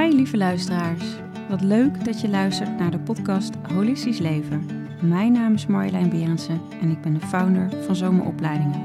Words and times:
Hi 0.00 0.14
lieve 0.14 0.36
luisteraars. 0.36 1.04
Wat 1.48 1.60
leuk 1.60 2.04
dat 2.04 2.20
je 2.20 2.28
luistert 2.28 2.78
naar 2.78 2.90
de 2.90 2.98
podcast 2.98 3.54
Holistisch 3.74 4.18
Leven. 4.18 4.66
Mijn 5.00 5.32
naam 5.32 5.54
is 5.54 5.66
Marjolein 5.66 6.08
Berendsen 6.08 6.60
en 6.80 6.90
ik 6.90 7.00
ben 7.00 7.14
de 7.14 7.26
founder 7.26 7.68
van 7.86 7.96
Zomeropleidingen. 7.96 8.80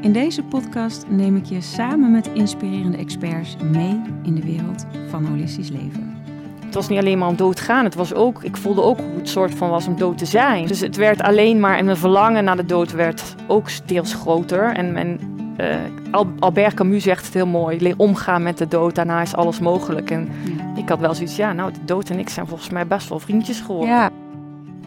In 0.00 0.12
deze 0.12 0.42
podcast 0.42 1.04
neem 1.08 1.36
ik 1.36 1.44
je 1.44 1.60
samen 1.60 2.10
met 2.10 2.30
inspirerende 2.34 2.96
experts 2.96 3.56
mee 3.72 4.00
in 4.22 4.34
de 4.34 4.42
wereld 4.42 4.86
van 5.08 5.24
holistisch 5.24 5.70
leven. 5.70 6.16
Het 6.64 6.74
was 6.74 6.88
niet 6.88 6.98
alleen 6.98 7.18
maar 7.18 7.28
om 7.28 7.36
dood 7.36 7.56
te 7.56 7.62
gaan. 7.62 7.84
Het 7.84 7.94
was 7.94 8.14
ook, 8.14 8.42
ik 8.42 8.56
voelde 8.56 8.82
ook 8.82 8.98
hoe 8.98 9.16
het 9.16 9.28
soort 9.28 9.54
van 9.54 9.70
was 9.70 9.86
om 9.86 9.96
dood 9.96 10.18
te 10.18 10.26
zijn. 10.26 10.66
Dus 10.66 10.80
het 10.80 10.96
werd 10.96 11.22
alleen 11.22 11.60
maar, 11.60 11.76
en 11.76 11.84
mijn 11.84 11.96
verlangen 11.96 12.44
naar 12.44 12.56
de 12.56 12.64
dood 12.64 12.92
werd 12.92 13.34
ook 13.46 13.68
deels 13.86 14.14
groter. 14.14 14.62
En 14.62 14.92
mijn, 14.92 15.20
uh, 15.60 16.24
Albert 16.38 16.74
Camus 16.74 17.02
zegt 17.02 17.24
het 17.24 17.34
heel 17.34 17.46
mooi, 17.46 17.80
leer 17.80 17.94
omgaan 17.96 18.42
met 18.42 18.58
de 18.58 18.68
dood, 18.68 18.94
daarna 18.94 19.22
is 19.22 19.34
alles 19.34 19.60
mogelijk. 19.60 20.10
En 20.10 20.28
ik 20.76 20.88
had 20.88 20.98
wel 20.98 21.14
zoiets, 21.14 21.36
ja 21.36 21.52
nou, 21.52 21.72
de 21.72 21.84
dood 21.84 22.10
en 22.10 22.18
ik 22.18 22.28
zijn 22.28 22.46
volgens 22.46 22.70
mij 22.70 22.86
best 22.86 23.08
wel 23.08 23.18
vriendjes 23.18 23.60
geworden. 23.60 23.88
Ja. 23.88 24.10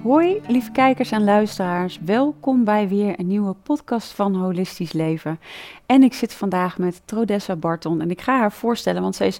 Hoi, 0.04 0.42
lieve 0.48 0.72
kijkers 0.72 1.12
en 1.12 1.24
luisteraars. 1.24 2.00
Welkom 2.06 2.64
bij 2.64 2.88
weer 2.88 3.20
een 3.20 3.28
nieuwe 3.28 3.56
podcast 3.64 4.12
van 4.12 4.36
Holistisch 4.36 4.92
Leven. 4.92 5.40
En 5.86 6.04
ik 6.04 6.14
zit 6.14 6.34
vandaag 6.34 6.78
met 6.78 7.02
Trodessa 7.06 7.56
Barton 7.56 8.02
en 8.02 8.12
ik 8.12 8.22
ga 8.22 8.38
haar 8.38 8.52
voorstellen, 8.52 9.02
want 9.02 9.16
zij 9.16 9.28
is 9.28 9.40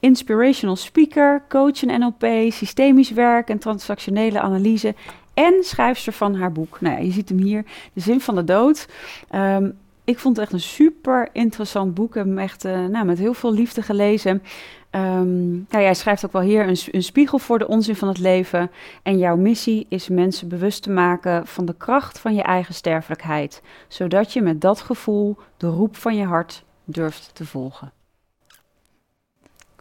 inspirational 0.00 0.76
speaker, 0.76 1.42
coach 1.48 1.82
in 1.82 2.00
NLP, 2.00 2.52
systemisch 2.52 3.10
werk 3.10 3.48
en 3.48 3.58
transactionele 3.58 4.40
analyse 4.40 4.94
en 5.34 5.54
schrijfster 5.60 6.12
van 6.12 6.34
haar 6.34 6.52
boek. 6.52 6.80
Nou 6.80 6.96
ja, 6.96 7.02
je 7.02 7.12
ziet 7.12 7.28
hem 7.28 7.38
hier, 7.38 7.64
De 7.92 8.00
Zin 8.00 8.20
van 8.20 8.34
de 8.34 8.44
Dood. 8.44 8.88
Ehm, 9.30 9.70
ik 10.04 10.18
vond 10.18 10.36
het 10.36 10.44
echt 10.44 10.54
een 10.54 10.60
super 10.60 11.28
interessant 11.32 11.94
boek. 11.94 12.08
Ik 12.08 12.14
heb 12.14 12.26
hem 12.26 12.38
echt 12.38 12.64
uh, 12.64 12.86
nou, 12.86 13.04
met 13.04 13.18
heel 13.18 13.34
veel 13.34 13.52
liefde 13.52 13.82
gelezen. 13.82 14.42
Um, 14.90 15.66
nou, 15.68 15.82
jij 15.84 15.94
schrijft 15.94 16.24
ook 16.24 16.32
wel 16.32 16.42
hier 16.42 16.68
een, 16.68 16.76
een, 16.90 17.02
spiegel 17.02 17.38
voor 17.38 17.58
de 17.58 17.68
onzin 17.68 17.96
van 17.96 18.08
het 18.08 18.18
leven. 18.18 18.70
En 19.02 19.18
jouw 19.18 19.36
missie 19.36 19.86
is 19.88 20.08
mensen 20.08 20.48
bewust 20.48 20.82
te 20.82 20.90
maken 20.90 21.46
van 21.46 21.64
de 21.64 21.74
kracht 21.74 22.18
van 22.18 22.34
je 22.34 22.42
eigen 22.42 22.74
sterfelijkheid. 22.74 23.62
Zodat 23.88 24.32
je 24.32 24.42
met 24.42 24.60
dat 24.60 24.80
gevoel 24.80 25.36
de 25.56 25.66
roep 25.66 25.96
van 25.96 26.16
je 26.16 26.24
hart 26.24 26.64
durft 26.84 27.30
te 27.34 27.46
volgen. 27.46 27.92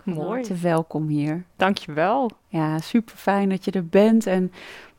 Mooi. 0.04 0.42
Te 0.42 0.56
welkom 0.56 1.08
hier. 1.08 1.44
Dankjewel. 1.56 2.32
Ja, 2.48 2.80
super 2.80 3.16
fijn 3.16 3.50
dat 3.50 3.66
je 3.66 3.72
er 3.72 3.86
bent. 3.86 4.26
En 4.26 4.52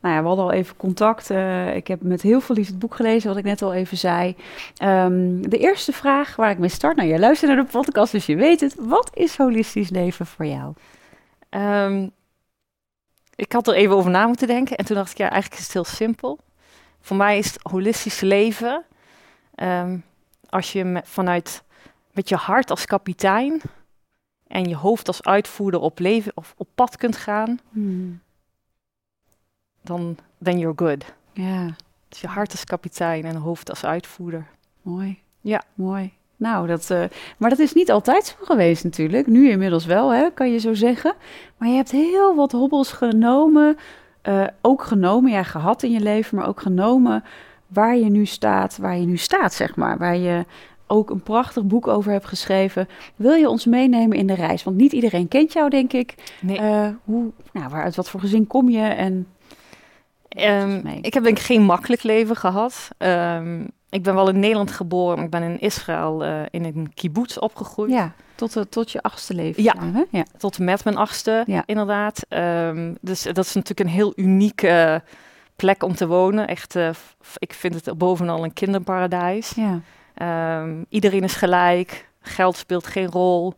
nou 0.03 0.15
ja, 0.15 0.21
we 0.21 0.27
hadden 0.27 0.45
al 0.45 0.51
even 0.51 0.75
contact. 0.75 1.29
Uh, 1.29 1.75
ik 1.75 1.87
heb 1.87 2.01
met 2.01 2.21
heel 2.21 2.41
veel 2.41 2.55
liefde 2.55 2.71
het 2.71 2.81
boek 2.81 2.95
gelezen, 2.95 3.29
wat 3.29 3.37
ik 3.37 3.43
net 3.43 3.61
al 3.61 3.73
even 3.73 3.97
zei. 3.97 4.35
Um, 4.83 5.49
de 5.49 5.57
eerste 5.57 5.91
vraag 5.91 6.35
waar 6.35 6.51
ik 6.51 6.57
mee 6.57 6.69
start. 6.69 6.95
Nou, 6.95 7.09
je 7.09 7.19
luistert 7.19 7.51
naar 7.51 7.65
de 7.65 7.71
podcast, 7.71 8.11
dus 8.11 8.25
je 8.25 8.35
weet 8.35 8.59
het. 8.59 8.75
Wat 8.79 9.09
is 9.13 9.37
holistisch 9.37 9.89
leven 9.89 10.25
voor 10.25 10.45
jou? 10.45 10.73
Um, 11.49 12.11
ik 13.35 13.51
had 13.51 13.67
er 13.67 13.73
even 13.73 13.95
over 13.95 14.11
na 14.11 14.27
moeten 14.27 14.47
denken. 14.47 14.77
En 14.77 14.85
toen 14.85 14.95
dacht 14.95 15.11
ik, 15.11 15.17
ja, 15.17 15.29
eigenlijk 15.29 15.61
is 15.61 15.65
het 15.65 15.73
heel 15.73 15.83
simpel. 15.83 16.39
Voor 16.99 17.17
mij 17.17 17.37
is 17.37 17.45
het 17.45 17.59
holistisch 17.61 18.19
leven. 18.19 18.83
Um, 19.55 20.03
als 20.49 20.71
je 20.71 20.83
met, 20.83 21.07
vanuit 21.07 21.63
met 22.11 22.29
je 22.29 22.35
hart 22.35 22.69
als 22.69 22.85
kapitein 22.85 23.61
en 24.47 24.63
je 24.63 24.75
hoofd 24.75 25.07
als 25.07 25.23
uitvoerder 25.23 25.79
op, 25.79 25.99
leven, 25.99 26.31
of 26.35 26.53
op 26.57 26.67
pad 26.75 26.97
kunt 26.97 27.17
gaan, 27.17 27.59
hmm. 27.71 28.21
Dan 29.83 30.17
then 30.41 30.59
you're 30.59 30.77
good. 30.77 31.13
Ja. 31.33 31.75
Dus 32.09 32.21
je 32.21 32.27
hart 32.27 32.51
als 32.51 32.63
kapitein 32.63 33.25
en 33.25 33.35
hoofd 33.35 33.69
als 33.69 33.85
uitvoerder. 33.85 34.47
Mooi. 34.81 35.19
Ja. 35.41 35.63
Mooi. 35.73 36.13
Nou, 36.35 36.67
dat, 36.67 36.89
uh, 36.91 37.03
maar 37.37 37.49
dat 37.49 37.59
is 37.59 37.73
niet 37.73 37.91
altijd 37.91 38.25
zo 38.25 38.35
geweest 38.45 38.83
natuurlijk. 38.83 39.27
Nu 39.27 39.49
inmiddels 39.49 39.85
wel, 39.85 40.13
hè, 40.13 40.29
kan 40.33 40.51
je 40.51 40.57
zo 40.57 40.73
zeggen. 40.73 41.13
Maar 41.57 41.69
je 41.69 41.75
hebt 41.75 41.91
heel 41.91 42.35
wat 42.35 42.51
hobbels 42.51 42.91
genomen. 42.91 43.77
Uh, 44.23 44.47
ook 44.61 44.83
genomen, 44.83 45.31
ja, 45.31 45.43
gehad 45.43 45.83
in 45.83 45.91
je 45.91 45.99
leven, 45.99 46.37
maar 46.37 46.47
ook 46.47 46.61
genomen 46.61 47.23
waar 47.67 47.97
je 47.97 48.09
nu 48.09 48.25
staat, 48.25 48.77
waar 48.77 48.97
je 48.97 49.05
nu 49.05 49.17
staat, 49.17 49.53
zeg 49.53 49.75
maar. 49.75 49.97
Waar 49.97 50.17
je 50.17 50.45
ook 50.87 51.09
een 51.09 51.23
prachtig 51.23 51.63
boek 51.63 51.87
over 51.87 52.11
hebt 52.11 52.25
geschreven. 52.25 52.87
Wil 53.15 53.33
je 53.33 53.49
ons 53.49 53.65
meenemen 53.65 54.17
in 54.17 54.27
de 54.27 54.33
reis? 54.33 54.63
Want 54.63 54.77
niet 54.77 54.91
iedereen 54.91 55.27
kent 55.27 55.53
jou, 55.53 55.69
denk 55.69 55.93
ik. 55.93 56.35
Nee. 56.41 56.59
Uh, 56.59 56.87
hoe, 57.03 57.31
nou, 57.53 57.69
waar, 57.69 57.83
uit 57.83 57.95
wat 57.95 58.09
voor 58.09 58.19
gezin 58.19 58.47
kom 58.47 58.69
je? 58.69 58.81
En 58.81 59.27
um, 60.37 60.87
ik 61.01 61.13
heb 61.13 61.23
denk 61.23 61.37
ik 61.37 61.43
geen 61.43 61.61
makkelijk 61.61 62.03
leven 62.03 62.35
gehad. 62.35 62.89
Um, 62.97 63.67
ik 63.89 64.03
ben 64.03 64.15
wel 64.15 64.29
in 64.29 64.39
Nederland 64.39 64.71
geboren, 64.71 65.15
maar 65.15 65.25
ik 65.25 65.31
ben 65.31 65.43
in 65.43 65.59
Israël 65.59 66.25
uh, 66.25 66.41
in 66.49 66.65
een 66.65 66.91
kibbutz 66.93 67.37
opgegroeid. 67.37 67.91
Ja, 67.91 68.13
tot, 68.35 68.55
uh, 68.55 68.63
tot 68.63 68.91
je 68.91 69.01
achtste 69.01 69.33
leven. 69.33 69.63
Ja, 69.63 69.75
hè? 69.79 70.03
ja, 70.09 70.25
tot 70.37 70.59
met 70.59 70.83
mijn 70.83 70.97
achtste, 70.97 71.43
ja. 71.45 71.63
inderdaad. 71.65 72.25
Um, 72.29 72.97
dus 73.01 73.21
dat 73.21 73.45
is 73.45 73.53
natuurlijk 73.53 73.79
een 73.79 73.95
heel 73.95 74.13
unieke 74.15 75.03
plek 75.55 75.83
om 75.83 75.95
te 75.95 76.07
wonen. 76.07 76.47
Echt, 76.47 76.75
uh, 76.75 76.89
ik 77.37 77.53
vind 77.53 77.85
het 77.85 77.97
bovenal 77.97 78.43
een 78.43 78.53
kinderparadijs. 78.53 79.53
Ja. 79.55 79.81
Iedereen 80.89 81.23
is 81.23 81.35
gelijk, 81.35 82.09
geld 82.21 82.57
speelt 82.57 82.87
geen 82.87 83.11
rol. 83.11 83.53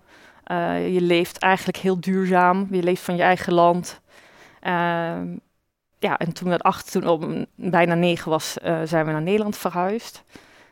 Uh, 0.51 0.93
je 0.93 1.01
leeft 1.01 1.37
eigenlijk 1.37 1.77
heel 1.77 1.99
duurzaam, 1.99 2.67
je 2.71 2.83
leeft 2.83 3.03
van 3.03 3.15
je 3.15 3.21
eigen 3.21 3.53
land. 3.53 4.01
Um, 4.67 5.39
ja, 6.05 6.17
en 6.17 6.33
toen 6.33 6.49
we 6.49 6.59
acht, 6.59 6.91
toen 6.91 7.07
op 7.07 7.45
bijna 7.55 7.93
negen 7.93 8.29
was, 8.29 8.57
uh, 8.65 8.79
zijn 8.83 9.05
we 9.05 9.11
naar 9.11 9.21
Nederland 9.21 9.57
verhuisd. 9.57 10.23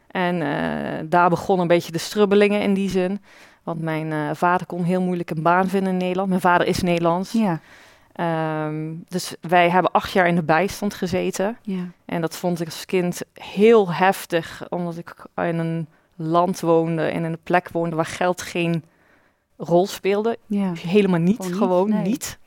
En 0.08 0.36
uh, 0.42 1.10
daar 1.10 1.30
begonnen 1.30 1.62
een 1.62 1.76
beetje 1.76 1.92
de 1.92 1.98
strubbelingen 1.98 2.62
in 2.62 2.74
die 2.74 2.90
zin. 2.90 3.22
Want 3.64 3.82
mijn 3.82 4.36
vader 4.36 4.68
kon 4.68 4.84
heel 4.84 5.02
moeilijk 5.02 5.30
een 5.30 5.42
baan 5.42 5.68
vinden 5.68 5.92
in 5.92 5.98
Nederland. 5.98 6.30
Mijn 6.30 6.42
vader 6.42 6.68
is 6.68 6.82
Nederlands. 6.82 7.32
Ja. 7.32 7.60
Um, 8.66 9.04
dus 9.08 9.36
wij 9.42 9.70
hebben 9.70 9.92
acht 9.92 10.12
jaar 10.12 10.28
in 10.28 10.36
de 10.36 10.44
bijstand 10.44 10.94
gezeten. 10.94 11.58
Ja. 11.62 11.84
En 12.06 12.22
dat 12.22 12.36
vond 12.36 12.62
ik 12.62 12.66
als 12.66 12.86
kind 12.86 13.22
heel 13.34 13.94
heftig, 13.94 14.66
omdat 14.70 14.98
ik 14.98 15.16
in 15.36 15.60
een 15.60 15.88
land 16.16 16.60
woonde, 16.60 17.12
in 17.12 17.24
een 17.24 17.38
plek 17.44 17.70
woonde 17.70 17.96
waar 17.96 18.06
geld 18.06 18.42
geen 18.42 18.84
rol 19.58 19.88
speelde. 19.88 20.38
Ja. 20.46 20.74
Helemaal 20.74 21.20
niet, 21.20 21.44
Gewoon 21.44 21.58
gewoon, 21.58 21.90
niet, 21.90 21.96
nee. 21.96 22.04
niet. 22.04 22.40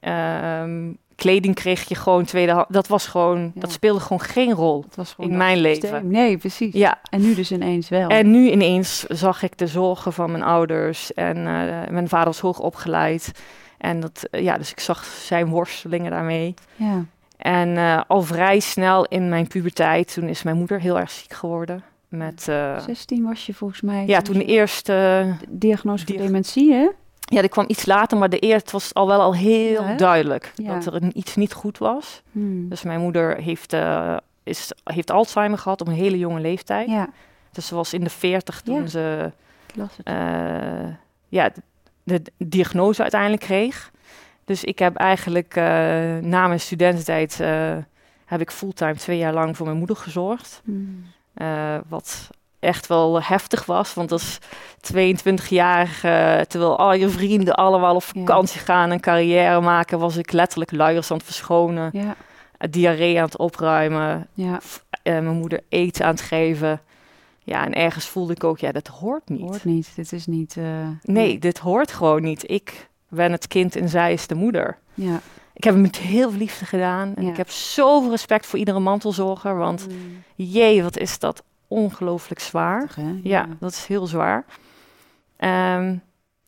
Um, 0.00 0.98
kleding 1.18 1.54
kreeg 1.54 1.88
je 1.88 1.94
gewoon 1.94 2.24
tweede. 2.24 2.66
Dat 2.68 2.86
was 2.86 3.06
gewoon, 3.06 3.40
Ja. 3.54 3.60
dat 3.60 3.72
speelde 3.72 4.00
gewoon 4.00 4.20
geen 4.20 4.52
rol 4.52 4.84
gewoon 4.94 5.30
in 5.30 5.36
mijn 5.36 5.58
systeem. 5.64 5.92
leven. 5.92 6.10
Nee, 6.10 6.38
precies. 6.38 6.74
Ja, 6.74 6.98
En 7.10 7.20
nu 7.20 7.34
dus 7.34 7.52
ineens 7.52 7.88
wel. 7.88 8.08
en 8.08 8.30
nu 8.30 8.50
ineens 8.50 9.02
zag 9.02 9.42
ik 9.42 9.58
de 9.58 9.66
zorgen 9.66 10.12
van 10.12 10.30
mijn 10.30 10.42
ouders 10.42 11.14
en 11.14 11.36
uh, 11.36 11.44
mijn 11.90 12.08
vader 12.08 12.26
was 12.26 12.40
hoog 12.40 12.58
opgeleid. 12.60 13.32
En 13.78 14.00
dat, 14.00 14.28
uh, 14.30 14.42
ja, 14.42 14.58
dus 14.58 14.70
ik 14.70 14.80
zag 14.80 15.04
zijn 15.04 15.46
worstelingen 15.48 16.10
daarmee. 16.10 16.54
ja. 16.76 17.04
En 17.36 17.68
uh, 17.68 18.00
al 18.06 18.22
vrij 18.22 18.60
snel 18.60 19.04
in 19.06 19.28
mijn 19.28 19.46
puberteit, 19.46 20.14
toen 20.14 20.28
is 20.28 20.42
mijn 20.42 20.56
moeder 20.56 20.80
heel 20.80 20.98
erg 20.98 21.10
ziek 21.10 21.32
geworden. 21.32 21.82
Met, 22.08 22.46
uh, 22.50 22.78
16 22.78 23.24
was 23.24 23.46
je 23.46 23.54
volgens 23.54 23.80
mij. 23.80 24.06
ja, 24.06 24.20
toen 24.20 24.38
de 24.38 24.44
eerste, 24.44 25.26
Diagnose 25.48 26.04
Dia- 26.04 26.18
dementie, 26.18 26.72
hè? 26.72 26.88
Ja, 27.28 27.40
die 27.40 27.50
kwam 27.50 27.64
iets 27.68 27.86
later, 27.86 28.18
maar 28.18 28.28
de 28.28 28.38
eerste 28.38 28.72
was 28.72 28.94
al 28.94 29.06
wel 29.06 29.20
al 29.20 29.34
heel 29.34 29.82
Ja, 29.82 29.94
duidelijk 29.94 30.52
Ja. 30.54 30.78
dat 30.78 30.94
er 30.94 31.02
iets 31.14 31.36
niet 31.36 31.52
goed 31.52 31.78
was. 31.78 32.22
Hmm. 32.32 32.68
Dus 32.68 32.82
mijn 32.82 33.00
moeder 33.00 33.36
heeft, 33.36 33.72
uh, 33.72 34.16
is, 34.42 34.72
heeft 34.84 35.10
Alzheimer 35.10 35.58
gehad 35.58 35.80
op 35.80 35.86
een 35.86 35.92
hele 35.94 36.18
jonge 36.18 36.40
leeftijd. 36.40 36.88
Ja, 36.88 37.08
Dus 37.52 37.66
ze 37.66 37.74
was 37.74 37.92
in 37.92 38.04
de 38.04 38.10
40 38.10 38.60
toen 38.60 38.88
ze 38.88 39.32
uh, 40.04 40.94
ja, 41.28 41.50
de, 42.02 42.22
de 42.22 42.32
diagnose 42.48 43.02
uiteindelijk 43.02 43.42
kreeg. 43.42 43.90
Dus 44.44 44.64
ik 44.64 44.78
heb 44.78 44.96
eigenlijk 44.96 45.56
uh, 45.56 45.64
na 46.18 46.46
mijn 46.46 46.60
studententijd 46.60 47.38
heb 48.24 48.40
ik 48.40 48.50
fulltime 48.50 48.94
twee 48.94 49.18
jaar 49.18 49.32
lang 49.32 49.56
voor 49.56 49.66
mijn 49.66 49.78
moeder 49.78 49.96
gezorgd. 49.96 50.62
Hmm. 50.64 51.04
Wat 51.88 52.30
echt 52.60 52.86
wel 52.86 53.22
heftig 53.22 53.66
was, 53.66 53.94
want 53.94 54.12
als 54.12 54.38
22-jarige, 54.94 56.44
terwijl 56.48 56.78
al 56.78 56.92
je 56.94 57.08
vrienden 57.08 57.54
allemaal 57.54 57.94
op 57.94 58.02
vakantie 58.02 58.58
Ja. 58.58 58.64
gaan 58.64 58.90
en 58.90 59.00
carrière 59.00 59.60
maken, 59.60 59.98
was 59.98 60.16
ik 60.16 60.32
letterlijk 60.32 60.72
luiers 60.72 61.10
aan 61.10 61.16
het 61.16 61.26
verschonen, 61.26 61.90
Ja, 61.92 62.16
diarree 62.70 63.16
aan 63.18 63.24
het 63.24 63.36
opruimen, 63.38 64.26
ja, 64.34 64.60
eh, 65.02 65.12
mijn 65.12 65.36
moeder 65.36 65.60
eten 65.68 66.04
aan 66.04 66.10
het 66.10 66.20
geven. 66.20 66.80
Ja, 67.44 67.64
en 67.64 67.74
ergens 67.74 68.06
voelde 68.08 68.32
ik 68.32 68.44
ook, 68.44 68.58
ja, 68.58 68.72
dat 68.72 68.86
hoort 68.86 69.28
niet. 69.28 69.40
hoort 69.40 69.64
niet. 69.64 69.88
Dit 69.96 70.12
is 70.12 70.26
niet... 70.26 70.56
eh, 70.56 70.64
Nee, 71.02 71.38
dit 71.38 71.58
hoort 71.58 71.92
gewoon 71.92 72.22
niet. 72.22 72.50
Ik 72.50 72.88
ben 73.08 73.32
het 73.32 73.46
kind 73.48 73.76
en 73.76 73.88
zij 73.88 74.12
is 74.12 74.26
de 74.26 74.34
moeder. 74.34 74.78
Ja. 74.94 75.20
Ik 75.54 75.64
heb 75.64 75.72
het 75.74 75.82
met 75.82 75.96
heel 75.96 76.30
veel 76.30 76.38
liefde 76.38 76.64
gedaan. 76.64 77.12
En 77.16 77.24
Ja. 77.24 77.30
ik 77.30 77.36
heb 77.36 77.50
zoveel 77.50 78.10
respect 78.10 78.46
voor 78.46 78.58
iedere 78.58 78.78
mantelzorger. 78.78 79.56
Want 79.56 79.86
Hmm. 79.88 80.22
jee, 80.34 80.82
wat 80.82 80.98
is 80.98 81.18
dat 81.18 81.42
ongelooflijk 81.68 82.40
zwaar. 82.40 82.88
Ja, 83.22 83.46
dat 83.60 83.70
is 83.70 83.86
heel 83.86 84.06
zwaar. 84.06 84.44
Ehm, 85.36 85.96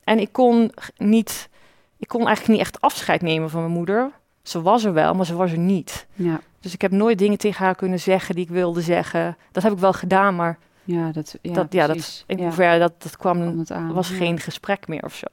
en 0.05 0.19
ik 0.19 0.33
kon 0.33 0.73
niet, 0.97 1.49
ik 1.97 2.09
kon 2.09 2.27
eigenlijk 2.27 2.49
niet 2.49 2.67
echt 2.67 2.81
afscheid 2.81 3.23
nemen 3.23 3.51
van 3.51 3.61
mijn 3.61 3.73
moeder. 3.73 4.11
Ze 4.43 4.63
was 4.63 4.85
er 4.85 4.93
wel, 4.93 5.15
maar 5.15 5.27
ze 5.27 5.35
was 5.35 5.53
er 5.53 5.59
niet. 5.59 6.07
Ja, 6.15 6.41
Dus 6.61 6.73
ik 6.73 6.83
heb 6.83 6.91
nooit 6.91 7.19
dingen 7.19 7.39
tegen 7.39 7.65
haar 7.65 7.75
kunnen 7.75 8.01
zeggen 8.01 8.35
die 8.35 8.45
ik 8.45 8.51
wilde 8.51 8.81
zeggen. 8.81 9.37
Dat 9.53 9.63
heb 9.63 9.73
ik 9.73 9.79
wel 9.79 9.93
gedaan, 9.93 10.37
maar 10.37 10.59
ja, 10.85 11.13
dat, 11.13 11.39
ja, 11.43 11.53
dat, 11.53 11.73
ja, 11.73 11.87
dat, 11.87 12.25
in 12.27 12.39
hoeverre 12.39 12.79
dat, 12.79 13.03
dat 13.03 13.17
kwam, 13.17 13.65
aan. 13.67 13.93
was 13.93 14.09
geen 14.11 14.41
gesprek 14.41 14.89
meer 14.89 15.05
of 15.05 15.15
zo. 15.15 15.27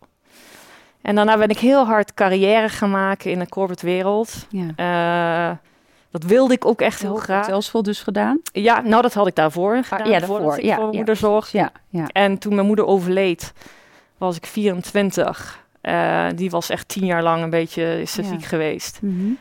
En 1.01 1.15
daarna 1.15 1.37
ben 1.37 1.49
ik 1.49 1.59
heel 1.59 1.85
hard 1.85 2.13
carrière 2.13 2.69
gaan 2.69 2.91
maken 2.91 3.31
in 3.31 3.39
de 3.39 3.47
corporate 3.49 3.85
wereld. 3.85 4.47
Ja. 4.49 4.71
Eh, 4.75 5.57
dat 6.11 6.23
wilde 6.23 6.53
ik 6.53 6.65
ook 6.65 6.81
echt 6.81 7.01
heel 7.01 7.15
graag. 7.15 7.45
Hotelsvol 7.45 7.83
dus 7.83 8.01
gedaan? 8.01 8.39
Ja, 8.51 8.81
nou 8.81 9.01
dat 9.01 9.13
had 9.13 9.27
ik 9.27 9.35
daarvoor 9.35 9.83
gedaan. 9.83 10.09
ja, 10.09 10.19
daarvoor. 10.19 10.57
ik 10.57 10.63
Ja, 10.63 10.75
voor 10.75 10.83
mijn 10.83 11.05
ja, 11.05 11.13
moeder. 11.13 11.49
Ja, 11.51 11.71
ja. 11.89 12.07
En 12.07 12.37
toen 12.37 12.55
mijn 12.55 12.67
moeder 12.67 12.85
overleed, 12.85 13.53
was 14.17 14.35
ik 14.35 14.45
24. 14.45 15.65
Eh, 15.81 16.27
die 16.35 16.49
was 16.49 16.69
echt 16.69 16.87
tien 16.87 17.05
jaar 17.05 17.23
lang 17.23 17.43
een 17.43 17.49
beetje 17.49 18.01
ziek 18.05 18.43
geweest. 18.43 18.99
Mhm. 19.01 19.31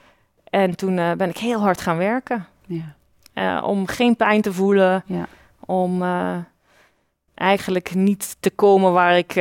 En 0.51 0.77
toen 0.77 0.99
eh, 0.99 1.13
ben 1.13 1.29
ik 1.29 1.37
heel 1.37 1.61
hard 1.61 1.81
gaan 1.81 1.97
werken. 1.97 2.47
ja. 2.67 2.95
Eh, 3.33 3.63
om 3.67 3.87
geen 3.87 4.17
pijn 4.17 4.43
te 4.43 4.53
voelen. 4.53 5.03
Ja. 5.07 5.27
Om 5.61 6.05
eigenlijk 7.35 7.95
niet 7.95 8.37
te 8.41 8.51
komen 8.51 8.93
waar 8.93 9.17
ik... 9.17 9.33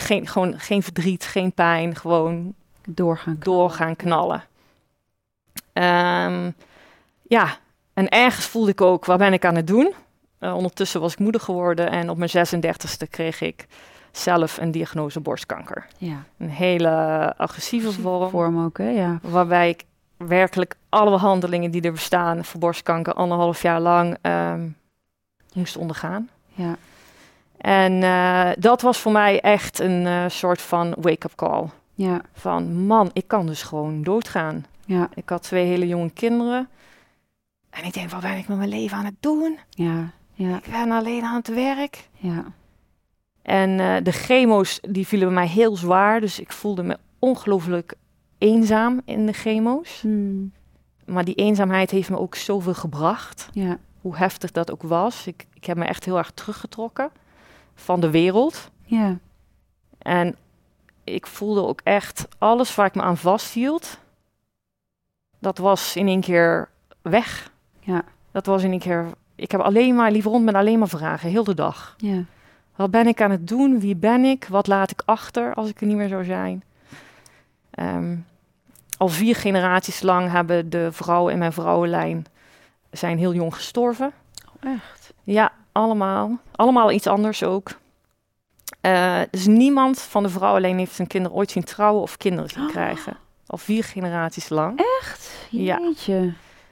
geen, 0.00 0.26
gewoon 0.26 0.58
geen 0.58 0.82
verdriet, 0.82 1.24
geen 1.24 1.52
pijn. 1.52 1.96
Gewoon 1.96 2.54
Doorgaan. 2.86 3.36
door 3.38 3.70
gaan 3.70 3.96
knallen. 3.96 4.44
Ehm, 5.72 6.50
ja, 7.30 7.56
en 7.92 8.08
ergens 8.08 8.46
voelde 8.46 8.70
ik 8.70 8.80
ook, 8.80 9.04
wat 9.04 9.18
ben 9.18 9.32
ik 9.32 9.44
aan 9.44 9.54
het 9.54 9.66
doen? 9.66 9.94
Eh, 10.38 10.54
ondertussen 10.54 11.00
was 11.00 11.12
ik 11.12 11.18
moeder 11.18 11.40
geworden 11.40 11.90
en 11.90 12.10
op 12.10 12.16
mijn 12.16 12.30
36e 12.30 13.08
kreeg 13.10 13.40
ik 13.40 13.66
zelf 14.12 14.58
een 14.58 14.70
diagnose 14.70 15.20
borstkanker. 15.20 15.86
Ja. 15.98 16.24
Een 16.38 16.50
hele 16.50 16.88
agressieve 17.36 17.92
vorm, 17.92 18.30
Vorm 18.30 18.64
ook, 18.64 18.78
hè? 18.78 18.88
Ja. 18.88 19.18
waarbij 19.22 19.68
ik 19.68 19.84
werkelijk 20.16 20.76
alle 20.88 21.10
behandelingen 21.10 21.70
die 21.70 21.82
er 21.82 21.92
bestaan 21.92 22.44
voor 22.44 22.60
borstkanker 22.60 23.12
anderhalf 23.12 23.62
jaar 23.62 23.80
lang 23.80 24.16
ehm, 24.20 24.68
moest 25.54 25.76
ondergaan. 25.76 26.28
Ja. 26.54 26.76
En 27.56 28.02
eh, 28.02 28.50
dat 28.58 28.82
was 28.82 28.98
voor 28.98 29.12
mij 29.12 29.40
echt 29.40 29.78
een 29.78 30.06
eh, 30.06 30.24
soort 30.28 30.62
van 30.62 30.94
wake-up 31.00 31.34
call. 31.34 31.64
Ja. 31.94 32.20
Van 32.32 32.86
man, 32.86 33.10
ik 33.12 33.28
kan 33.28 33.46
dus 33.46 33.62
gewoon 33.62 34.02
doodgaan. 34.02 34.64
Ja. 34.84 35.08
Ik 35.14 35.28
had 35.28 35.42
twee 35.42 35.66
hele 35.66 35.86
jonge 35.86 36.10
kinderen. 36.10 36.68
En 37.70 37.84
ik 37.84 37.92
denk, 37.92 38.10
wat 38.10 38.20
ben 38.20 38.36
ik 38.36 38.48
met 38.48 38.56
mijn 38.56 38.68
leven 38.68 38.96
aan 38.96 39.04
het 39.04 39.16
doen? 39.20 39.58
Ja. 39.70 40.10
Ja. 40.34 40.56
Ik 40.56 40.70
ben 40.70 40.90
alleen 40.90 41.22
aan 41.22 41.36
het 41.36 41.54
werk. 41.54 42.08
Ja. 42.16 42.44
En 43.42 43.80
eh, 43.80 43.96
de 44.02 44.12
chemo's, 44.12 44.80
die 44.80 45.06
vielen 45.06 45.26
bij 45.26 45.36
mij 45.36 45.46
heel 45.46 45.76
zwaar. 45.76 46.20
Dus 46.20 46.40
ik 46.40 46.52
voelde 46.52 46.82
me 46.82 46.98
ongelooflijk 47.18 47.94
eenzaam 48.38 49.00
in 49.04 49.26
de 49.26 49.32
chemo's. 49.32 50.00
Hmm. 50.00 50.52
Maar 51.04 51.24
die 51.24 51.34
eenzaamheid 51.34 51.90
heeft 51.90 52.10
me 52.10 52.18
ook 52.18 52.34
zoveel 52.34 52.74
gebracht. 52.74 53.48
Ja. 53.52 53.78
Hoe 54.00 54.16
heftig 54.16 54.50
dat 54.50 54.70
ook 54.70 54.82
was. 54.82 55.26
Ik, 55.26 55.46
ik 55.54 55.64
heb 55.64 55.76
me 55.76 55.84
echt 55.84 56.04
heel 56.04 56.18
erg 56.18 56.30
teruggetrokken 56.30 57.10
van 57.74 58.00
de 58.00 58.10
wereld. 58.10 58.70
Ja. 58.84 59.18
En 59.98 60.36
ik 61.04 61.26
voelde 61.26 61.66
ook 61.66 61.80
echt 61.84 62.28
alles 62.38 62.74
waar 62.74 62.86
ik 62.86 62.94
me 62.94 63.02
aan 63.02 63.16
vasthield. 63.16 63.98
Dat 65.38 65.58
was 65.58 65.96
in 65.96 66.06
één 66.06 66.20
keer 66.20 66.68
weg. 67.02 67.52
Ja. 67.80 68.02
Dat 68.32 68.46
was 68.46 68.62
in 68.62 68.70
één 68.70 68.78
keer. 68.80 69.06
Ik 69.34 69.50
heb 69.50 69.60
alleen 69.60 69.94
maar, 69.94 70.10
lief 70.10 70.24
rond 70.24 70.44
met 70.44 70.54
alleen 70.54 70.78
maar 70.78 70.88
vragen, 70.88 71.30
heel 71.30 71.44
de 71.44 71.54
dag. 71.54 71.94
Ja. 71.98 72.24
Wat 72.76 72.90
ben 72.90 73.06
ik 73.06 73.22
aan 73.22 73.30
het 73.30 73.48
doen? 73.48 73.80
Wie 73.80 73.96
ben 73.96 74.24
ik? 74.24 74.46
Wat 74.48 74.66
laat 74.66 74.90
ik 74.90 75.02
achter 75.04 75.54
als 75.54 75.68
ik 75.68 75.80
er 75.80 75.86
niet 75.86 75.96
meer 75.96 76.08
zou 76.08 76.24
zijn? 76.24 76.62
Ehm, 77.70 78.16
al 78.98 79.08
vier 79.08 79.36
generaties 79.36 80.02
lang 80.02 80.30
hebben 80.30 80.70
de 80.70 80.88
vrouwen 80.92 81.32
in 81.32 81.38
mijn 81.38 81.52
vrouwenlijn 81.52 82.26
zijn 82.90 83.18
heel 83.18 83.34
jong 83.34 83.54
gestorven. 83.54 84.12
Echt? 84.60 85.12
Ja, 85.24 85.52
allemaal. 85.72 86.38
Allemaal 86.54 86.90
iets 86.90 87.06
anders 87.06 87.42
ook. 87.44 87.70
Eh, 88.80 89.20
dus 89.30 89.46
niemand 89.46 90.00
van 90.00 90.22
de 90.22 90.28
vrouwenlijn 90.28 90.78
heeft 90.78 90.94
zijn 90.94 91.08
kinderen 91.08 91.36
ooit 91.36 91.50
zien 91.50 91.64
trouwen 91.64 92.02
of 92.02 92.16
kinderen 92.16 92.50
zien 92.50 92.62
Oh. 92.62 92.68
krijgen. 92.68 93.16
Al 93.46 93.58
vier 93.58 93.84
generaties 93.84 94.48
lang. 94.48 94.82
Echt? 95.00 95.46
Ja. 95.50 95.80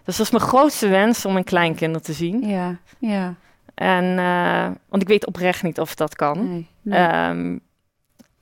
Dus 0.09 0.17
dat 0.17 0.27
is 0.27 0.33
mijn 0.33 0.45
grootste 0.45 0.89
wens 0.89 1.25
om 1.25 1.33
mijn 1.33 1.45
kleinkinderen 1.45 2.03
te 2.07 2.13
zien. 2.13 2.49
Ja. 2.49 2.77
Ja. 2.99 3.35
En, 3.75 4.19
eh, 4.19 4.67
want 4.89 5.03
ik 5.03 5.09
weet 5.09 5.27
oprecht 5.27 5.63
niet 5.63 5.81
of 5.81 5.95
dat 5.95 6.15
kan. 6.17 6.49
Nee. 6.51 6.69
nee. 6.83 6.99
Ehm, 6.99 7.59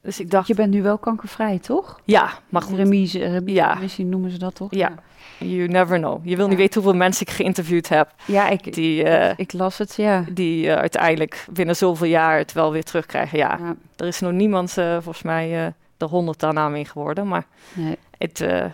dus 0.02 0.20
ik 0.20 0.30
dacht, 0.30 0.46
je 0.46 0.54
bent 0.54 0.72
nu 0.72 0.82
wel 0.82 0.98
kankervrij, 0.98 1.58
toch? 1.58 2.00
ja, 2.04 2.30
maar 2.48 2.62
goed, 2.62 2.76
Remise, 2.76 3.18
remise, 3.18 3.54
Ja. 3.54 3.72
remissie 3.72 4.04
noemen 4.04 4.30
ze 4.30 4.38
dat 4.38 4.54
toch? 4.54 4.74
Ja. 4.74 4.92
you 5.38 5.68
never 5.68 5.98
know. 5.98 6.20
Je 6.24 6.34
wil 6.36 6.44
Ja. 6.44 6.50
niet 6.50 6.58
weten 6.60 6.80
hoeveel 6.82 6.98
mensen 6.98 7.26
ik 7.26 7.32
geïnterviewd 7.32 7.88
heb 7.88 8.10
Ja, 8.26 8.48
ik, 8.48 8.74
die, 8.74 9.02
eh, 9.04 9.32
ik 9.36 9.52
las 9.52 9.78
het, 9.78 9.94
ja. 9.96 10.24
die 10.30 10.70
eh, 10.70 10.76
uiteindelijk 10.76 11.46
binnen 11.50 11.76
zoveel 11.76 12.06
jaar 12.08 12.38
het 12.38 12.52
wel 12.52 12.72
weer 12.72 12.84
terugkrijgen. 12.84 13.38
Ja, 13.38 13.58
ja. 13.60 13.74
er 13.96 14.06
is 14.06 14.20
nog 14.20 14.32
niemand 14.32 14.78
eh, 14.78 14.92
volgens 14.92 15.22
mij 15.22 15.64
eh 15.66 15.72
de 15.96 16.04
honderd 16.04 16.40
daarna 16.40 16.68
mee 16.68 16.84
geworden, 16.84 17.28
maar 17.28 17.44
Nee. 17.74 17.96
het 18.18 18.40
eh, 18.40 18.64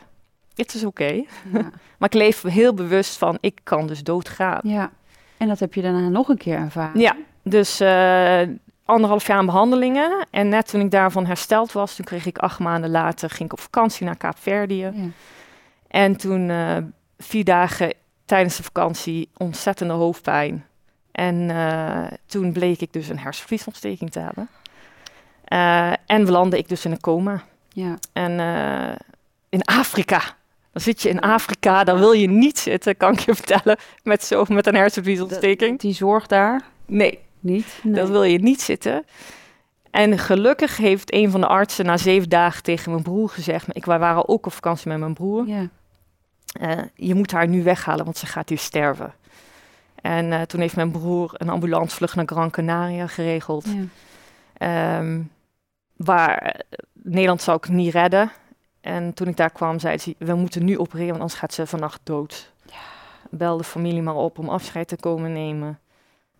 het 0.62 0.74
is 0.74 0.84
oké. 0.84 1.24
Ja. 1.52 1.70
Maar 1.98 2.10
ik 2.14 2.20
leef 2.20 2.42
heel 2.42 2.74
bewust 2.74 3.16
van, 3.16 3.38
ik 3.40 3.60
kan 3.62 3.86
dus 3.86 4.02
doodgaan. 4.02 4.60
ja. 4.62 4.90
En 5.36 5.48
dat 5.48 5.58
heb 5.58 5.74
je 5.74 5.82
daarna 5.82 6.08
nog 6.08 6.28
een 6.28 6.36
keer 6.36 6.56
ervaren. 6.56 7.00
Ja, 7.00 7.16
dus 7.42 7.80
eh, 7.80 8.40
anderhalf 8.84 9.26
jaar 9.26 9.36
aan 9.36 9.46
behandelingen. 9.46 10.26
En 10.30 10.48
net 10.48 10.68
toen 10.68 10.80
ik 10.80 10.90
daarvan 10.90 11.26
hersteld 11.26 11.72
was, 11.72 11.94
toen 11.94 12.04
kreeg 12.04 12.26
ik 12.26 12.38
acht 12.38 12.58
maanden 12.58 12.90
later, 12.90 13.30
ging 13.30 13.44
ik 13.44 13.52
op 13.52 13.60
vakantie 13.60 14.06
naar 14.06 14.16
Kaapverdië. 14.16 14.90
Ja. 14.94 15.08
En 15.88 16.16
toen 16.16 16.50
eh, 16.50 16.76
vier 17.18 17.44
dagen 17.44 17.94
tijdens 18.24 18.56
de 18.56 18.62
vakantie 18.62 19.28
ontzettende 19.36 19.92
hoofdpijn. 19.92 20.66
En 21.12 21.50
eh, 21.50 22.18
toen 22.26 22.52
bleek 22.52 22.80
ik 22.80 22.92
dus 22.92 23.08
een 23.08 23.18
hersenvliesontsteking 23.18 24.10
te 24.10 24.18
hebben. 24.18 24.48
Eh, 25.44 25.92
en 26.06 26.24
belandde 26.24 26.58
ik 26.58 26.68
dus 26.68 26.84
in 26.84 26.90
een 26.90 27.00
coma. 27.00 27.42
Ja. 27.68 27.98
En 28.12 28.32
in 29.48 29.62
Afrika. 29.62 30.22
Dan 30.72 30.82
zit 30.82 31.02
je 31.02 31.08
in 31.08 31.20
Afrika, 31.20 31.84
daar 31.84 31.98
wil 31.98 32.12
je 32.12 32.28
niet 32.28 32.58
zitten, 32.58 32.96
kan 32.96 33.12
ik 33.12 33.18
je 33.18 33.34
vertellen, 33.34 33.76
met, 34.02 34.24
zo, 34.24 34.44
met 34.48 34.66
een 34.66 34.74
hersenvliesontsteking. 34.74 35.78
Die 35.80 35.94
zorg 35.94 36.26
daar 36.26 36.62
Nee, 36.86 37.18
niet. 37.40 37.80
Nee. 37.82 37.94
dat 37.94 38.08
wil 38.08 38.22
je 38.22 38.38
niet 38.38 38.60
zitten. 38.60 39.04
En 39.90 40.18
gelukkig 40.18 40.76
heeft 40.76 41.12
een 41.12 41.30
van 41.30 41.40
de 41.40 41.46
artsen 41.46 41.84
na 41.84 41.96
zeven 41.96 42.28
dagen 42.28 42.62
tegen 42.62 42.90
mijn 42.90 43.02
broer 43.02 43.28
gezegd... 43.28 43.66
Ik, 43.72 43.84
wij 43.84 43.98
waren 43.98 44.28
ook 44.28 44.46
op 44.46 44.52
vakantie 44.52 44.88
met 44.88 44.98
mijn 44.98 45.14
broer. 45.14 45.46
Ja. 45.46 45.68
eh, 46.52 46.78
je 46.94 47.14
moet 47.14 47.32
haar 47.32 47.48
nu 47.48 47.62
weghalen, 47.62 48.04
want 48.04 48.16
ze 48.16 48.26
gaat 48.26 48.48
hier 48.48 48.58
sterven. 48.58 49.14
En 49.94 50.32
eh, 50.32 50.40
toen 50.40 50.60
heeft 50.60 50.76
mijn 50.76 50.90
broer 50.90 51.30
een 51.36 51.48
ambulancevlucht 51.48 52.14
naar 52.16 52.26
Gran 52.26 52.50
Canaria 52.50 53.06
geregeld. 53.06 53.66
Ja. 53.66 53.82
Ehm, 54.98 55.20
waar 55.96 56.36
eh, 56.38 56.60
Nederland 56.92 57.42
zou 57.42 57.56
ik 57.56 57.68
niet 57.68 57.92
redden. 57.92 58.30
En 58.82 59.14
toen 59.14 59.28
ik 59.28 59.36
daar 59.36 59.50
kwam, 59.50 59.78
zei 59.78 59.98
ze, 59.98 60.14
we 60.18 60.34
moeten 60.34 60.64
nu 60.64 60.78
opereren, 60.78 61.08
want 61.08 61.20
anders 61.20 61.38
gaat 61.40 61.52
ze 61.54 61.66
vannacht 61.66 62.00
dood. 62.04 62.50
Bel 63.30 63.56
de 63.56 63.64
familie 63.64 64.02
maar 64.02 64.14
op 64.14 64.38
om 64.38 64.48
afscheid 64.48 64.88
te 64.88 64.96
komen 64.96 65.32
nemen. 65.32 65.78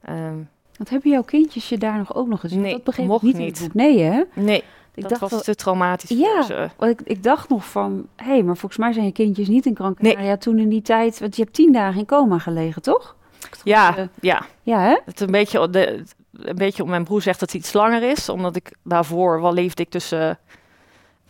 Ehm, 0.02 0.37
Want 0.76 0.90
hebben 0.90 1.11
jouw 1.11 1.22
kindjes 1.22 1.68
je 1.68 1.78
daar 1.78 1.96
nog 1.99 2.14
ook 2.14 2.28
nog 2.28 2.40
gezien? 2.40 2.61
Nee, 2.61 2.72
dat 2.72 2.84
begreep 2.84 3.06
mocht 3.06 3.25
ik 3.25 3.34
niet. 3.37 3.61
niet. 3.61 3.75
Nee, 3.75 4.00
hè? 4.02 4.22
nee, 4.34 4.64
Ik 4.94 5.00
dat 5.02 5.08
dacht 5.08 5.20
was 5.20 5.30
wel- 5.30 5.40
te 5.40 5.54
traumatisch 5.54 6.11
Ja. 6.11 6.34
voor 6.34 6.42
ze. 6.44 6.68
want 6.76 7.00
ik, 7.00 7.06
ik 7.08 7.22
dacht 7.22 7.49
nog 7.49 7.64
van, 7.64 8.06
hé, 8.16 8.25
hey, 8.25 8.42
maar 8.42 8.56
volgens 8.56 8.80
mij 8.80 8.92
zijn 8.92 9.04
je 9.06 9.12
kindjes 9.12 9.49
niet 9.49 9.66
in 9.66 9.75
Gran 9.76 9.94
Canaria 9.94 10.37
toen 10.37 10.58
in 10.58 10.68
die 10.68 10.82
tijd, 10.82 11.18
want 11.20 11.37
je 11.37 11.42
hebt 11.42 11.54
tien 11.54 11.72
dagen 11.72 11.99
in 12.00 12.06
coma 12.06 12.38
gelegen, 12.38 12.82
toch? 12.82 13.16
Ja, 13.64 13.96
Eh, 13.96 14.04
ja. 14.20 14.42
Ja, 14.62 14.80
hè? 14.80 14.99
Het 15.04 15.20
een 15.20 15.30
beetje, 15.30 15.70
de, 15.70 16.04
een 16.32 16.54
beetje, 16.56 16.84
mijn 16.84 17.04
broer 17.04 17.22
zegt 17.22 17.40
dat 17.40 17.52
het 17.52 17.61
iets 17.61 17.72
langer 17.72 18.02
is, 18.02 18.28
omdat 18.28 18.56
ik 18.56 18.72
daarvoor 18.84 19.40
wel 19.40 19.52
leefde 19.52 19.82
ik 19.82 19.90
tussen, 19.90 20.38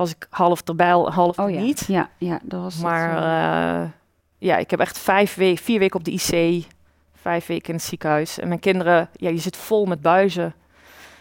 was 0.02 0.10
ik 0.14 0.26
half 0.30 0.60
erbij, 0.62 0.90
half 0.90 1.38
Oh 1.38 1.50
ja. 1.50 1.60
niet. 1.60 1.84
Ja, 1.88 2.08
ja, 2.18 2.38
dat 2.42 2.60
was 2.62 2.76
Maar 2.78 3.16
eh, 3.82 3.88
ja, 4.38 4.56
ik 4.56 4.70
heb 4.70 4.80
echt 4.80 4.98
vijf 4.98 5.34
weken, 5.34 5.64
vier 5.64 5.78
weken 5.78 5.98
op 5.98 6.04
de 6.04 6.10
IC, 6.12 6.64
vijf 7.14 7.46
weken 7.46 7.68
in 7.68 7.74
het 7.74 7.84
ziekenhuis. 7.84 8.38
En 8.38 8.48
mijn 8.48 8.60
kinderen, 8.60 9.08
ja, 9.12 9.28
je 9.30 9.38
zit 9.38 9.56
vol 9.56 9.86
met 9.86 10.00
buizen. 10.00 10.54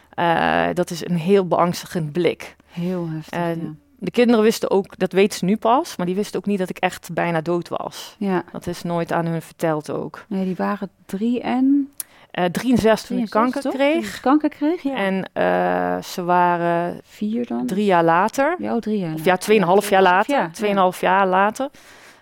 Eh, 0.09 0.67
dat 0.73 0.89
is 0.89 1.05
een 1.05 1.17
heel 1.17 1.47
beangstigend 1.47 2.11
blik. 2.11 2.55
heel 2.71 3.07
heftig. 3.09 3.39
en- 3.39 3.79
De 4.03 4.11
kinderen 4.11 4.43
wisten 4.43 4.71
ook, 4.71 4.97
dat 4.97 5.11
weten 5.11 5.37
ze 5.39 5.45
nu 5.45 5.57
pas, 5.57 5.95
maar 5.95 6.05
die 6.05 6.15
wisten 6.15 6.39
ook 6.39 6.45
niet 6.45 6.57
dat 6.59 6.69
ik 6.69 6.77
echt 6.77 7.09
bijna 7.13 7.41
dood 7.41 7.67
was. 7.67 8.15
ja, 8.17 8.43
Dat 8.51 8.67
is 8.67 8.81
nooit 8.83 9.11
aan 9.11 9.25
hun 9.25 9.41
verteld 9.41 9.91
ook. 9.91 10.25
nee, 10.27 10.45
die 10.45 10.55
waren 10.55 10.89
drie 11.05 11.41
en... 11.41 11.91
Eh 12.31 12.45
drie 12.45 12.71
en 12.71 12.77
zes 12.77 13.01
toen 13.03 13.17
ik 13.17 13.29
63, 13.29 13.29
kanker 13.29 13.61
toch? 13.61 13.73
kreeg. 13.73 14.19
Kanker 14.19 14.49
kreeg, 14.49 14.81
ja. 14.81 14.95
En 14.95 15.29
eh, 15.33 16.03
ze 16.03 16.23
waren 16.23 16.99
vier 17.03 17.47
dan? 17.47 17.65
drie 17.65 17.85
jaar 17.85 18.03
later. 18.03 18.55
Ja, 18.59 18.73
oh, 18.75 18.79
drie 18.79 18.99
jaar. 18.99 19.13
Of 19.13 19.25
ja, 19.25 19.37
tweeënhalf 19.37 19.89
jaar 19.89 20.01
later. 20.01 20.35
Ja, 20.35 20.49
Tweeënhalf 20.49 21.01
jaar 21.01 21.27
later. 21.27 21.69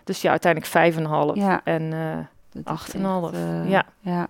Dus 0.03 0.21
ja, 0.21 0.29
uiteindelijk 0.29 0.71
vijf 0.71 0.95
en 0.97 1.03
een 1.03 1.09
half. 1.09 1.35
Ja. 1.35 1.61
En, 1.63 1.93
eh, 1.93 2.63
acht 2.63 2.93
en 2.93 2.99
een 2.99 3.05
half. 3.05 3.31
echt, 3.31 3.41
eh, 3.63 3.69
Ja. 4.01 4.27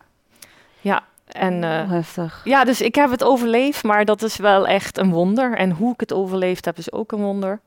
Ja, 0.82 1.02
en 1.28 1.64
eh, 1.64 1.90
heftig. 1.90 2.42
ja, 2.44 2.64
dus 2.64 2.82
ik 2.82 2.96
heb 2.96 3.12
het 3.12 3.24
overleefd, 3.24 3.84
maar 3.84 4.06
dat 4.06 4.22
is 4.22 4.38
wel 4.38 4.68
echt 4.68 4.98
een 4.98 5.12
wonder. 5.12 5.58
En 5.58 5.72
hoe 5.72 5.94
ik 5.94 6.00
het 6.00 6.14
overleefd 6.14 6.66
heb, 6.66 6.78
is 6.78 6.92
ook 6.92 7.12
een 7.12 7.20
wonder. 7.22 7.60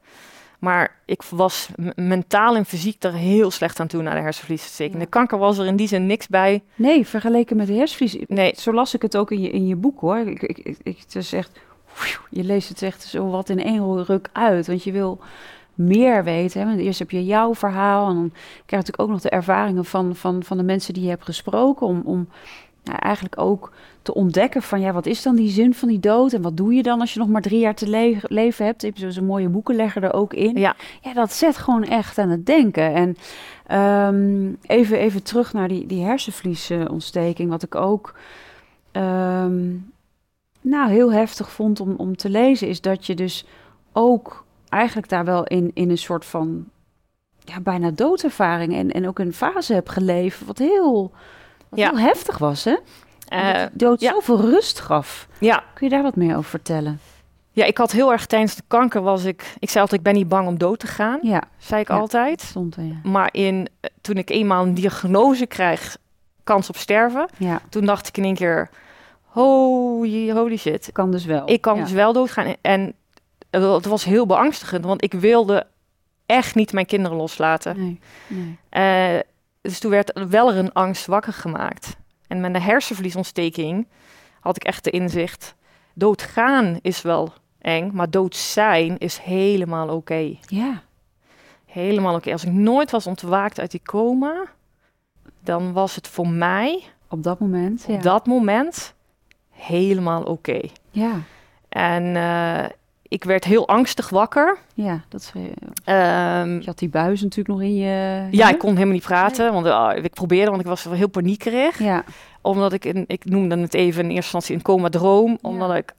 Maar 0.62 0.96
ik 1.06 1.22
was 1.22 1.68
mentaal 1.94 2.56
en 2.56 2.64
fysiek 2.64 3.02
er 3.04 3.12
heel 3.12 3.50
slecht 3.50 3.80
aan 3.80 3.86
toe 3.86 4.02
na 4.02 4.14
de 4.14 4.20
hersenvliesontsteking. 4.20 4.94
Ja. 4.98 5.04
De 5.04 5.10
kanker 5.10 5.38
was 5.38 5.58
er 5.58 5.66
in 5.66 5.76
die 5.76 5.88
zin 5.88 6.06
niks 6.06 6.28
bij. 6.28 6.62
Nee, 6.74 7.06
vergeleken 7.06 7.56
met 7.56 7.66
de 7.66 7.72
hersenvlies. 7.72 8.16
Nee. 8.28 8.52
Zo 8.56 8.72
las 8.72 8.94
ik 8.94 9.02
het 9.02 9.16
ook 9.16 9.30
in 9.30 9.40
je, 9.40 9.50
in 9.50 9.66
je 9.66 9.76
boek 9.76 10.00
hoor. 10.00 10.16
Ik, 10.18 10.42
ik, 10.42 10.58
ik, 10.58 10.78
ik- 10.82 10.98
het 10.98 11.14
is 11.14 11.32
echt 11.32 11.60
je 12.30 12.44
leest 12.44 12.68
het 12.68 12.82
echt 12.82 13.02
zo 13.02 13.30
wat 13.30 13.48
in 13.48 13.62
één 13.64 14.04
ruk 14.04 14.28
uit. 14.32 14.66
Want 14.66 14.84
je 14.84 14.92
wil 14.92 15.20
meer 15.74 16.24
weten. 16.24 16.60
Hè? 16.60 16.66
Want 16.66 16.78
eerst 16.80 16.98
heb 16.98 17.10
je 17.10 17.24
jouw 17.24 17.54
verhaal 17.54 18.08
en 18.08 18.14
dan 18.14 18.30
krijg 18.30 18.40
je 18.66 18.76
natuurlijk 18.76 19.00
ook 19.00 19.08
nog 19.08 19.20
de 19.20 19.30
ervaringen 19.30 19.84
van, 19.84 20.16
van, 20.16 20.42
van 20.44 20.56
de 20.56 20.62
mensen 20.62 20.94
die 20.94 21.02
je 21.02 21.08
hebt 21.08 21.24
gesproken. 21.24 21.86
Om, 21.86 22.02
om 22.04 22.28
nou, 22.82 22.98
eigenlijk 22.98 23.38
ook 23.38 23.72
te 24.02 24.14
ontdekken 24.14 24.62
van 24.62 24.80
ja, 24.80 24.92
wat 24.92 25.06
is 25.06 25.22
dan 25.22 25.36
die 25.36 25.50
zin 25.50 25.74
van 25.74 25.88
die 25.88 26.00
dood? 26.00 26.32
En 26.32 26.42
wat 26.42 26.56
doe 26.56 26.74
je 26.74 26.82
dan 26.82 27.00
als 27.00 27.12
je 27.12 27.18
nog 27.18 27.28
maar 27.28 27.42
drie 27.42 27.58
jaar 27.58 27.74
te 27.74 27.88
le 27.88 28.16
leven 28.22 28.64
hebt? 28.64 28.82
Je 28.82 28.92
hebt 28.94 29.14
zo'n 29.14 29.24
mooie 29.24 29.48
boekenlegger 29.48 30.04
er 30.04 30.12
ook 30.12 30.34
in. 30.34 30.56
Ja. 30.56 30.76
ja, 31.00 31.12
dat 31.12 31.32
zet 31.32 31.56
gewoon 31.56 31.84
echt 31.84 32.18
aan 32.18 32.30
het 32.30 32.46
denken. 32.46 32.94
En 32.94 33.16
um, 34.08 34.58
even, 34.66 34.98
even 34.98 35.22
terug 35.22 35.52
naar 35.52 35.68
die, 35.68 35.86
die 35.86 36.04
hersenvliesontsteking, 36.04 37.50
wat 37.50 37.62
ik 37.62 37.74
ook 37.74 38.14
um, 38.92 39.92
nou, 40.60 40.90
heel 40.90 41.12
heftig 41.12 41.50
vond 41.50 41.80
om, 41.80 41.94
om 41.96 42.16
te 42.16 42.30
lezen, 42.30 42.68
is 42.68 42.80
dat 42.80 43.06
je 43.06 43.14
dus 43.14 43.46
ook 43.92 44.44
eigenlijk 44.68 45.08
daar 45.08 45.24
wel 45.24 45.44
in, 45.44 45.70
in 45.74 45.90
een 45.90 45.98
soort 45.98 46.24
van 46.24 46.64
ja, 47.44 47.60
bijna 47.60 47.90
doodervaring 47.90 48.74
en, 48.74 48.90
en 48.90 49.08
ook 49.08 49.18
een 49.18 49.32
fase 49.32 49.72
hebt 49.72 49.90
geleefd, 49.90 50.44
wat 50.44 50.58
heel, 50.58 51.12
wat 51.72 51.80
Ja. 51.80 51.88
heel 51.90 51.98
heftig 52.06 52.38
was, 52.38 52.64
hè? 52.64 52.76
Eh, 53.28 53.52
dat 53.52 53.68
die 53.68 53.78
dood 53.78 54.00
ja. 54.00 54.12
zoveel 54.12 54.40
rust 54.40 54.80
gaf. 54.80 55.28
ja. 55.38 55.64
Kun 55.74 55.86
je 55.88 55.92
daar 55.94 56.02
wat 56.02 56.16
meer 56.16 56.36
over 56.36 56.50
vertellen? 56.50 57.00
ja, 57.54 57.64
ik 57.64 57.78
had 57.78 57.92
heel 57.92 58.12
erg 58.12 58.26
tijdens 58.26 58.54
de 58.54 58.62
kanker 58.66 59.02
was 59.02 59.24
ik... 59.24 59.54
Ik 59.58 59.68
zei 59.70 59.80
altijd, 59.80 60.00
ik 60.00 60.06
ben 60.06 60.14
niet 60.14 60.28
bang 60.28 60.48
om 60.48 60.58
dood 60.58 60.78
te 60.78 60.86
gaan. 60.86 61.18
Ja, 61.22 61.42
Zei 61.58 61.80
ik 61.80 61.88
Ja. 61.88 61.94
altijd. 61.96 62.40
stond 62.40 62.76
er, 62.76 62.82
ja. 62.84 62.94
Maar 63.02 63.28
in, 63.32 63.68
eh, 63.80 63.90
toen 64.00 64.16
ik 64.16 64.30
eenmaal 64.30 64.62
een 64.62 64.74
diagnose 64.74 65.46
krijg, 65.46 65.96
kans 66.44 66.68
op 66.68 66.76
sterven... 66.76 67.28
Ja, 67.36 67.60
Toen 67.68 67.86
dacht 67.86 68.08
ik 68.08 68.16
in 68.16 68.24
één 68.24 68.34
keer, 68.34 68.70
holy, 69.24 70.30
holy 70.30 70.56
shit. 70.56 70.90
kan 70.92 71.10
dus 71.10 71.24
wel. 71.24 71.50
Ik 71.50 71.60
kan 71.60 71.78
dus 71.80 71.92
wel 71.92 72.12
doodgaan. 72.12 72.54
En 72.60 72.94
het 73.50 73.86
was 73.86 74.04
heel 74.04 74.26
beangstigend, 74.26 74.84
want 74.84 75.02
ik 75.04 75.12
wilde 75.12 75.66
echt 76.26 76.54
niet 76.54 76.72
mijn 76.72 76.86
kinderen 76.86 77.16
loslaten. 77.16 77.76
Nee, 77.80 78.00
nee. 78.26 78.58
Eh, 78.68 79.20
dus 79.62 79.78
toen 79.78 79.90
werd 79.90 80.26
wel 80.28 80.50
er 80.50 80.56
een 80.56 80.72
angst 80.72 81.06
wakker 81.06 81.32
gemaakt. 81.32 81.96
En 82.26 82.40
met 82.40 82.52
de 82.52 82.60
hersenvliesontsteking 82.60 83.88
had 84.40 84.56
ik 84.56 84.64
echt 84.64 84.84
de 84.84 84.90
inzicht, 84.90 85.54
doodgaan 85.94 86.78
is 86.82 87.02
wel 87.02 87.32
eng, 87.58 87.90
maar 87.92 88.10
dood 88.10 88.36
zijn 88.36 88.98
is 88.98 89.18
helemaal 89.18 89.88
oké. 89.88 90.36
Ja, 90.46 90.82
Helemaal 91.66 92.14
oké. 92.14 92.32
Als 92.32 92.44
ik 92.44 92.52
nooit 92.52 92.90
was 92.90 93.06
ontwaakt 93.06 93.60
uit 93.60 93.70
die 93.70 93.82
coma, 93.82 94.44
dan 95.40 95.72
was 95.72 95.94
het 95.94 96.08
voor 96.08 96.28
mij 96.28 96.82
op 97.08 97.22
dat 97.22 97.38
moment. 97.40 97.84
Ja. 97.88 97.94
op 97.94 98.02
dat 98.02 98.26
moment 98.26 98.94
helemaal 99.50 100.22
oké. 100.22 100.60
Ja, 100.90 101.12
En 101.68 102.16
eh, 102.16 102.64
ik 103.12 103.24
werd 103.24 103.44
heel 103.44 103.68
angstig 103.68 104.08
wakker. 104.08 104.58
ja, 104.74 105.00
dat 105.08 105.20
is, 105.20 105.32
eh, 105.34 106.40
Ehm, 106.40 106.58
je 106.58 106.64
had 106.66 106.78
die 106.78 106.88
buis 106.88 107.20
natuurlijk 107.22 107.48
nog 107.58 107.62
in 107.68 107.74
je... 107.76 108.26
ja, 108.30 108.48
ik 108.50 108.58
kon 108.58 108.72
helemaal 108.72 108.94
niet 108.94 109.02
praten, 109.02 109.52
want 109.52 109.66
ah, 109.66 109.96
ik 110.04 110.12
probeerde, 110.14 110.50
want 110.50 110.62
ik 110.62 110.66
was 110.68 110.84
heel 110.84 111.08
paniekerig. 111.08 111.78
Ja, 111.78 112.04
Omdat 112.40 112.72
ik, 112.72 112.84
in, 112.84 113.04
ik 113.06 113.24
noemde 113.24 113.58
het 113.58 113.74
even 113.74 114.00
in 114.02 114.06
eerste 114.10 114.16
instantie 114.22 114.54
een 114.56 114.62
coma-droom, 114.62 115.38
omdat 115.42 115.74
ik 115.74 115.94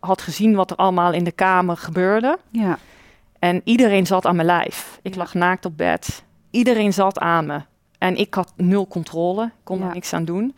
had 0.00 0.22
gezien 0.22 0.54
wat 0.54 0.70
er 0.70 0.76
allemaal 0.76 1.12
in 1.12 1.24
de 1.24 1.32
kamer 1.32 1.76
gebeurde. 1.76 2.38
ja, 2.50 2.78
En 3.38 3.60
iedereen 3.64 4.06
zat 4.06 4.26
aan 4.26 4.34
mijn 4.36 4.46
lijf. 4.46 4.98
Ik 5.02 5.12
Ja. 5.14 5.18
lag 5.20 5.34
naakt 5.34 5.64
op 5.64 5.76
bed. 5.76 6.24
Iedereen 6.50 6.92
zat 6.92 7.18
aan 7.18 7.46
me. 7.46 7.60
En 7.98 8.16
ik 8.16 8.34
had 8.34 8.52
nul 8.56 8.86
controle, 8.88 9.50
kon 9.64 9.82
er 9.82 9.94
niks 9.94 10.12
aan 10.12 10.24
doen. 10.24 10.54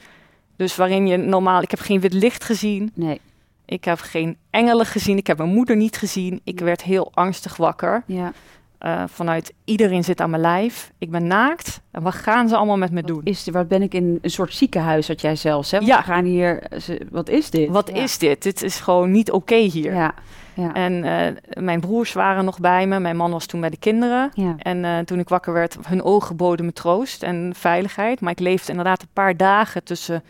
Dus 0.56 0.76
waarin 0.76 1.06
je 1.06 1.16
normaal, 1.16 1.62
ik 1.62 1.70
heb 1.70 1.80
geen 1.80 2.00
wit 2.00 2.12
licht 2.12 2.44
gezien, 2.44 2.90
nee, 2.94 3.20
ik 3.64 3.84
heb 3.84 3.98
geen 4.00 4.36
engelen 4.50 4.86
gezien, 4.86 5.16
ik 5.16 5.26
heb 5.26 5.38
mijn 5.38 5.54
moeder 5.54 5.76
niet 5.76 5.96
gezien. 5.96 6.40
Ik 6.44 6.60
werd 6.60 6.82
heel 6.82 7.10
angstig 7.14 7.56
wakker. 7.56 8.02
ja. 8.06 8.32
eh, 8.78 9.02
vanuit 9.06 9.52
iedereen 9.64 10.04
zit 10.04 10.20
aan 10.20 10.30
mijn 10.30 10.42
lijf. 10.42 10.92
Ik 10.98 11.10
ben 11.10 11.26
naakt. 11.26 11.80
En 11.90 12.02
wat 12.02 12.14
gaan 12.14 12.48
ze 12.48 12.56
allemaal 12.56 12.76
met 12.78 12.90
me 12.92 13.02
doen? 13.02 13.20
Is, 13.24 13.48
wat 13.52 13.68
ben 13.68 13.82
ik 13.82 13.94
in 13.94 14.18
een 14.22 14.30
soort 14.30 14.54
ziekenhuis, 14.54 15.08
had 15.08 15.20
jij 15.20 15.36
zelfs, 15.36 15.70
hè? 15.70 15.76
Want 15.76 15.90
Ja. 15.90 15.96
We 15.98 16.02
gaan 16.04 16.24
hier... 16.24 16.62
ze- 16.80 17.06
Wat 17.10 17.28
is 17.28 17.50
dit? 17.50 17.68
Wat 17.68 17.88
Ja. 17.94 18.02
is 18.02 18.18
dit? 18.18 18.42
Dit 18.42 18.62
is 18.62 18.80
gewoon 18.80 19.10
niet 19.10 19.30
oké 19.30 19.54
hier. 19.56 19.94
Ja, 19.94 20.14
ja, 20.54 20.72
En 20.74 21.04
eh, 21.04 21.62
mijn 21.62 21.80
broers 21.80 22.12
waren 22.12 22.44
nog 22.44 22.58
bij 22.60 22.86
me. 22.86 23.00
Mijn 23.00 23.16
man 23.16 23.30
was 23.30 23.46
toen 23.46 23.60
bij 23.60 23.70
de 23.70 23.76
kinderen. 23.76 24.30
ja, 24.34 24.54
En 24.58 24.84
eh, 24.84 24.98
toen 24.98 25.18
ik 25.18 25.28
wakker 25.28 25.52
werd, 25.52 25.76
hun 25.86 26.02
ogen 26.02 26.36
boden 26.36 26.66
me 26.66 26.72
troost 26.72 27.22
en 27.22 27.52
veiligheid. 27.56 28.20
Maar 28.20 28.32
ik 28.32 28.40
leefde 28.40 28.70
inderdaad 28.70 29.02
een 29.02 29.08
paar 29.12 29.36
dagen 29.36 29.84
tussen 29.84 30.22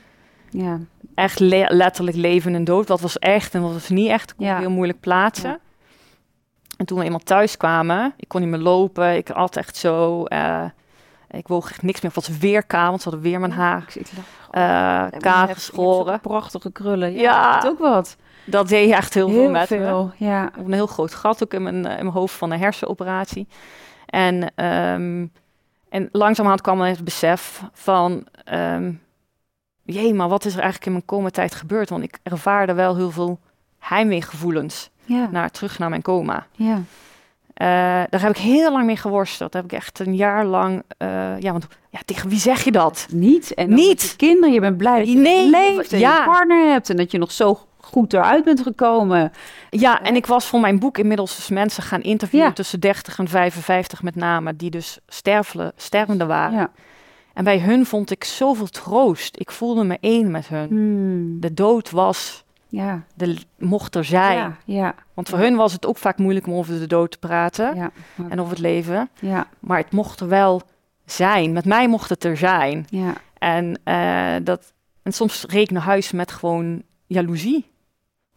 ja, 0.51 0.79
echt 1.15 1.39
le- 1.41 1.67
letterlijk 1.69 2.17
leven 2.17 2.55
en 2.55 2.65
dood. 2.65 2.89
Wat 2.89 3.01
was 3.01 3.19
echt 3.19 3.55
en 3.55 3.63
wat 3.63 3.73
was 3.73 3.89
niet 3.89 4.09
echt. 4.11 4.31
Ik 4.31 4.37
kon 4.37 4.47
Ja. 4.47 4.59
heel 4.59 4.71
moeilijk 4.71 5.01
plaatsen. 5.01 5.51
Ja. 5.51 5.59
En 6.77 6.87
toen 6.87 6.99
we 6.99 7.05
eenmaal 7.05 7.19
thuis 7.19 7.57
kwamen, 7.57 8.15
ik 8.17 8.29
kon 8.29 8.41
niet 8.41 8.51
meer 8.51 8.59
lopen. 8.59 9.17
Ik 9.17 9.29
had 9.29 9.57
echt 9.57 9.77
zo... 9.77 10.25
eh, 10.25 10.65
ik 11.31 11.49
woog 11.49 11.71
echt 11.71 11.83
niks 11.83 12.01
meer. 12.01 12.13
Het 12.15 12.27
was 12.27 12.39
weer 12.39 12.65
kaal, 12.67 12.89
want 12.89 13.03
ze 13.03 13.09
hadden 13.09 13.31
weer 13.31 13.41
mijn 13.41 13.53
haar 13.53 13.85
Ik, 13.89 13.95
ik 13.95 14.07
lag, 14.17 14.25
eh 14.51 14.61
Ja, 14.63 15.11
kaal 15.19 15.47
geschoren. 15.49 16.21
Prachtige 16.21 16.73
krullen. 16.73 17.13
Ja, 17.13 17.21
Ja. 17.21 17.55
dat 17.61 17.71
ook 17.71 17.79
wat. 17.79 18.17
Dat 18.47 18.69
deed 18.69 18.91
echt 18.93 19.15
heel, 19.15 19.29
veel 19.29 19.51
met 19.51 19.71
me. 19.71 19.77
veel, 19.77 20.13
ja. 20.17 20.47
Ik 20.49 20.55
heb 20.55 20.67
een 20.67 20.73
heel 20.73 20.87
groot 20.87 21.15
gat 21.15 21.43
ook 21.43 21.55
in 21.55 21.63
mijn, 21.63 21.87
eh, 21.87 21.91
in 21.91 22.03
mijn 22.05 22.17
hoofd 22.17 22.35
van 22.35 22.51
een 22.51 22.59
hersenoperatie. 22.59 23.49
En, 24.07 24.53
ehm 24.55 25.27
en 25.89 26.09
langzamerhand 26.13 26.61
kwam 26.63 26.81
het 26.81 27.05
besef 27.05 27.63
van... 27.73 28.27
ehm 28.45 28.93
jee, 29.85 30.15
maar 30.15 30.29
wat 30.29 30.45
is 30.45 30.53
er 30.53 30.61
eigenlijk 30.61 30.87
in 30.87 30.93
mijn 30.93 31.05
coma-tijd 31.05 31.55
gebeurd? 31.55 31.89
Want 31.91 32.03
ik 32.03 32.19
ervaarde 32.23 32.73
wel 32.75 32.97
heel 32.97 33.11
veel 33.11 33.39
heimweegevoelens 33.79 34.91
Ja, 35.05 35.29
naar, 35.31 35.51
terug 35.51 35.79
naar 35.79 35.89
mijn 35.89 36.03
coma. 36.03 36.47
ja. 36.53 36.83
Eh, 37.55 37.67
daar 38.11 38.21
heb 38.21 38.31
ik 38.31 38.37
heel 38.37 38.73
lang 38.73 38.87
mee 38.87 38.97
geworsteld. 38.97 39.53
Daar 39.53 39.63
heb 39.63 39.71
ik 39.73 39.79
echt 39.79 39.99
een 39.99 40.15
jaar 40.17 40.45
lang... 40.45 40.83
eh, 40.99 41.41
ja, 41.41 41.53
want 41.53 41.67
ja, 41.91 41.99
tegen 42.05 42.29
wie 42.29 42.39
zeg 42.39 42.65
je 42.65 42.73
dat? 42.73 43.07
Niet. 43.11 43.55
En 43.55 43.75
Niet. 43.75 44.03
je 44.03 44.17
kinderen, 44.17 44.55
je 44.55 44.61
bent 44.61 44.77
blij 44.77 44.99
dat 44.99 45.09
je 45.09 45.17
Nee, 45.17 45.51
leeft 45.51 45.93
en 45.93 45.99
ja. 45.99 46.19
je 46.19 46.25
partner 46.25 46.71
hebt 46.73 46.91
en 46.91 46.97
dat 46.97 47.11
je 47.11 47.19
nog 47.19 47.33
zo 47.33 47.59
goed 47.81 48.13
eruit 48.13 48.45
bent 48.45 48.61
gekomen. 48.63 49.33
Ja, 49.71 50.03
en 50.03 50.17
ik 50.17 50.27
was 50.27 50.47
voor 50.47 50.61
mijn 50.61 50.79
boek 50.79 50.99
inmiddels 50.99 51.37
dus 51.37 51.49
mensen 51.49 51.83
gaan 51.83 52.03
interviewen... 52.03 52.47
Ja. 52.49 52.53
tussen 52.53 52.81
30 52.81 53.19
en 53.19 53.29
55 53.29 54.03
met 54.03 54.15
name... 54.17 54.57
die 54.57 54.71
dus 54.71 54.99
sterfele, 55.09 55.73
stervende 55.77 56.27
waren. 56.27 56.59
Ja. 56.59 56.71
En 57.35 57.45
bij 57.45 57.61
hun 57.61 57.87
vond 57.87 58.11
ik 58.11 58.25
zoveel 58.25 58.67
troost. 58.67 59.37
Ik 59.41 59.51
voelde 59.51 59.85
me 59.85 59.99
één 60.01 60.31
met 60.31 60.49
hun. 60.49 60.69
Hmm. 60.69 61.41
De 61.41 61.55
dood 61.55 61.91
was, 61.91 62.45
Ja. 62.69 63.03
de, 63.15 63.37
mocht 63.59 63.95
er 63.95 64.05
zijn. 64.05 64.37
Ja, 64.37 64.57
ja, 64.65 64.95
Want 65.15 65.29
voor 65.29 65.39
hun 65.39 65.57
was 65.57 65.73
het 65.73 65.87
ook 65.87 65.97
vaak 65.99 66.19
moeilijk 66.19 66.47
om 66.47 66.53
over 66.53 66.79
de 66.79 66.87
dood 66.87 67.11
te 67.11 67.19
praten 67.19 67.93
en 68.29 68.41
over 68.41 68.53
het 68.53 68.61
leven. 68.63 69.09
Ja, 69.21 69.47
Maar 69.61 69.79
het 69.79 69.93
mocht 69.93 70.21
er 70.21 70.29
wel 70.29 70.63
zijn. 71.05 71.53
Met 71.53 71.65
mij 71.65 71.89
mocht 71.89 72.09
het 72.09 72.25
er 72.25 72.37
zijn. 72.37 72.87
ja. 72.91 73.13
En, 73.39 73.81
eh, 73.85 74.35
dat, 74.43 74.73
en 75.03 75.13
soms 75.13 75.45
reed 75.49 75.63
ik 75.63 75.71
naar 75.71 75.83
huis 75.83 76.13
met 76.13 76.33
gewoon 76.33 76.83
jaloezie. 77.07 77.73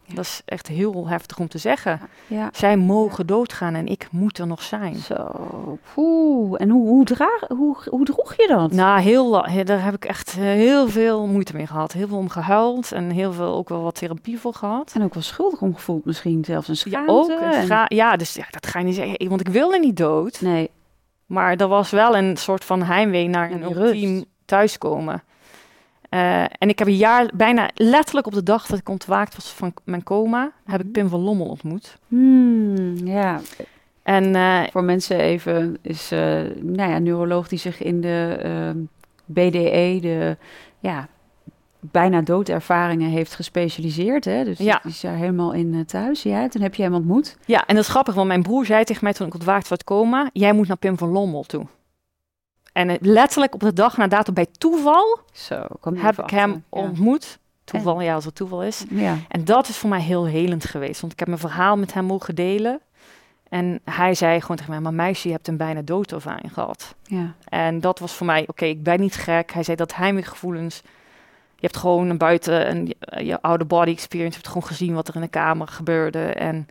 Ja. 0.08 0.14
Dat 0.14 0.24
is 0.24 0.42
echt 0.44 0.66
heel 0.66 1.08
heftig 1.08 1.38
om 1.38 1.48
te 1.48 1.58
zeggen. 1.58 2.00
ja. 2.26 2.48
Zij 2.52 2.76
mogen 2.76 3.26
doodgaan 3.26 3.74
en 3.74 3.86
ik 3.86 4.08
moet 4.10 4.38
er 4.38 4.46
nog 4.46 4.62
zijn. 4.62 4.94
Zo. 4.96 5.14
En 6.56 6.68
hoe, 6.70 6.88
hoe, 6.88 7.04
draag, 7.04 7.40
hoe, 7.48 7.76
hoe 7.90 8.04
droeg 8.04 8.34
je 8.36 8.46
dat? 8.48 8.72
Nou, 8.72 9.00
heel, 9.00 9.30
daar 9.64 9.84
heb 9.84 9.94
ik 9.94 10.04
echt 10.04 10.28
eh, 10.30 10.42
heel 10.42 10.88
veel 10.88 11.26
moeite 11.26 11.56
mee 11.56 11.66
gehad. 11.66 11.92
Heel 11.92 12.08
veel 12.08 12.16
om 12.16 12.28
gehuild 12.28 12.92
en 12.92 13.10
heel 13.10 13.32
veel 13.32 13.54
ook 13.54 13.68
wel 13.68 13.82
wat 13.82 13.94
therapie 13.94 14.38
voor 14.40 14.54
gehad. 14.54 14.92
En 14.94 15.02
ook 15.02 15.14
wel 15.14 15.22
schuldig 15.22 15.60
om 15.60 15.74
gevoeld 15.74 16.04
misschien, 16.04 16.44
zelfs 16.44 16.68
een 16.68 16.76
Ja, 16.78 16.90
schaamte. 16.90 17.12
ook. 17.12 17.30
en- 17.30 17.64
scha- 17.64 17.86
ja, 17.88 18.16
dus 18.16 18.34
ja, 18.34 18.44
dat 18.50 18.66
ga 18.66 18.78
je 18.78 18.84
niet 18.84 18.94
zeggen, 18.94 19.28
want 19.28 19.40
ik 19.40 19.48
wilde 19.48 19.78
niet 19.78 19.96
dood. 19.96 20.40
Nee, 20.40 20.70
Maar 21.26 21.56
er 21.56 21.68
was 21.68 21.90
wel 21.90 22.16
een 22.16 22.36
soort 22.36 22.64
van 22.64 22.82
heimwee 22.82 23.28
naar 23.28 23.50
een 23.50 23.62
ultiem 23.62 24.24
thuiskomen. 24.44 25.22
Eh, 26.08 26.40
en 26.42 26.68
ik 26.68 26.78
heb 26.78 26.88
een 26.88 26.96
jaar, 26.96 27.30
bijna 27.34 27.70
letterlijk 27.74 28.26
op 28.26 28.32
de 28.32 28.42
dag 28.42 28.66
dat 28.66 28.78
ik 28.78 28.88
ontwaakt 28.88 29.34
was 29.36 29.52
van 29.52 29.72
mijn 29.84 30.02
coma, 30.02 30.50
heb 30.64 30.78
ik 30.80 30.84
Mhm. 30.86 30.92
Pim 30.92 31.08
van 31.08 31.20
Lommel 31.20 31.46
ontmoet. 31.46 31.98
Hmm, 32.08 32.96
ja. 33.06 33.40
En 34.02 34.34
eh, 34.34 34.60
Voor 34.72 34.84
mensen 34.84 35.18
even 35.18 35.78
is, 35.82 36.12
eh 36.12 36.18
nou 36.62 36.90
ja, 36.90 36.98
neuroloog 36.98 37.48
die 37.48 37.58
zich 37.58 37.82
in 37.82 38.00
de 38.00 38.38
ehm, 38.42 38.78
BDE, 39.24 39.98
de 40.00 40.36
ja, 40.78 41.08
bijna 41.80 42.20
doodervaringen 42.20 43.10
heeft 43.10 43.34
gespecialiseerd. 43.34 44.24
Hè? 44.24 44.44
Dus 44.44 44.58
Ja. 44.58 44.80
die 44.82 44.92
is 44.92 45.00
daar 45.00 45.16
helemaal 45.16 45.52
in 45.52 45.84
thuis. 45.86 46.22
Ja, 46.22 46.48
toen 46.48 46.62
heb 46.62 46.74
je 46.74 46.82
hem 46.82 46.94
ontmoet. 46.94 47.36
ja, 47.46 47.66
en 47.66 47.74
dat 47.74 47.84
is 47.84 47.90
grappig, 47.90 48.14
want 48.14 48.26
mijn 48.28 48.42
broer 48.42 48.64
zei 48.66 48.84
tegen 48.84 49.04
mij 49.04 49.12
toen 49.12 49.26
ik 49.26 49.34
ontwaakt 49.34 49.62
was 49.62 49.70
uit 49.70 49.84
coma, 49.84 50.30
jij 50.32 50.52
moet 50.52 50.68
naar 50.68 50.76
Pim 50.76 50.98
van 50.98 51.08
Lommel 51.08 51.42
toe. 51.42 51.66
En 52.78 52.88
eh, 52.88 52.96
letterlijk 53.00 53.54
op 53.54 53.60
de 53.60 53.72
dag 53.72 53.96
na 53.96 54.06
datum 54.06 54.34
bij 54.34 54.46
toeval 54.58 55.18
Zo, 55.32 55.66
heb 55.94 56.18
ik 56.18 56.30
hem 56.30 56.64
ontmoet. 56.68 57.38
Toeval, 57.64 58.00
ja, 58.00 58.14
als 58.14 58.24
het 58.24 58.34
toeval 58.34 58.62
is. 58.62 58.84
Ja, 58.90 59.16
En 59.28 59.44
dat 59.44 59.68
is 59.68 59.76
voor 59.76 59.88
mij 59.88 60.00
heel 60.00 60.26
helend 60.26 60.64
geweest. 60.64 61.00
Want 61.00 61.12
ik 61.12 61.18
heb 61.18 61.28
mijn 61.28 61.40
verhaal 61.40 61.76
met 61.76 61.94
hem 61.94 62.04
mogen 62.04 62.34
delen. 62.34 62.80
En 63.48 63.80
hij 63.84 64.14
zei 64.14 64.40
gewoon 64.40 64.56
tegen 64.56 64.72
mij, 64.72 64.80
maar 64.80 64.94
meisje, 64.94 65.28
je 65.28 65.34
hebt 65.34 65.48
een 65.48 65.56
bijna 65.56 65.82
doodervaring 65.82 66.52
gehad. 66.52 66.94
ja, 67.02 67.34
En 67.48 67.80
dat 67.80 67.98
was 67.98 68.12
voor 68.12 68.26
mij, 68.26 68.44
oké, 68.46 68.64
ik 68.64 68.82
ben 68.82 69.00
niet 69.00 69.14
gek. 69.14 69.52
Hij 69.52 69.62
zei 69.62 69.76
dat 69.76 69.94
heimweggevoelens, 69.94 70.82
je 71.54 71.66
hebt 71.66 71.76
gewoon 71.76 72.06
naar 72.06 72.16
buiten 72.16 72.70
een, 72.70 72.94
je 73.26 73.42
oude 73.42 73.64
body 73.64 73.90
experience, 73.90 74.30
je 74.30 74.42
hebt 74.42 74.52
gewoon 74.52 74.68
gezien 74.68 74.94
wat 74.94 75.08
er 75.08 75.14
in 75.14 75.20
de 75.20 75.28
kamer 75.28 75.68
gebeurde. 75.68 76.24
En, 76.24 76.68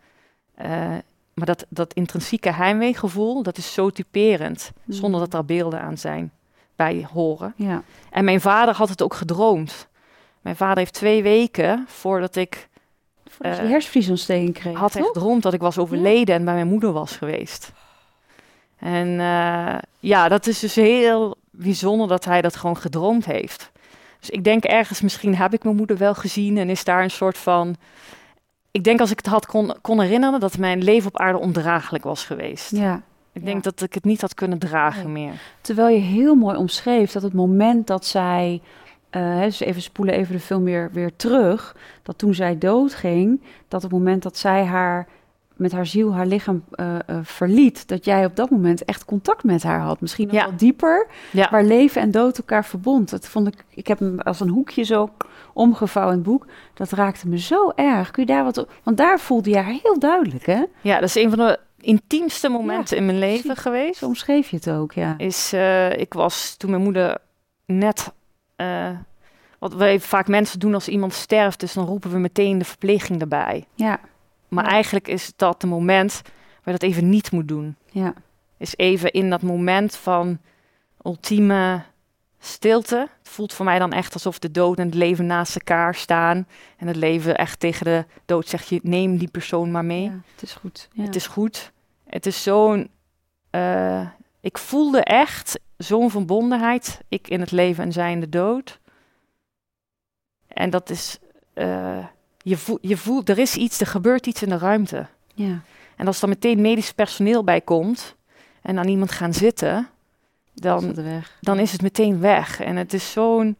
eh, 0.54 0.94
maar 1.38 1.46
dat, 1.46 1.66
dat 1.68 1.94
intrinsieke 1.94 2.52
heimweegevoel, 2.52 3.42
dat 3.42 3.58
is 3.58 3.72
zo 3.72 3.90
typerend, 3.90 4.70
Mm. 4.84 4.94
zonder 4.94 5.20
dat 5.20 5.34
er 5.34 5.44
beelden 5.44 5.80
aan 5.80 5.98
zijn 5.98 6.32
bij 6.76 7.06
horen. 7.12 7.52
Ja. 7.56 7.82
En 8.10 8.24
mijn 8.24 8.40
vader 8.40 8.74
had 8.74 8.88
het 8.88 9.02
ook 9.02 9.14
gedroomd. 9.14 9.88
Mijn 10.40 10.56
vader 10.56 10.78
heeft 10.78 10.92
twee 10.92 11.22
weken 11.22 11.84
voordat 11.88 12.36
ik 12.36 12.68
Voordat 13.28 13.56
je 13.56 13.62
Eh, 13.62 13.68
hersenvliesontsteking 13.68 14.54
kreeg, 14.54 14.76
had 14.76 14.92
hij 14.92 15.02
gedroomd 15.02 15.42
dat 15.42 15.52
ik 15.52 15.60
was 15.60 15.78
overleden 15.78 16.34
en 16.34 16.44
bij 16.44 16.54
mijn 16.54 16.68
moeder 16.68 16.92
was 16.92 17.16
geweest. 17.16 17.72
En 18.78 19.20
eh, 19.20 19.78
ja, 19.98 20.28
dat 20.28 20.46
is 20.46 20.58
dus 20.58 20.74
heel 20.74 21.36
bijzonder 21.50 22.08
dat 22.08 22.24
hij 22.24 22.42
dat 22.42 22.56
gewoon 22.56 22.76
gedroomd 22.76 23.24
heeft. 23.24 23.70
Dus 24.20 24.30
ik 24.30 24.44
denk 24.44 24.64
ergens, 24.64 25.00
misschien 25.00 25.34
heb 25.36 25.52
ik 25.52 25.64
mijn 25.64 25.76
moeder 25.76 25.96
wel 25.96 26.14
gezien 26.14 26.58
en 26.58 26.70
is 26.70 26.84
daar 26.84 27.02
een 27.02 27.10
soort 27.10 27.38
van. 27.38 27.76
Ik 28.70 28.84
denk 28.84 29.00
als 29.00 29.10
ik 29.10 29.16
het 29.16 29.26
had 29.26 29.46
kon, 29.46 29.74
kon 29.80 30.00
herinneren 30.00 30.40
dat 30.40 30.58
mijn 30.58 30.82
leven 30.82 31.08
op 31.08 31.18
aarde 31.18 31.38
ondraaglijk 31.38 32.04
was 32.04 32.24
geweest. 32.24 32.70
Ja. 32.70 33.02
Ik 33.32 33.40
ja. 33.44 33.50
denk 33.50 33.62
dat 33.64 33.82
ik 33.82 33.94
het 33.94 34.04
niet 34.04 34.20
had 34.20 34.34
kunnen 34.34 34.58
dragen 34.58 35.12
Nee. 35.12 35.24
meer. 35.24 35.40
Terwijl 35.60 35.88
je 35.88 36.00
heel 36.00 36.34
mooi 36.34 36.56
omschreef 36.56 37.12
dat 37.12 37.22
het 37.22 37.32
moment 37.32 37.86
dat 37.86 38.04
zij, 38.04 38.60
hè, 39.10 39.44
dus 39.44 39.60
even 39.60 39.82
spoelen 39.82 40.14
even 40.14 40.34
de 40.34 40.40
film 40.40 40.64
weer, 40.64 40.90
weer 40.92 41.16
terug, 41.16 41.76
dat 42.02 42.18
toen 42.18 42.34
zij 42.34 42.58
doodging, 42.58 43.42
dat 43.68 43.82
het 43.82 43.90
moment 43.90 44.22
dat 44.22 44.36
zij 44.36 44.64
haar 44.64 45.08
met 45.58 45.72
haar 45.72 45.86
ziel 45.86 46.14
haar 46.14 46.26
lichaam 46.26 46.64
eh, 46.70 46.94
eh, 47.06 47.18
verliet, 47.22 47.88
dat 47.88 48.04
jij 48.04 48.24
op 48.24 48.36
dat 48.36 48.50
moment 48.50 48.84
echt 48.84 49.04
contact 49.04 49.44
met 49.44 49.62
haar 49.62 49.80
had. 49.80 50.00
Misschien 50.00 50.26
nog 50.26 50.36
Ja. 50.36 50.44
wel 50.44 50.56
dieper, 50.56 51.06
Ja. 51.32 51.48
waar 51.50 51.64
leven 51.64 52.02
en 52.02 52.10
dood 52.10 52.38
elkaar 52.38 52.64
verbond. 52.64 53.10
Dat 53.10 53.28
vond 53.28 53.46
ik, 53.46 53.64
ik 53.74 53.86
heb 53.86 53.98
hem 53.98 54.20
als 54.20 54.40
een 54.40 54.48
hoekje 54.48 54.82
zo 54.82 55.10
omgevouwen 55.52 56.14
in 56.16 56.20
het 56.20 56.28
boek. 56.30 56.46
Dat 56.74 56.90
raakte 56.90 57.28
me 57.28 57.38
zo 57.38 57.70
erg. 57.74 58.10
Kun 58.10 58.22
je 58.26 58.32
daar 58.32 58.44
wat 58.44 58.58
op? 58.58 58.72
Want 58.82 58.96
daar 58.96 59.20
voelde 59.20 59.50
je 59.50 59.56
haar 59.56 59.78
heel 59.82 59.98
duidelijk, 59.98 60.46
hè? 60.46 60.62
Ja, 60.80 60.94
dat 60.94 61.08
is 61.08 61.14
een 61.14 61.28
van 61.30 61.38
de 61.38 61.58
intiemste 61.80 62.48
momenten 62.48 62.96
in 62.96 63.06
mijn 63.06 63.18
leven 63.18 63.42
precies. 63.42 63.62
geweest. 63.62 64.02
Omschreef 64.02 64.48
je 64.50 64.56
het 64.56 64.70
ook, 64.70 64.92
ja. 64.92 65.14
is, 65.16 65.52
eh, 65.52 65.92
ik 65.96 66.12
was 66.14 66.54
toen 66.56 66.70
mijn 66.70 66.82
moeder 66.82 67.18
net, 67.66 68.12
wat 69.58 69.74
wij 69.74 70.00
vaak 70.00 70.28
mensen 70.28 70.58
doen 70.60 70.74
als 70.74 70.88
iemand 70.88 71.12
sterft, 71.12 71.60
dus 71.60 71.72
dan 71.72 71.86
roepen 71.86 72.10
we 72.10 72.18
meteen 72.18 72.58
de 72.58 72.64
verpleging 72.64 73.20
erbij. 73.20 73.64
Ja, 73.74 74.00
Maar 74.48 74.64
Ja. 74.64 74.70
eigenlijk 74.70 75.08
is 75.08 75.32
dat 75.36 75.60
de 75.60 75.66
moment 75.66 76.22
waar 76.24 76.74
je 76.74 76.80
dat 76.80 76.82
even 76.82 77.08
niet 77.08 77.30
moet 77.32 77.48
doen. 77.48 77.76
ja, 77.90 78.14
Is 78.56 78.76
even 78.76 79.12
in 79.12 79.30
dat 79.30 79.42
moment 79.42 79.96
van 79.96 80.38
ultieme 81.04 81.82
stilte. 82.38 83.08
Het 83.18 83.28
voelt 83.28 83.52
voor 83.52 83.64
mij 83.64 83.78
dan 83.78 83.92
echt 83.92 84.14
alsof 84.14 84.38
de 84.38 84.50
dood 84.50 84.78
en 84.78 84.86
het 84.86 84.94
leven 84.94 85.26
naast 85.26 85.54
elkaar 85.54 85.94
staan. 85.94 86.46
En 86.76 86.86
het 86.86 86.96
leven 86.96 87.36
echt 87.36 87.60
tegen 87.60 87.84
de 87.84 88.04
dood 88.24 88.48
zegt, 88.48 88.68
je 88.68 88.80
neem 88.82 89.16
die 89.16 89.28
persoon 89.30 89.70
maar 89.70 89.84
mee. 89.84 90.02
ja, 90.02 90.20
het 90.32 90.42
is 90.42 90.54
goed. 90.54 90.88
Ja. 90.92 91.02
Het 91.02 91.14
is 91.16 91.26
goed. 91.26 91.72
Het 92.06 92.26
is 92.26 92.42
zo'n. 92.42 92.90
eh, 93.50 94.08
ik 94.40 94.58
voelde 94.58 95.02
echt 95.04 95.60
zo'n 95.76 96.10
verbondenheid. 96.10 97.00
Ik 97.08 97.28
in 97.28 97.40
het 97.40 97.50
leven 97.50 97.84
en 97.84 97.92
zij 97.92 98.12
in 98.12 98.20
de 98.20 98.28
dood. 98.28 98.80
En 100.46 100.70
dat 100.70 100.90
is. 100.90 101.18
eh, 101.54 102.04
je, 102.38 102.56
voelt, 102.56 102.78
je 102.82 102.96
voelt, 102.96 103.28
er 103.28 103.38
is 103.38 103.56
iets, 103.56 103.80
er 103.80 103.86
gebeurt 103.86 104.26
iets 104.26 104.42
in 104.42 104.48
de 104.48 104.58
ruimte. 104.58 105.06
ja. 105.34 105.60
En 105.96 106.06
als 106.06 106.22
er 106.22 106.28
meteen 106.28 106.60
medisch 106.60 106.92
personeel 106.92 107.44
bij 107.44 107.60
komt 107.60 108.16
en 108.62 108.78
aan 108.78 108.88
iemand 108.88 109.10
gaan 109.12 109.34
zitten, 109.34 109.88
dan, 110.54 110.94
dan 111.40 111.58
is 111.58 111.72
het 111.72 111.82
meteen 111.82 112.20
weg. 112.20 112.60
En 112.60 112.76
het 112.76 112.92
is 112.92 113.12
zo'n. 113.12 113.56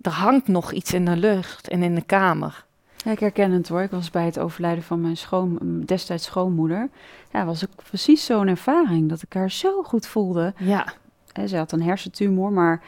Er 0.00 0.10
hangt 0.10 0.48
nog 0.48 0.72
iets 0.72 0.92
in 0.92 1.04
de 1.04 1.16
lucht 1.16 1.68
en 1.68 1.82
in 1.82 1.94
de 1.94 2.02
kamer. 2.02 2.64
Ja, 2.96 3.10
ik 3.10 3.20
herken 3.20 3.50
het 3.50 3.68
hoor. 3.68 3.80
Ik 3.80 3.90
was 3.90 4.10
bij 4.10 4.24
het 4.24 4.38
overlijden 4.38 4.84
van 4.84 5.00
mijn 5.00 5.16
schoon, 5.16 5.82
destijds 5.84 6.24
schoonmoeder. 6.24 6.88
Ja, 7.32 7.44
was 7.44 7.64
ook 7.64 7.84
precies 7.88 8.24
zo'n 8.24 8.48
ervaring 8.48 9.08
dat 9.08 9.22
ik 9.22 9.32
haar 9.32 9.50
zo 9.50 9.82
goed 9.82 10.06
voelde. 10.06 10.54
Ja, 10.58 10.92
ze 11.46 11.56
had 11.56 11.72
een 11.72 11.82
hersentumor, 11.82 12.52
maar 12.52 12.82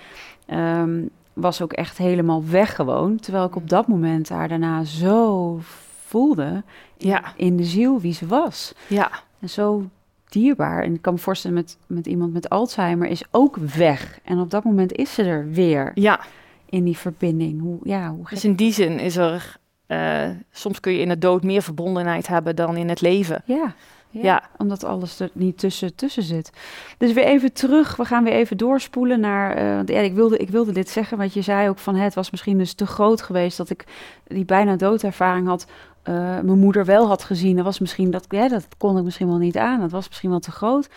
ehm, 0.46 1.02
was 1.40 1.62
ook 1.62 1.72
echt 1.72 1.98
helemaal 1.98 2.44
weg 2.46 2.74
gewoon. 2.74 3.16
Terwijl 3.16 3.44
ik 3.44 3.57
op 3.57 3.68
dat 3.68 3.87
moment 3.88 4.29
haar 4.29 4.48
daarna 4.48 4.85
zo 4.85 5.59
voelde 6.07 6.62
in, 6.96 7.09
Ja. 7.09 7.33
in 7.37 7.57
de 7.57 7.64
ziel 7.64 8.00
wie 8.00 8.12
ze 8.12 8.26
was. 8.26 8.72
ja, 8.87 9.11
En 9.40 9.48
zo 9.50 9.85
dierbaar. 10.29 10.83
En 10.83 10.94
ik 10.94 11.03
kan 11.03 11.12
me 11.12 11.18
voorstellen 11.18 11.57
met, 11.57 11.76
met 11.87 12.07
iemand 12.07 12.33
met 12.33 12.48
Alzheimer 12.48 13.09
is 13.09 13.22
ook 13.31 13.57
weg. 13.57 14.18
En 14.24 14.38
op 14.38 14.50
dat 14.50 14.64
moment 14.64 14.92
is 14.92 15.14
ze 15.14 15.22
er 15.22 15.50
weer 15.50 15.90
ja. 15.94 16.20
in 16.68 16.85
die 16.85 16.96
verbinding. 16.96 17.61
Hoe, 17.61 17.79
ja, 17.83 18.11
hoe 18.11 18.26
Dus 18.31 18.44
in 18.44 18.55
die 18.55 18.72
zin 18.72 18.98
is 18.98 19.16
er. 19.16 19.57
eh, 19.87 20.29
soms 20.50 20.81
kun 20.81 20.92
je 20.92 20.98
in 21.00 21.09
de 21.09 21.18
dood 21.18 21.42
meer 21.42 21.62
verbondenheid 21.62 22.26
hebben 22.26 22.57
dan 22.57 22.76
in 22.76 22.88
het 22.88 23.00
leven. 23.00 23.42
Ja, 23.44 23.74
ja, 24.10 24.20
Ja. 24.22 24.42
omdat 24.56 24.84
alles 24.84 25.20
er 25.20 25.30
niet 25.32 25.58
tussen, 25.58 25.94
tussen 25.94 26.22
zit. 26.22 26.50
Dus 26.98 27.12
weer 27.12 27.24
even 27.24 27.52
terug, 27.52 27.96
we 27.96 28.04
gaan 28.04 28.24
weer 28.24 28.32
even 28.32 28.56
doorspoelen 28.56 29.20
naar... 29.20 29.54
eh, 29.56 29.74
want 29.76 29.88
ja, 29.88 29.98
ik, 30.00 30.14
wilde, 30.14 30.36
ik 30.36 30.50
wilde 30.50 30.72
dit 30.72 30.88
zeggen, 30.88 31.18
want 31.18 31.32
je 31.34 31.42
zei 31.42 31.68
ook 31.68 31.78
van... 31.78 31.94
Het 31.96 32.14
was 32.14 32.30
misschien 32.30 32.58
dus 32.58 32.72
te 32.74 32.86
groot 32.86 33.22
geweest 33.22 33.56
dat 33.56 33.70
ik 33.70 33.84
die 34.26 34.44
bijna 34.44 34.76
doodervaring 34.76 35.46
had... 35.46 35.66
eh, 36.02 36.14
mijn 36.14 36.58
moeder 36.58 36.84
wel 36.84 37.06
had 37.06 37.24
gezien. 37.24 37.56
Dat 37.56 37.64
was 37.64 37.78
misschien 37.78 38.10
dat, 38.10 38.24
ja, 38.28 38.48
dat 38.48 38.66
kon 38.78 38.98
ik 38.98 39.04
misschien 39.04 39.28
wel 39.28 39.36
niet 39.38 39.56
aan. 39.56 39.80
Dat 39.80 39.90
was 39.90 40.08
misschien 40.08 40.30
wel 40.30 40.38
te 40.40 40.50
groot. 40.50 40.88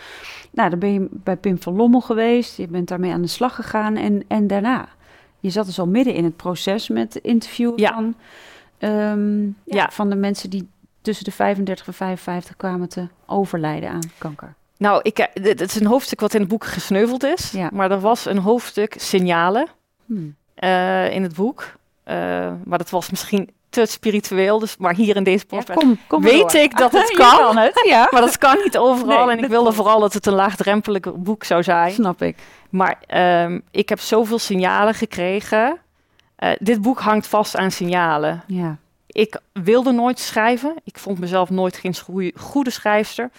Nou, 0.52 0.70
dan 0.70 0.80
ben 0.80 0.94
je 0.94 1.08
bij 1.12 1.36
Pim 1.38 1.62
van 1.62 1.76
Lommel 1.76 2.02
geweest. 2.02 2.58
Je 2.58 2.68
bent 2.68 2.88
daarmee 2.88 3.12
aan 3.12 3.22
de 3.22 3.28
slag 3.28 3.56
gegaan. 3.56 3.96
En, 3.96 4.24
en 4.28 4.48
daarna, 4.48 4.88
je 5.40 5.50
zat 5.50 5.66
dus 5.66 5.80
al 5.80 5.88
midden 5.88 6.14
in 6.14 6.24
het 6.24 6.36
proces 6.36 6.88
met 6.90 7.16
interviewen 7.16 7.78
Ja. 7.78 7.94
van, 7.94 8.16
ehm, 8.78 9.44
Ja. 9.66 9.90
van 9.92 10.10
de 10.10 10.16
mensen 10.16 10.50
die 10.50 10.68
tussen 11.04 11.26
de 11.26 11.32
35 11.32 11.88
en 11.88 11.94
55 11.94 12.56
kwamen 12.56 12.90
te 12.90 13.08
overlijden 13.26 13.90
aan 13.90 14.12
kanker. 14.18 14.54
Nou, 14.78 15.00
ik, 15.04 15.18
eh, 15.20 15.44
dit 15.44 15.62
is 15.62 15.80
een 15.80 15.86
hoofdstuk 15.86 16.20
wat 16.20 16.34
in 16.34 16.40
het 16.40 16.50
boek 16.50 16.66
gesneuveld 16.66 17.24
is. 17.24 17.52
Ja. 17.52 17.70
Maar 17.74 17.92
er 17.92 18.00
was 18.00 18.26
een 18.26 18.38
hoofdstuk 18.38 18.96
signalen 18.98 19.68
Hmm. 20.06 20.36
eh, 20.56 21.14
in 21.14 21.24
het 21.24 21.36
boek. 21.36 21.72
Eh, 22.04 22.16
maar 22.66 22.78
dat 22.78 22.90
was 22.90 23.10
misschien 23.10 23.50
te 23.70 23.86
spiritueel. 23.86 24.60
Dus, 24.60 24.78
maar 24.78 24.96
hier 24.96 25.16
in 25.16 25.24
deze 25.24 25.46
Ja, 25.50 25.58
podcast 25.58 25.80
kom, 26.08 26.22
weet 26.22 26.52
door. 26.52 26.62
ik 26.62 26.78
dat 26.78 26.92
het 27.00 27.12
kan. 27.12 27.58
het, 27.58 27.82
ja. 27.88 28.08
Maar 28.12 28.22
dat 28.22 28.38
kan 28.38 28.58
niet 28.64 28.78
overal. 28.78 29.26
Nee, 29.26 29.38
en 29.38 29.44
ik 29.44 29.50
wilde 29.50 29.74
vooral 29.74 30.00
dat 30.00 30.14
het 30.14 30.26
een 30.26 30.34
laagdrempelig 30.34 31.02
boek 31.16 31.44
zou 31.44 31.64
zijn. 31.64 31.92
Snap 31.92 32.22
ik. 32.22 32.38
Maar 32.70 32.98
ehm, 33.08 33.60
ik 33.72 33.90
heb 33.90 34.00
zoveel 34.00 34.40
signalen 34.40 34.94
gekregen. 34.94 35.78
Dit 36.60 36.82
boek 36.82 37.00
hangt 37.00 37.28
vast 37.28 37.58
aan 37.58 37.72
signalen. 37.72 38.44
Ja. 38.48 38.78
Ik 39.14 39.40
wilde 39.54 39.92
nooit 39.92 40.20
schrijven. 40.20 40.76
Ik 40.84 40.98
vond 40.98 41.20
mezelf 41.20 41.50
nooit 41.50 41.78
geen 41.78 41.96
goede 42.36 42.70
schrijfster. 42.70 43.30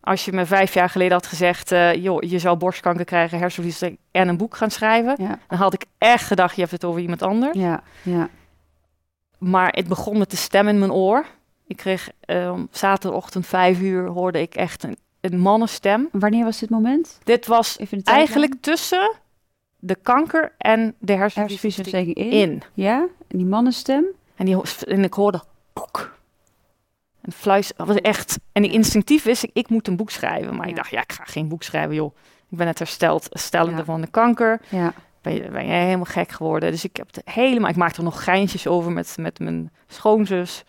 Als 0.00 0.24
je 0.24 0.32
me 0.32 0.46
vijf 0.46 0.74
jaar 0.74 0.90
geleden 0.90 1.12
had 1.12 1.26
gezegd... 1.26 1.72
eh, 1.72 1.94
joh, 1.94 2.22
je 2.22 2.38
zou 2.38 2.56
borstkanker 2.56 3.04
krijgen, 3.04 3.38
hersenvlies 3.38 3.82
en 4.10 4.28
een 4.28 4.36
boek 4.36 4.56
gaan 4.56 4.70
schrijven... 4.70 5.14
Ja. 5.18 5.38
dan 5.48 5.58
had 5.58 5.74
ik 5.74 5.84
echt 5.98 6.26
gedacht, 6.26 6.54
je 6.54 6.60
hebt 6.60 6.72
het 6.72 6.84
over 6.84 7.00
iemand 7.00 7.22
anders. 7.22 7.58
Ja. 7.58 7.82
Ja. 8.02 8.28
Maar 9.38 9.68
het 9.72 9.88
begon 9.88 10.18
met 10.18 10.30
de 10.30 10.36
stem 10.36 10.68
in 10.68 10.78
mijn 10.78 10.92
oor. 10.92 11.26
Ik 11.66 11.76
kreeg 11.76 12.10
eh, 12.20 12.60
zaterdagochtend 12.70 13.46
vijf 13.46 13.80
uur... 13.80 14.06
hoorde 14.06 14.40
ik 14.40 14.54
echt 14.54 14.82
een, 14.82 14.96
een 15.20 15.38
mannenstem. 15.38 16.08
Wanneer 16.12 16.44
was 16.44 16.58
dit 16.58 16.70
moment? 16.70 17.18
Dit 17.24 17.46
was 17.46 17.78
eigenlijk 18.04 18.54
tussen 18.60 19.12
de 19.78 19.94
kanker 19.94 20.52
en 20.58 20.94
de 20.98 21.12
hersenvliesontsteking 21.12 22.14
in. 22.16 22.30
in. 22.30 22.62
Ja. 22.74 23.06
En 23.28 23.38
die 23.38 23.46
mannenstem. 23.46 24.04
En, 24.38 24.44
die, 24.44 24.56
en 24.86 25.04
ik 25.04 25.14
hoorde 25.14 25.42
poek. 25.72 26.16
En 27.20 27.32
fluis, 27.32 27.72
was 27.76 27.96
echt. 27.96 28.38
En 28.52 28.64
ik 28.64 28.72
instinctief 28.72 29.22
wist 29.22 29.42
ik, 29.42 29.50
ik 29.52 29.68
moet 29.68 29.88
een 29.88 29.96
boek 29.96 30.10
schrijven. 30.10 30.56
Maar 30.56 30.68
ik 30.68 30.76
dacht, 30.76 30.90
ja, 30.90 31.00
ik 31.02 31.12
ga 31.12 31.24
geen 31.24 31.48
boek 31.48 31.62
schrijven, 31.62 31.94
joh. 31.94 32.16
Ik 32.48 32.56
ben 32.56 32.66
net 32.66 32.78
hersteld, 32.78 33.28
stellende 33.30 33.78
Ja. 33.78 33.84
van 33.84 34.00
de 34.00 34.06
kanker. 34.06 34.60
Ja. 34.68 34.92
Ben 35.22 35.34
je 35.66 35.72
helemaal 35.72 36.04
gek 36.04 36.30
geworden. 36.30 36.70
Dus 36.70 36.84
ik 36.84 36.96
heb 36.96 37.06
het 37.14 37.20
helemaal. 37.24 37.70
Ik 37.70 37.76
maakte 37.76 37.98
er 37.98 38.04
nog 38.04 38.24
geintjes 38.24 38.66
over 38.66 38.92
met, 38.92 39.16
met 39.20 39.38
mijn 39.38 39.72
schoonzus. 39.86 40.64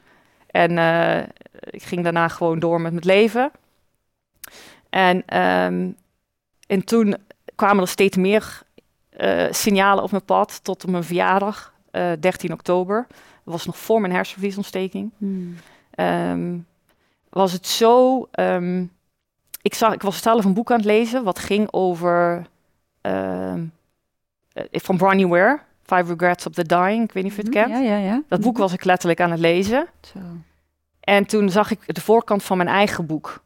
En 0.47 0.77
eh, 0.77 1.19
ik 1.51 1.83
ging 1.83 2.03
daarna 2.03 2.27
gewoon 2.27 2.59
door 2.59 2.81
met 2.81 2.91
mijn 2.91 3.05
leven. 3.05 3.51
En, 4.89 5.25
ehm, 5.25 5.89
en 6.67 6.83
toen 6.85 7.15
kwamen 7.55 7.81
er 7.81 7.87
steeds 7.87 8.17
meer 8.17 8.61
eh, 9.09 9.45
signalen 9.49 10.03
op 10.03 10.11
mijn 10.11 10.25
pad 10.25 10.63
tot 10.63 10.83
op 10.83 10.89
mijn 10.89 11.03
verjaardag, 11.03 11.73
eh 11.91 12.11
13 12.19 12.53
oktober. 12.53 13.07
Was 13.51 13.65
nog 13.65 13.77
voor 13.77 14.01
mijn 14.01 14.13
hersenvliesontsteking. 14.13 15.11
Hmm. 15.17 15.55
Ehm, 15.91 16.57
was 17.29 17.51
het 17.51 17.67
zo. 17.67 18.27
ehm, 18.31 18.83
ik, 19.61 19.73
zag, 19.73 19.93
ik 19.93 20.01
was 20.01 20.21
zelf 20.21 20.45
een 20.45 20.53
boek 20.53 20.71
aan 20.71 20.77
het 20.77 20.85
lezen 20.85 21.23
wat 21.23 21.39
ging 21.39 21.67
over. 21.71 22.45
eh, 23.01 23.53
van 24.71 24.97
Bronnie 24.97 25.27
Ware, 25.27 25.59
Five 25.83 26.03
Regrets 26.13 26.45
of 26.47 26.53
the 26.53 26.65
Dying. 26.65 27.03
Ik 27.03 27.11
weet 27.11 27.23
niet 27.23 27.31
of 27.31 27.37
je 27.37 27.43
het 27.45 27.53
Mhm. 27.53 27.63
kent. 27.63 27.83
Ja, 27.83 27.91
ja, 27.91 27.97
ja. 27.97 28.21
Dat 28.27 28.41
boek 28.41 28.57
was 28.57 28.73
ik 28.73 28.83
letterlijk 28.83 29.21
aan 29.21 29.31
het 29.31 29.39
lezen. 29.39 29.87
Zo. 30.01 30.19
En 30.99 31.25
toen 31.25 31.49
zag 31.49 31.71
ik 31.71 31.95
de 31.95 32.01
voorkant 32.01 32.43
van 32.43 32.57
mijn 32.57 32.69
eigen 32.69 33.05
boek. 33.05 33.43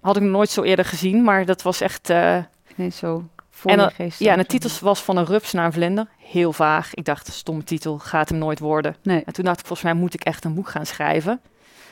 Had 0.00 0.16
ik 0.16 0.22
nog 0.22 0.30
nooit 0.32 0.50
zo 0.50 0.62
eerder 0.62 0.84
gezien, 0.84 1.22
maar 1.22 1.44
dat 1.44 1.62
was 1.62 1.80
echt. 1.80 2.10
eh, 2.10 2.38
Nee, 2.74 2.90
zo 2.90 3.24
voor 3.50 3.70
En 3.70 3.76
dan- 3.78 3.90
geest. 3.90 4.18
Ja, 4.18 4.32
en 4.32 4.38
de 4.38 4.46
titel 4.46 4.70
was 4.80 5.02
van 5.02 5.16
een 5.16 5.24
rups 5.24 5.52
naar 5.52 5.64
een 5.64 5.72
vlinder. 5.72 6.06
Heel 6.30 6.52
vaag. 6.52 6.94
Ik 6.94 7.04
dacht, 7.04 7.32
stomme 7.32 7.64
titel, 7.64 7.98
gaat 7.98 8.28
hem 8.28 8.38
nooit 8.38 8.58
worden. 8.58 8.96
Nee. 9.02 9.22
En 9.24 9.32
toen 9.32 9.44
dacht 9.44 9.60
ik, 9.60 9.66
volgens 9.66 9.88
mij 9.92 10.00
moet 10.00 10.14
ik 10.14 10.24
echt 10.24 10.44
een 10.44 10.54
boek 10.54 10.68
gaan 10.68 10.86
schrijven. 10.86 11.40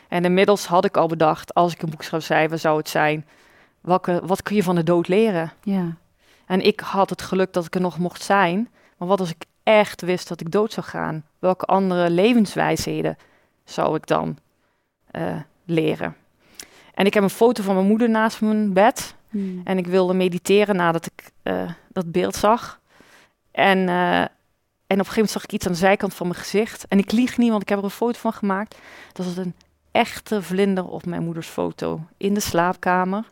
En 0.09 0.25
inmiddels 0.25 0.67
had 0.67 0.85
ik 0.85 0.97
al 0.97 1.07
bedacht, 1.07 1.55
als 1.55 1.73
ik 1.73 1.83
een 1.83 1.91
boek 1.91 2.03
zou 2.03 2.23
schrijven, 2.23 2.61
zou 2.61 2.77
het 2.77 2.89
zijn... 2.89 3.27
Welke, 3.81 4.21
wat 4.25 4.43
kun 4.43 4.57
je 4.57 4.63
van 4.63 4.75
de 4.75 4.83
dood 4.83 5.09
leren? 5.09 5.53
Ja, 5.63 5.97
En 6.47 6.61
ik 6.61 6.81
had 6.81 7.11
het 7.11 7.23
geluk 7.23 7.53
dat 7.53 7.65
ik 7.65 7.75
er 7.75 7.81
nog 7.81 7.99
mocht 7.99 8.23
zijn. 8.23 8.69
Maar 8.97 9.09
wat 9.09 9.21
als 9.21 9.31
ik 9.31 9.45
echt 9.63 10.01
wist 10.01 10.29
dat 10.29 10.41
ik 10.41 10.51
dood 10.51 10.73
zou 10.73 10.87
gaan? 10.87 11.25
Welke 11.39 11.65
andere 11.65 12.11
levenswijsheden 12.11 13.17
zou 13.65 13.97
ik 13.97 14.07
dan 14.07 14.39
eh, 15.11 15.37
leren? 15.65 16.17
En 16.95 17.07
ik 17.07 17.15
heb 17.15 17.23
een 17.23 17.31
foto 17.31 17.63
van 17.63 17.75
mijn 17.75 17.87
moeder 17.87 18.11
naast 18.11 18.41
mijn 18.41 18.73
bed. 18.73 19.15
Hmm. 19.31 19.61
En 19.65 19.79
ik 19.79 19.87
wilde 19.87 20.15
mediteren 20.15 20.77
nadat 20.77 21.07
ik 21.07 21.31
eh, 21.43 21.71
dat 21.93 22.13
beeld 22.13 22.35
zag. 22.35 22.81
En, 23.55 23.89
eh, 23.89 24.21
en 24.21 25.01
op 25.01 25.07
een 25.07 25.13
gegeven 25.13 25.15
moment 25.15 25.31
zag 25.31 25.45
ik 25.45 25.53
iets 25.53 25.67
aan 25.67 25.73
de 25.73 25.79
zijkant 25.79 26.15
van 26.15 26.27
mijn 26.27 26.39
gezicht. 26.39 26.89
En 26.89 26.99
ik 26.99 27.13
lieg 27.13 27.39
niet, 27.39 27.51
want 27.51 27.63
ik 27.63 27.69
heb 27.69 27.79
er 27.79 27.85
een 27.85 27.91
foto 27.91 28.19
van 28.19 28.33
gemaakt. 28.33 28.79
Dat 29.13 29.27
was 29.27 29.37
een 29.37 29.55
echte 29.91 30.43
vlinder 30.43 30.87
op 30.87 31.07
mijn 31.07 31.23
moeders 31.23 31.49
foto 31.49 32.01
in 32.17 32.35
de 32.35 32.41
slaapkamer. 32.41 33.25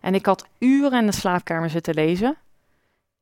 En 0.00 0.14
ik 0.14 0.26
had 0.26 0.46
uren 0.58 1.00
in 1.00 1.06
de 1.06 1.12
slaapkamer 1.12 1.70
zitten 1.70 1.94
lezen. 1.94 2.36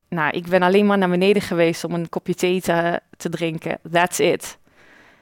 Nou, 0.07 0.31
ik 0.31 0.47
ben 0.47 0.61
alleen 0.61 0.85
maar 0.85 0.97
naar 0.97 1.09
beneden 1.09 1.41
geweest 1.41 1.83
om 1.83 1.93
een 1.93 2.09
kopje 2.09 2.35
thee 2.35 2.61
te, 2.61 2.99
te 3.17 3.29
drinken. 3.29 3.79
That's 3.91 4.19
it. 4.19 4.57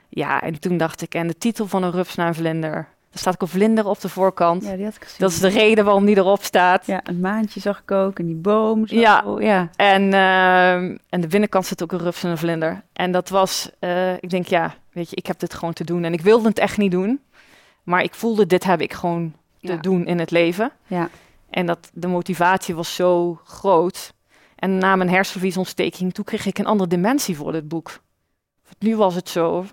Ja, 0.09 0.41
en 0.41 0.59
toen 0.59 0.77
dacht 0.77 1.01
ik, 1.01 1.13
en 1.13 1.27
de 1.27 1.37
titel 1.37 1.67
van 1.67 1.83
een 1.83 1.91
rups 1.91 2.15
naar 2.15 2.35
vlinder. 2.35 2.87
Er 3.11 3.19
staat 3.19 3.33
ook 3.33 3.41
een 3.41 3.47
vlinder 3.47 3.85
op 3.87 3.99
de 3.99 4.09
voorkant. 4.09 4.63
ja, 4.63 4.75
die 4.75 4.85
had 4.85 4.95
ik 4.95 5.03
gezien. 5.03 5.17
Dat 5.19 5.31
is 5.31 5.39
de 5.39 5.47
reden 5.47 5.83
waarom 5.85 6.05
die 6.05 6.17
erop 6.17 6.43
staat. 6.43 6.85
Ja, 6.85 7.01
een 7.03 7.19
maantje 7.19 7.59
zag 7.59 7.79
ik 7.79 7.91
ook 7.91 8.19
en 8.19 8.25
die 8.25 8.35
boom. 8.35 8.87
Zo. 8.87 8.95
Ja. 8.95 9.23
ja. 9.39 9.69
En, 9.75 10.13
en 11.09 11.21
de 11.21 11.27
binnenkant 11.27 11.65
zit 11.65 11.83
ook 11.83 11.91
een 11.91 11.99
rups 11.99 12.23
en 12.23 12.29
een 12.29 12.37
vlinder. 12.37 12.83
En 12.93 13.11
dat 13.11 13.29
was, 13.29 13.69
eh, 13.79 14.13
ik 14.13 14.29
denk, 14.29 14.47
ja, 14.47 14.75
weet 14.91 15.09
je, 15.09 15.15
ik 15.15 15.25
heb 15.25 15.39
dit 15.39 15.53
gewoon 15.53 15.73
te 15.73 15.83
doen. 15.83 16.03
En 16.03 16.13
ik 16.13 16.21
wilde 16.21 16.47
het 16.47 16.59
echt 16.59 16.77
niet 16.77 16.91
doen. 16.91 17.21
Maar 17.83 18.03
ik 18.03 18.13
voelde, 18.13 18.45
dit 18.45 18.63
heb 18.63 18.81
ik 18.81 18.93
gewoon 18.93 19.33
te 19.61 19.71
Ja. 19.71 19.77
doen 19.77 20.05
in 20.05 20.19
het 20.19 20.31
leven. 20.31 20.71
Ja. 20.87 21.09
En 21.49 21.65
dat 21.65 21.89
de 21.93 22.07
motivatie 22.07 22.75
was 22.75 22.95
zo 22.95 23.39
groot. 23.43 24.13
En 24.55 24.77
na 24.77 24.95
mijn 24.95 25.09
hersenvliesontsteking, 25.09 26.13
toen 26.13 26.25
kreeg 26.25 26.45
ik 26.45 26.57
een 26.57 26.65
andere 26.65 26.89
dimensie 26.89 27.35
voor 27.37 27.51
dit 27.51 27.67
boek. 27.67 27.99
Nu 28.79 28.95
was 28.95 29.15
het 29.15 29.29
zo. 29.29 29.65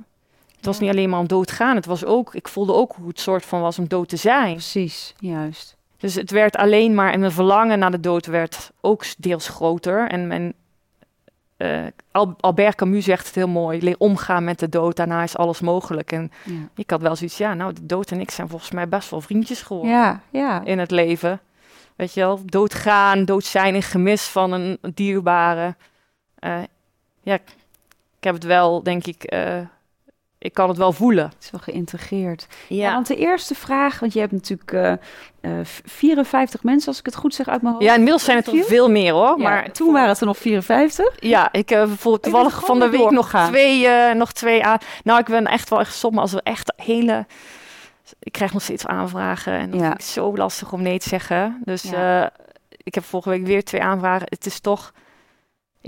Het 0.66 0.74
was 0.74 0.84
niet 0.84 0.96
alleen 0.96 1.10
maar 1.10 1.20
om 1.20 1.26
dood 1.26 1.46
te 1.46 1.54
gaan. 1.54 1.76
Het 1.76 1.86
was 1.86 2.04
ook, 2.04 2.34
ik 2.34 2.48
voelde 2.48 2.72
ook 2.72 2.92
hoe 2.96 3.08
het 3.08 3.20
soort 3.20 3.44
van 3.44 3.60
was 3.60 3.78
om 3.78 3.88
dood 3.88 4.08
te 4.08 4.16
zijn. 4.16 4.52
Precies, 4.52 5.14
juist. 5.18 5.76
Dus 5.96 6.14
het 6.14 6.30
werd 6.30 6.56
alleen 6.56 6.94
maar, 6.94 7.12
en 7.12 7.20
mijn 7.20 7.32
verlangen 7.32 7.78
naar 7.78 7.90
de 7.90 8.00
dood 8.00 8.26
werd 8.26 8.72
ook 8.80 9.04
deels 9.18 9.48
groter. 9.48 10.08
En 10.08 10.26
mijn, 10.26 10.54
Al- 12.10 12.36
Albert 12.40 12.74
Camus 12.74 13.04
zegt 13.04 13.26
het 13.26 13.34
heel 13.34 13.48
mooi, 13.48 13.82
leer 13.82 13.94
omgaan 13.98 14.44
met 14.44 14.58
de 14.58 14.68
dood, 14.68 14.96
daarna 14.96 15.22
is 15.22 15.36
alles 15.36 15.60
mogelijk. 15.60 16.12
En 16.12 16.32
Ja, 16.44 16.52
ik 16.74 16.90
had 16.90 17.00
wel 17.00 17.16
zoiets, 17.16 17.36
ja, 17.38 17.54
nou, 17.54 17.72
de 17.72 17.86
dood 17.86 18.10
en 18.10 18.20
ik 18.20 18.30
zijn 18.30 18.48
volgens 18.48 18.70
mij 18.70 18.88
best 18.88 19.10
wel 19.10 19.20
vriendjes 19.20 19.62
geworden 19.62 19.90
ja. 19.90 20.20
ja. 20.30 20.64
in 20.64 20.78
het 20.78 20.90
leven. 20.90 21.40
Weet 21.96 22.14
je 22.14 22.20
wel, 22.20 22.40
doodgaan, 22.44 23.24
dood 23.24 23.44
zijn 23.44 23.74
in 23.74 23.82
gemis 23.82 24.22
van 24.26 24.52
een 24.52 24.78
dierbare. 24.94 25.74
Eh, 26.38 26.58
ja, 27.22 27.34
ik, 27.34 27.54
ik 28.18 28.24
heb 28.24 28.34
het 28.34 28.44
wel, 28.44 28.82
denk 28.82 29.06
ik, 29.06 29.22
eh, 29.22 29.58
ik 30.38 30.54
kan 30.54 30.68
het 30.68 30.78
wel 30.78 30.92
voelen. 30.92 31.24
Het 31.24 31.36
is 31.44 31.50
wel 31.50 31.60
geïntegreerd. 31.60 32.46
Ja. 32.68 32.92
want 32.92 33.06
de 33.06 33.16
eerste 33.16 33.54
vraag, 33.54 34.00
want 34.00 34.12
je 34.12 34.20
hebt 34.20 34.32
natuurlijk 34.32 34.72
eh, 34.72 34.92
eh, 35.40 35.64
54 35.64 36.62
mensen, 36.62 36.88
als 36.88 36.98
ik 36.98 37.06
het 37.06 37.14
goed 37.16 37.34
zeg 37.34 37.48
uit 37.48 37.62
mijn 37.62 37.74
hoofd. 37.74 37.86
Ja, 37.86 37.94
inmiddels 37.94 38.24
zijn 38.24 38.36
het 38.36 38.46
er 38.46 38.64
veel 38.64 38.90
meer 38.90 39.12
hoor. 39.12 39.34
Ja, 39.38 39.42
maar 39.42 39.72
toen 39.72 39.92
waren 39.92 40.08
het 40.08 40.20
er 40.20 40.26
nog 40.26 40.36
54. 40.38 41.14
Ja, 41.18 41.48
ik 41.52 41.68
heb 41.68 41.86
bijvoorbeeld 41.86 42.22
bent 42.22 42.34
toevallig 42.34 42.64
van 42.66 42.78
de 42.78 42.88
week 42.88 43.10
nog 43.10 43.30
twee, 43.48 43.86
eh, 43.86 44.14
nog 44.14 44.32
twee 44.32 44.64
aan. 44.64 44.78
Nou, 45.04 45.18
ik 45.20 45.26
ben 45.26 45.46
echt 45.46 45.68
wel 45.70 45.80
echt 45.80 45.94
soms 45.94 46.16
als 46.18 46.32
we 46.32 46.40
echt 46.42 46.72
hele. 46.76 47.26
Ik 48.18 48.32
krijg 48.32 48.52
nog 48.52 48.62
steeds 48.62 48.86
aanvragen 48.86 49.52
en 49.52 49.70
dat 49.70 49.80
Ja. 49.80 49.86
vind 49.86 50.00
ik 50.00 50.06
zo 50.06 50.36
lastig 50.36 50.72
om 50.72 50.82
nee 50.82 50.98
te 50.98 51.08
zeggen. 51.08 51.60
Dus 51.64 51.82
Ja. 51.82 52.22
eh, 52.24 52.30
ik 52.76 52.94
heb 52.94 53.04
vorige 53.04 53.28
week 53.28 53.46
weer 53.46 53.64
twee 53.64 53.82
aanvragen. 53.82 54.26
Het 54.30 54.46
is 54.46 54.60
toch. 54.60 54.92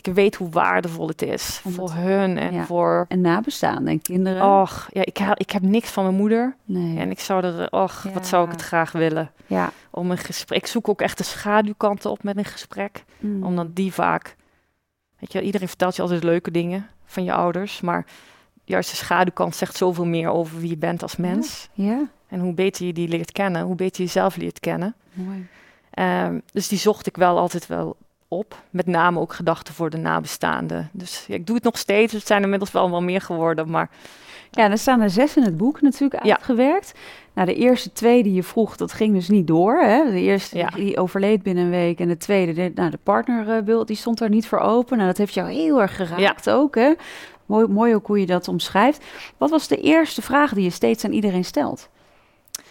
Ik 0.03 0.15
weet 0.15 0.35
hoe 0.35 0.49
waardevol 0.51 1.09
het 1.09 1.23
is 1.23 1.61
voor 1.65 1.91
hun 1.93 2.39
en 2.39 2.53
ja. 2.55 2.65
voor. 2.65 3.05
En 3.09 3.21
nabestaanden 3.21 3.87
en 3.93 4.03
kinderen. 4.03 4.61
Och, 4.61 4.89
ja, 4.93 5.01
ik, 5.05 5.19
ik 5.35 5.51
heb 5.51 5.63
niks 5.63 5.91
van 5.91 6.05
mijn 6.05 6.17
moeder. 6.17 6.57
nee. 6.65 6.99
En 6.99 7.11
ik 7.11 7.21
zou 7.21 7.45
er, 7.45 7.71
och, 7.73 8.03
Ja. 8.05 8.13
wat 8.13 8.27
zou 8.27 8.45
ik 8.45 8.51
het 8.51 8.63
graag 8.63 8.93
willen. 8.93 9.31
ja. 9.47 9.71
Om 9.91 10.11
een 10.11 10.19
gesprek. 10.19 10.59
Ik 10.59 10.67
zoek 10.67 10.89
ook 10.89 11.01
echt 11.01 11.19
de 11.19 11.25
schaduwkanten 11.25 12.11
op 12.11 12.23
met 12.23 12.37
een 12.37 12.45
gesprek. 12.45 13.05
Mm. 13.19 13.43
Omdat 13.45 13.77
die 13.77 13.93
vaak, 13.93 14.37
weet 15.19 15.33
je, 15.33 15.43
iedereen 15.43 15.69
vertelt 15.69 15.97
je 15.97 16.03
altijd 16.03 16.23
leuke 16.25 16.51
dingen 16.51 16.87
van 17.05 17.25
je 17.25 17.33
ouders, 17.33 17.81
maar 17.81 18.07
juist 18.65 18.91
de 18.91 18.97
schaduwkant 18.97 19.57
zegt 19.57 19.77
zoveel 19.77 20.07
meer 20.07 20.29
over 20.29 20.61
wie 20.61 20.71
je 20.71 20.77
bent 20.77 21.03
als 21.03 21.17
mens. 21.17 21.69
Ja, 21.73 22.01
En 22.29 22.41
hoe 22.41 22.55
beter 22.55 22.87
je 22.87 22.93
die 22.93 23.09
leert 23.09 23.33
kennen, 23.33 23.63
hoe 23.63 23.75
beter 23.75 23.97
je 24.01 24.03
jezelf 24.07 24.37
leert 24.37 24.61
kennen. 24.61 24.95
mooi. 25.13 25.47
Ehm, 25.91 26.39
dus 26.53 26.69
die 26.69 26.79
zocht 26.79 27.07
ik 27.07 27.17
wel 27.17 27.39
altijd 27.39 27.67
wel 27.67 27.97
op. 28.29 28.63
Met 28.71 28.87
name 28.87 29.21
ook 29.21 29.33
gedachten 29.33 29.75
voor 29.75 29.91
de 29.91 29.97
nabestaanden. 29.97 30.89
Dus 30.93 31.25
ja, 31.29 31.35
ik 31.35 31.47
doe 31.47 31.55
het 31.55 31.65
nog 31.65 31.79
steeds. 31.79 32.13
Het 32.13 32.27
zijn 32.27 32.43
inmiddels 32.43 32.73
wel 32.73 32.91
wel 32.91 33.03
meer 33.03 33.21
geworden. 33.21 33.71
Maar 33.71 33.91
Ja, 34.51 34.71
er 34.71 34.79
staan 34.79 35.01
er 35.01 35.11
zes 35.11 35.37
in 35.37 35.43
het 35.43 35.57
boek 35.57 35.81
natuurlijk 35.81 36.25
Ja. 36.25 36.33
uitgewerkt. 36.35 36.95
Nou, 37.33 37.47
de 37.47 37.55
eerste 37.55 37.93
twee 37.93 38.23
die 38.23 38.33
je 38.35 38.43
vroeg, 38.43 38.77
dat 38.77 38.93
ging 38.93 39.15
dus 39.15 39.29
niet 39.29 39.47
door. 39.47 39.79
Hè? 39.79 40.11
De 40.11 40.21
eerste 40.21 40.69
die 40.75 40.99
overleed 40.99 41.43
binnen 41.43 41.65
een 41.65 41.71
week. 41.71 42.01
En 42.01 42.09
de 42.09 42.17
tweede, 42.17 42.53
de, 42.53 42.73
nou, 42.75 42.91
de 42.91 42.99
partnerbeeld, 43.03 43.87
die 43.87 43.97
stond 43.97 44.19
daar 44.19 44.29
niet 44.29 44.47
voor 44.47 44.59
open. 44.59 44.97
Nou, 44.97 45.09
dat 45.09 45.19
heeft 45.19 45.35
jou 45.35 45.51
heel 45.51 45.81
erg 45.81 45.97
geraakt 45.97 46.51
ook, 46.51 46.75
hè? 46.75 46.93
Mooi, 47.47 47.67
mooi 47.67 47.95
ook 47.95 48.07
hoe 48.07 48.21
je 48.21 48.27
dat 48.27 48.49
omschrijft. 48.49 49.05
Wat 49.37 49.51
was 49.51 49.69
de 49.69 49.81
eerste 49.81 50.23
vraag 50.23 50.53
die 50.55 50.65
je 50.65 50.71
steeds 50.71 51.05
aan 51.05 51.13
iedereen 51.13 51.45
stelt? 51.45 51.89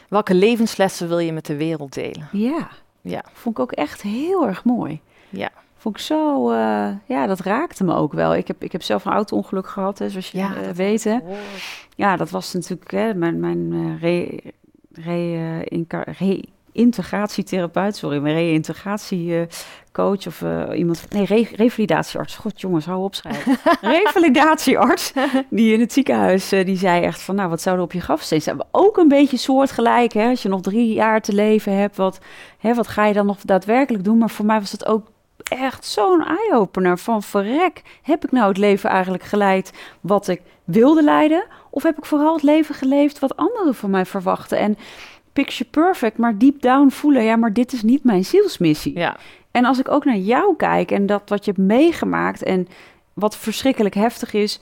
welke 0.09 0.33
levenslessen 0.33 1.07
wil 1.07 1.19
je 1.19 1.33
met 1.33 1.45
de 1.45 1.55
wereld 1.55 1.93
delen? 1.93 2.27
Ja. 2.31 2.67
Ja. 3.01 3.23
Vond 3.33 3.55
ik 3.57 3.61
ook 3.61 3.71
echt 3.71 4.01
heel 4.01 4.47
erg 4.47 4.63
mooi. 4.63 5.01
Ja. 5.29 5.49
Vond 5.77 5.95
ik 5.95 6.01
zo, 6.01 6.49
eh, 6.51 6.87
ja, 7.05 7.27
dat 7.27 7.39
raakte 7.39 7.83
me 7.83 7.95
ook 7.95 8.13
wel. 8.13 8.35
Ik 8.35 8.47
heb, 8.47 8.63
ik 8.63 8.71
heb 8.71 8.81
zelf 8.83 9.05
een 9.05 9.11
auto-ongeluk 9.11 9.67
gehad, 9.67 9.99
hè, 9.99 10.09
zoals 10.09 10.31
je 10.31 10.37
Ja, 10.37 10.53
dat 10.53 10.75
weet. 10.75 11.03
Hè. 11.03 11.15
Oh. 11.15 11.35
Ja, 11.95 12.15
dat 12.15 12.29
was 12.29 12.53
natuurlijk 12.53 12.91
hè, 12.91 13.13
mijn, 13.13 13.39
mijn 13.39 13.73
eh, 13.73 14.01
re, 14.01 14.39
re, 14.93 15.63
inca- 15.63 16.05
re-integratietherapeut, 16.19 17.95
sorry, 17.95 18.19
mijn 18.19 18.35
re-integratiecoach 18.35 20.27
of 20.27 20.41
eh, 20.41 20.63
iemand, 20.73 21.05
nee, 21.09 21.25
re- 21.25 21.49
revalidatiearts. 21.55 22.35
God 22.35 22.61
jongens, 22.61 22.85
hou 22.85 23.03
op 23.03 23.15
schrijven. 23.15 23.57
revalidatiearts, 23.81 25.13
die 25.49 25.73
in 25.73 25.79
het 25.79 25.93
ziekenhuis, 25.93 26.49
die 26.49 26.77
zei 26.77 27.03
echt 27.03 27.21
van, 27.21 27.35
nou, 27.35 27.49
wat 27.49 27.61
zou 27.61 27.77
er 27.77 27.83
op 27.83 27.93
je 27.93 28.01
grafsteen 28.01 28.41
staan? 28.41 28.59
Ook 28.71 28.97
een 28.97 29.07
beetje 29.07 29.37
soortgelijk, 29.37 30.13
hè, 30.13 30.29
als 30.29 30.41
je 30.41 30.49
nog 30.49 30.61
drie 30.61 30.93
jaar 30.93 31.21
te 31.21 31.33
leven 31.33 31.77
hebt, 31.77 31.95
wat, 31.95 32.19
hè, 32.59 32.73
wat 32.73 32.87
ga 32.87 33.05
je 33.05 33.13
dan 33.13 33.25
nog 33.25 33.37
daadwerkelijk 33.41 34.03
doen? 34.03 34.17
Maar 34.17 34.29
voor 34.29 34.45
mij 34.45 34.59
was 34.59 34.71
het 34.71 34.85
ook 34.85 35.15
echt 35.43 35.85
zo'n 35.85 36.25
eye-opener 36.25 36.97
van 36.97 37.23
verrek, 37.23 37.81
heb 38.01 38.23
ik 38.25 38.31
nou 38.31 38.47
het 38.47 38.57
leven 38.57 38.89
eigenlijk 38.89 39.23
geleid 39.23 39.73
wat 40.01 40.27
ik 40.27 40.41
wilde 40.63 41.03
leiden? 41.03 41.45
Of 41.69 41.83
heb 41.83 41.97
ik 41.97 42.05
vooral 42.05 42.33
het 42.33 42.43
leven 42.43 42.75
geleefd 42.75 43.19
wat 43.19 43.35
anderen 43.35 43.75
van 43.75 43.89
mij 43.89 44.05
verwachten? 44.05 44.57
En 44.57 44.77
picture 45.33 45.69
perfect, 45.69 46.17
maar 46.17 46.37
deep 46.37 46.61
down 46.61 46.89
voelen, 46.89 47.23
ja, 47.23 47.35
maar 47.35 47.53
dit 47.53 47.73
is 47.73 47.81
niet 47.81 48.03
mijn 48.03 48.25
zielsmissie. 48.25 48.97
Ja, 48.97 49.17
En 49.51 49.65
als 49.65 49.79
ik 49.79 49.89
ook 49.89 50.05
naar 50.05 50.17
jou 50.17 50.55
kijk 50.55 50.91
en 50.91 51.05
dat 51.05 51.29
wat 51.29 51.45
je 51.45 51.51
hebt 51.51 51.67
meegemaakt 51.67 52.43
en 52.43 52.67
wat 53.13 53.37
verschrikkelijk 53.37 53.95
heftig 53.95 54.33
is, 54.33 54.59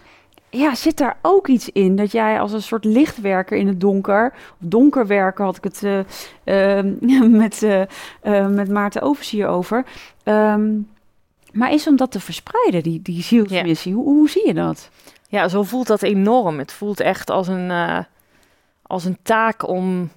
ja, 0.57 0.75
zit 0.75 0.97
daar 0.97 1.17
ook 1.21 1.47
iets 1.47 1.69
in 1.69 1.95
dat 1.95 2.11
jij 2.11 2.39
als 2.39 2.51
een 2.51 2.61
soort 2.61 2.85
lichtwerker 2.85 3.57
in 3.57 3.67
het 3.67 3.81
donker, 3.81 4.33
of 4.33 4.67
donkerwerker 4.67 5.45
had 5.45 5.57
ik 5.57 5.63
het 5.63 5.83
eh, 5.83 6.79
eh, 6.79 6.85
met, 7.41 7.63
eh, 7.63 7.81
eh, 8.21 8.47
met 8.47 8.69
Maarten 8.69 9.01
Oversier 9.01 9.47
over, 9.47 9.85
Ehm, 10.23 10.71
maar 11.51 11.73
is 11.73 11.87
om 11.87 11.95
dat 11.95 12.11
te 12.11 12.19
verspreiden, 12.19 12.83
die, 12.83 13.01
die 13.01 13.21
zielsmissie, 13.21 13.93
hoe, 13.93 14.03
hoe 14.03 14.29
zie 14.29 14.47
je 14.47 14.53
dat? 14.53 14.89
ja, 15.27 15.47
zo 15.47 15.63
voelt 15.63 15.87
dat 15.87 16.01
enorm. 16.01 16.57
Het 16.57 16.71
voelt 16.71 16.99
echt 16.99 17.29
als 17.29 17.47
een, 17.47 17.71
als 18.81 19.05
een 19.05 19.17
taak 19.21 19.67
om 19.67 20.09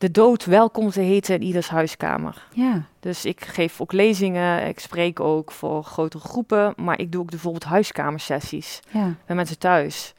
de 0.00 0.10
dood 0.10 0.44
welkom 0.44 0.90
te 0.90 1.00
heten 1.00 1.34
in 1.34 1.42
ieders 1.42 1.68
huiskamer. 1.68 2.46
Ja, 2.52 2.82
Dus 3.00 3.24
ik 3.24 3.44
geef 3.44 3.80
ook 3.80 3.92
lezingen, 3.92 4.66
ik 4.66 4.80
spreek 4.80 5.20
ook 5.20 5.50
voor 5.52 5.84
grotere 5.84 6.28
groepen, 6.28 6.72
maar 6.76 6.98
ik 6.98 7.12
doe 7.12 7.20
ook 7.20 7.30
bijvoorbeeld 7.30 7.64
huiskamersessies 7.64 8.80
ja, 8.90 9.14
bij 9.26 9.36
mensen 9.36 9.58
thuis. 9.58 10.14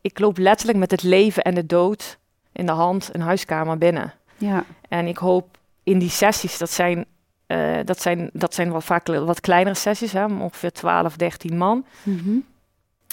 Ik 0.00 0.18
loop 0.18 0.38
letterlijk 0.38 0.78
met 0.78 0.90
het 0.90 1.02
leven 1.02 1.42
en 1.42 1.54
de 1.54 1.66
dood 1.66 2.18
in 2.52 2.66
de 2.66 2.72
hand 2.72 3.10
een 3.12 3.20
huiskamer 3.20 3.78
binnen. 3.78 4.14
ja, 4.36 4.64
En 4.88 5.06
ik 5.06 5.16
hoop 5.16 5.58
in 5.82 5.98
die 5.98 6.10
sessies, 6.10 6.58
dat 6.58 6.70
zijn, 6.70 7.04
eh, 7.46 7.78
dat 7.84 8.00
zijn, 8.00 8.30
dat 8.32 8.54
zijn 8.54 8.70
wat 8.70 8.84
vaak 8.84 9.06
wat 9.06 9.40
kleinere 9.40 9.76
sessies, 9.76 10.12
hè, 10.12 10.24
ongeveer 10.24 10.72
12, 10.72 11.16
13 11.16 11.56
man. 11.56 11.84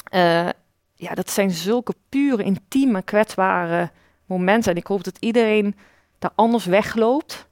Eh, 0.03 0.49
ja, 0.95 1.13
dat 1.13 1.29
zijn 1.29 1.51
zulke 1.51 1.93
pure, 2.09 2.43
intieme, 2.43 3.01
kwetsbare 3.01 3.91
momenten. 4.25 4.71
En 4.71 4.77
ik 4.77 4.87
hoop 4.87 5.03
dat 5.03 5.17
iedereen 5.19 5.75
daar 6.21 6.31
anders 6.35 6.65
wegloopt 6.65 7.47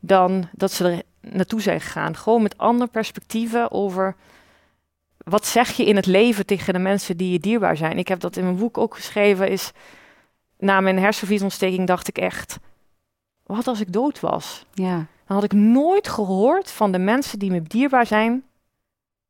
dan 0.00 0.48
dat 0.52 0.72
ze 0.72 0.88
er 0.90 1.02
naartoe 1.32 1.60
zijn 1.60 1.80
gegaan. 1.80 2.16
Gewoon 2.16 2.42
met 2.42 2.58
andere 2.58 2.90
perspectieven 2.90 3.70
over 3.70 4.16
wat 5.18 5.46
zeg 5.46 5.70
je 5.70 5.84
in 5.84 5.96
het 5.96 6.06
leven 6.06 6.46
tegen 6.46 6.72
de 6.72 6.78
mensen 6.78 7.16
die 7.16 7.32
je 7.32 7.38
dierbaar 7.38 7.76
zijn. 7.76 7.98
Ik 7.98 8.08
heb 8.08 8.20
dat 8.20 8.36
in 8.36 8.44
mijn 8.44 8.56
boek 8.56 8.78
ook 8.78 8.94
geschreven. 8.94 9.48
Is 9.48 9.72
na 10.58 10.80
mijn 10.80 10.98
hersenvliesontsteking 10.98 11.86
dacht 11.86 12.08
ik 12.08 12.18
echt, 12.18 12.58
wat 13.46 13.66
als 13.66 13.80
ik 13.80 13.92
dood 13.92 14.20
was? 14.20 14.64
Ja. 14.72 14.94
Dan 15.26 15.36
had 15.36 15.44
ik 15.44 15.52
nooit 15.52 16.08
gehoord 16.08 16.70
van 16.70 16.92
de 16.92 16.98
mensen 16.98 17.38
die 17.38 17.50
me 17.50 17.62
dierbaar 17.62 18.06
zijn, 18.06 18.44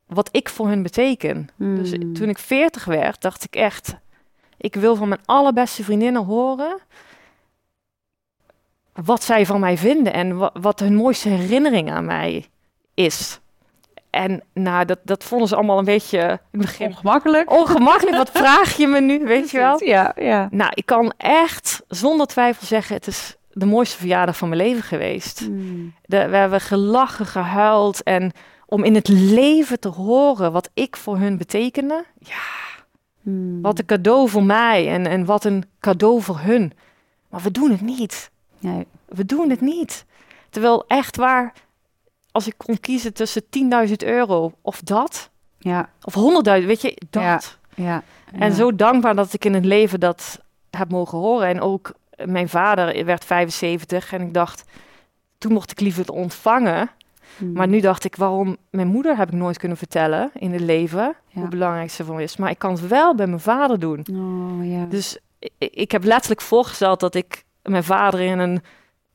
wat 0.07 0.29
ik 0.33 0.49
voor 0.49 0.69
hun 0.69 0.83
beteken. 0.83 1.49
Dus 1.57 1.91
Hmm. 1.91 2.13
toen 2.15 2.29
ik 2.29 2.39
40 2.39 2.85
werd, 2.85 3.21
dacht 3.21 3.45
ik 3.45 3.57
echt, 3.57 3.97
ik 4.57 4.75
wil 4.75 4.97
van 4.97 5.09
mijn 5.09 5.21
allerbeste 5.25 5.85
vriendinnen 5.85 6.25
horen 6.25 6.79
wat 9.05 9.25
zij 9.25 9.47
van 9.47 9.61
mij 9.61 9.79
vinden 9.79 10.13
en 10.13 10.37
wa- 10.37 10.51
wat 10.61 10.81
hun 10.81 10.95
mooiste 10.95 11.29
herinnering 11.29 11.91
aan 11.91 12.05
mij 12.05 12.47
is. 12.95 13.39
En 14.11 14.43
nou, 14.53 14.85
dat, 14.85 14.99
dat 15.05 15.25
vonden 15.25 15.49
ze 15.49 15.57
allemaal 15.57 15.79
een 15.79 15.85
beetje 15.85 16.19
in 16.19 16.29
het 16.29 16.41
begin 16.61 16.87
Ongemakkelijk. 16.87 17.51
ongemakkelijk. 17.53 18.17
Wat 18.17 18.31
vraag 18.31 18.77
je 18.77 18.87
me 18.87 19.01
nu, 19.01 19.25
weet 19.25 19.51
je 19.51 19.59
wel? 19.59 19.85
Ja, 19.85 20.13
ja. 20.17 20.49
Nou, 20.51 20.71
ik 20.75 20.87
kan 20.87 21.13
echt 21.17 21.83
zonder 21.89 22.27
twijfel 22.27 22.67
zeggen, 22.67 22.95
het 22.97 23.07
is 23.07 23.37
de 23.53 23.67
mooiste 23.67 23.97
verjaardag 23.99 24.37
van 24.37 24.49
mijn 24.49 24.61
leven 24.61 24.83
geweest. 24.83 25.39
Hmm. 25.39 25.95
De, 26.05 26.29
we 26.29 26.37
hebben 26.37 26.61
gelachen, 26.61 27.27
gehuild 27.27 28.03
en 28.03 28.33
om 28.67 28.85
in 28.85 28.95
het 28.95 29.09
leven 29.09 29.81
te 29.81 29.89
horen 29.89 30.53
wat 30.53 30.71
ik 30.75 30.97
voor 30.97 31.19
hun 31.19 31.39
betekende. 31.39 32.05
Ja, 32.19 32.63
Hmm. 33.23 33.63
wat 33.63 33.79
een 33.79 33.85
cadeau 33.87 34.29
voor 34.29 34.43
mij 34.45 34.89
en, 34.93 35.07
en 35.07 35.25
wat 35.25 35.45
een 35.45 35.65
cadeau 35.81 36.23
voor 36.23 36.39
hun. 36.39 36.73
Maar 37.31 37.41
we 37.41 37.51
doen 37.51 37.71
het 37.71 37.81
niet. 37.81 38.31
Nee. 38.65 38.87
We 39.05 39.25
doen 39.27 39.51
het 39.51 39.61
niet. 39.61 40.05
Terwijl 40.51 40.85
echt 40.87 41.17
waar, 41.17 41.53
als 42.33 42.47
ik 42.47 42.55
kon 42.57 42.81
kiezen 42.81 43.13
tussen 43.15 43.43
10.000 43.89 43.93
euro 43.97 44.53
of 44.63 44.81
dat, 44.81 45.31
Ja, 45.59 45.89
of 46.03 46.15
100.000, 46.61 46.67
weet 46.67 46.81
je, 46.83 46.97
dat. 47.11 47.23
Ja. 47.23 47.41
ja. 47.75 48.03
En 48.33 48.49
Ja. 48.49 48.55
zo 48.55 48.75
dankbaar 48.77 49.15
dat 49.15 49.33
ik 49.33 49.45
in 49.45 49.55
het 49.55 49.65
leven 49.65 50.01
dat 50.01 50.41
heb 50.71 50.91
mogen 50.91 51.19
horen. 51.19 51.49
En 51.49 51.61
ook 51.61 51.93
eh, 52.11 52.27
mijn 52.27 52.49
vader 52.49 53.05
werd 53.05 53.25
75 53.25 54.13
en 54.13 54.21
ik 54.21 54.35
dacht, 54.35 54.65
toen 55.39 55.53
mocht 55.53 55.71
ik 55.71 55.81
liever 55.81 56.01
het 56.01 56.11
ontvangen. 56.11 56.91
Hmm. 57.37 57.53
Maar 57.53 57.69
nu 57.69 57.81
dacht 57.81 58.05
ik, 58.05 58.17
waarom 58.17 58.57
mijn 58.71 58.89
moeder 58.89 59.17
heb 59.17 59.29
ik 59.29 59.35
nooit 59.35 59.59
kunnen 59.59 59.77
vertellen 59.77 60.31
in 60.35 60.53
het 60.53 60.61
leven, 60.61 61.15
Ja. 61.29 61.41
hoe 61.41 61.49
belangrijk 61.49 61.91
ze 61.91 62.05
voor 62.05 62.21
is. 62.23 62.37
Maar 62.37 62.51
ik 62.51 62.59
kan 62.59 62.71
het 62.73 62.87
wel 62.89 63.15
bij 63.15 63.27
mijn 63.27 63.41
vader 63.41 63.79
doen. 63.79 64.07
Oh, 64.13 64.67
ja. 64.71 64.85
Dus 64.85 65.19
ik, 65.39 65.53
ik 65.59 65.93
heb 65.93 66.05
letterlijk 66.05 66.41
voorgesteld 66.41 67.01
dat 67.01 67.15
ik 67.15 67.45
mijn 67.65 67.85
vader 67.85 68.21
in 68.21 68.39
een 68.39 68.63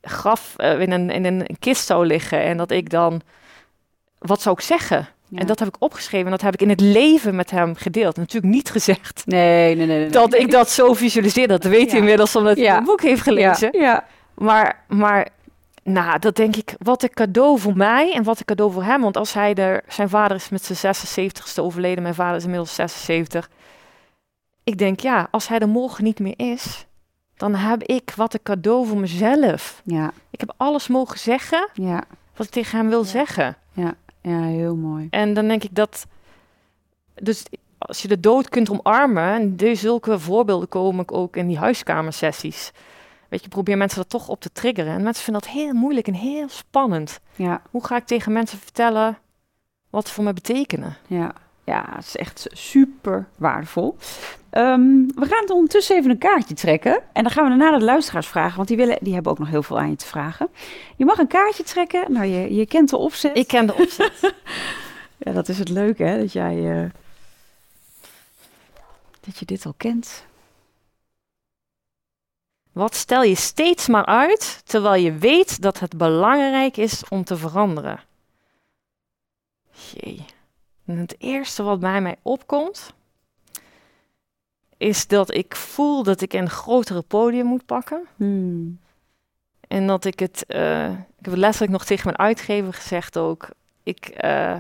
graf, 0.02 0.54
eh, 0.58 0.80
in, 0.82 0.92
een, 0.92 1.10
in 1.10 1.26
een 1.26 1.48
kist 1.60 1.86
zou 1.86 2.06
liggen. 2.06 2.42
En 2.44 2.58
dat 2.58 2.72
ik 2.72 2.90
dan, 2.90 3.22
wat 4.18 4.42
zou 4.42 4.56
ik 4.60 4.62
zeggen? 4.64 5.08
Ja. 5.28 5.40
En 5.40 5.48
dat 5.48 5.60
heb 5.60 5.68
ik 5.68 5.76
opgeschreven 5.80 6.26
en 6.26 6.32
dat 6.32 6.42
heb 6.42 6.54
ik 6.54 6.62
in 6.62 6.70
het 6.70 6.80
leven 6.82 7.36
met 7.36 7.52
hem 7.52 7.76
gedeeld. 7.76 8.18
Natuurlijk 8.18 8.54
niet 8.54 8.70
gezegd 8.72 9.24
Nee, 9.26 9.76
nee, 9.76 9.86
nee. 9.86 10.00
nee. 10.00 10.10
dat 10.10 10.34
ik 10.34 10.52
dat 10.52 10.70
zo 10.70 10.94
visualiseer. 10.94 11.48
Dat 11.48 11.64
weet 11.64 11.86
hij 11.86 11.94
Ja. 11.94 11.98
inmiddels 11.98 12.36
omdat 12.36 12.56
hij 12.56 12.66
Ja. 12.66 12.76
het 12.76 12.84
boek 12.84 13.02
heeft 13.02 13.22
gelezen. 13.22 13.70
Ja, 13.72 13.82
ja. 13.82 14.06
Maar, 14.34 14.84
maar 14.88 15.28
nou, 15.84 16.20
dat 16.20 16.36
denk 16.36 16.56
ik, 16.56 16.76
wat 16.78 17.04
een 17.04 17.14
cadeau 17.14 17.60
voor 17.60 17.76
mij 17.78 18.14
en 18.14 18.24
wat 18.24 18.40
een 18.40 18.46
cadeau 18.46 18.72
voor 18.72 18.84
hem. 18.84 19.02
Want 19.02 19.18
als 19.18 19.34
hij 19.34 19.54
er, 19.56 19.84
zijn 19.88 20.10
vader 20.10 20.38
is 20.38 20.50
met 20.50 20.64
zijn 20.64 20.96
76ste 20.96 21.62
overleden, 21.64 22.04
mijn 22.04 22.16
vader 22.16 22.36
is 22.38 22.44
inmiddels 22.44 22.76
76. 22.76 23.50
Ik 24.64 24.78
denk, 24.78 25.00
ja, 25.00 25.28
als 25.32 25.48
hij 25.48 25.60
er 25.60 25.70
morgen 25.70 26.04
niet 26.04 26.20
meer 26.20 26.34
is, 26.38 26.86
dan 27.40 27.56
heb 27.56 27.84
ik 27.84 28.14
wat 28.16 28.34
een 28.34 28.44
cadeau 28.44 28.88
voor 28.88 28.98
mezelf. 28.98 29.82
Ja, 29.86 30.12
Ik 30.30 30.40
heb 30.40 30.54
alles 30.58 30.88
mogen 30.88 31.20
zeggen 31.20 31.70
ja, 31.74 32.04
wat 32.36 32.46
ik 32.46 32.52
tegen 32.52 32.78
hem 32.78 32.90
wil 32.90 33.02
Ja. 33.02 33.08
zeggen. 33.08 33.56
ja, 33.74 33.94
heel 34.42 34.76
mooi. 34.76 35.08
En 35.10 35.34
dan 35.34 35.48
denk 35.48 35.64
ik 35.64 35.76
dat, 35.76 36.06
dus 37.16 37.44
als 37.78 38.02
je 38.02 38.08
de 38.08 38.20
dood 38.20 38.50
kunt 38.50 38.70
omarmen, 38.70 39.34
en 39.34 39.56
deze 39.56 39.82
zulke 39.82 40.20
voorbeelden 40.20 40.68
komen 40.70 41.10
ook 41.12 41.36
in 41.36 41.48
die 41.48 41.58
huiskamersessies. 41.58 42.72
Weet 43.30 43.44
je, 43.44 43.50
probeer 43.50 43.78
mensen 43.78 43.98
dat 44.00 44.10
toch 44.10 44.28
op 44.30 44.40
te 44.42 44.52
triggeren. 44.52 44.94
En 44.94 45.04
mensen 45.04 45.24
vinden 45.24 45.42
dat 45.44 45.52
heel 45.52 45.74
moeilijk 45.74 46.08
en 46.08 46.14
heel 46.14 46.50
spannend. 46.50 47.20
Ja, 47.36 47.62
Hoe 47.72 47.86
ga 47.86 47.96
ik 47.96 48.06
tegen 48.06 48.32
mensen 48.32 48.58
vertellen 48.60 49.18
wat 49.90 50.08
ze 50.08 50.14
voor 50.14 50.24
mij 50.24 50.34
betekenen? 50.34 50.96
ja. 51.08 51.34
Ja, 51.70 51.86
het 51.96 52.06
is 52.06 52.16
echt 52.16 52.48
super 52.52 53.28
waardevol. 53.36 53.98
Ehm, 54.50 55.08
we 55.16 55.26
gaan 55.26 55.42
het 55.42 55.50
ondertussen 55.50 55.96
even 55.96 56.10
een 56.10 56.18
kaartje 56.18 56.54
trekken. 56.54 57.02
En 57.14 57.24
dan 57.24 57.32
gaan 57.32 57.44
we 57.44 57.50
daarna 57.58 57.78
de 57.78 57.86
luisteraars 57.86 58.28
vragen, 58.28 58.56
want 58.56 58.68
die, 58.68 58.78
willen, 58.78 58.98
die 59.02 59.14
hebben 59.14 59.32
ook 59.32 59.40
nog 59.40 59.50
heel 59.50 59.64
veel 59.64 59.80
aan 59.80 59.90
je 59.90 59.96
te 59.96 60.06
vragen. 60.06 60.50
Je 60.96 61.06
mag 61.06 61.18
een 61.18 61.28
kaartje 61.28 61.64
trekken. 61.64 62.12
Nou, 62.12 62.26
je, 62.26 62.56
je 62.56 62.66
kent 62.66 62.90
de 62.90 62.98
opzet. 62.98 63.38
Ik 63.38 63.48
ken 63.48 63.66
de 63.66 63.74
opzet. 63.76 64.14
Ja, 65.18 65.32
dat 65.32 65.50
is 65.50 65.60
het 65.60 65.70
leuke, 65.70 66.04
hè? 66.04 66.18
Dat 66.18 66.34
jij... 66.34 66.82
eh, 66.82 66.90
dat 69.20 69.38
je 69.40 69.46
dit 69.46 69.66
al 69.66 69.74
kent. 69.78 70.26
wat 72.72 72.96
stel 72.96 73.24
je 73.24 73.36
steeds 73.36 73.88
maar 73.88 74.06
uit, 74.06 74.62
terwijl 74.66 75.04
je 75.04 75.14
weet 75.14 75.62
dat 75.62 75.80
het 75.80 75.98
belangrijk 75.98 76.78
is 76.78 77.04
om 77.10 77.24
te 77.24 77.38
veranderen? 77.38 78.00
Jee. 79.72 80.26
En 80.90 80.98
het 80.98 81.16
eerste 81.18 81.64
wat 81.64 81.80
bij 81.80 82.02
mij 82.02 82.16
opkomt, 82.22 82.94
is 84.78 85.08
dat 85.08 85.34
ik 85.34 85.56
voel 85.56 86.04
dat 86.04 86.22
ik 86.22 86.34
een 86.34 86.50
grotere 86.50 87.02
podium 87.02 87.46
moet 87.46 87.66
pakken. 87.66 88.08
Hmm. 88.16 88.80
En 89.68 89.88
dat 89.88 90.06
ik 90.06 90.20
het, 90.20 90.46
eh, 90.46 90.90
ik 90.90 91.26
heb 91.26 91.36
letterlijk 91.36 91.72
nog 91.72 91.86
tegen 91.86 92.06
mijn 92.06 92.18
uitgever 92.18 92.74
gezegd 92.74 93.18
ook. 93.18 93.50
Ik, 93.84 94.06
eh, 94.06 94.56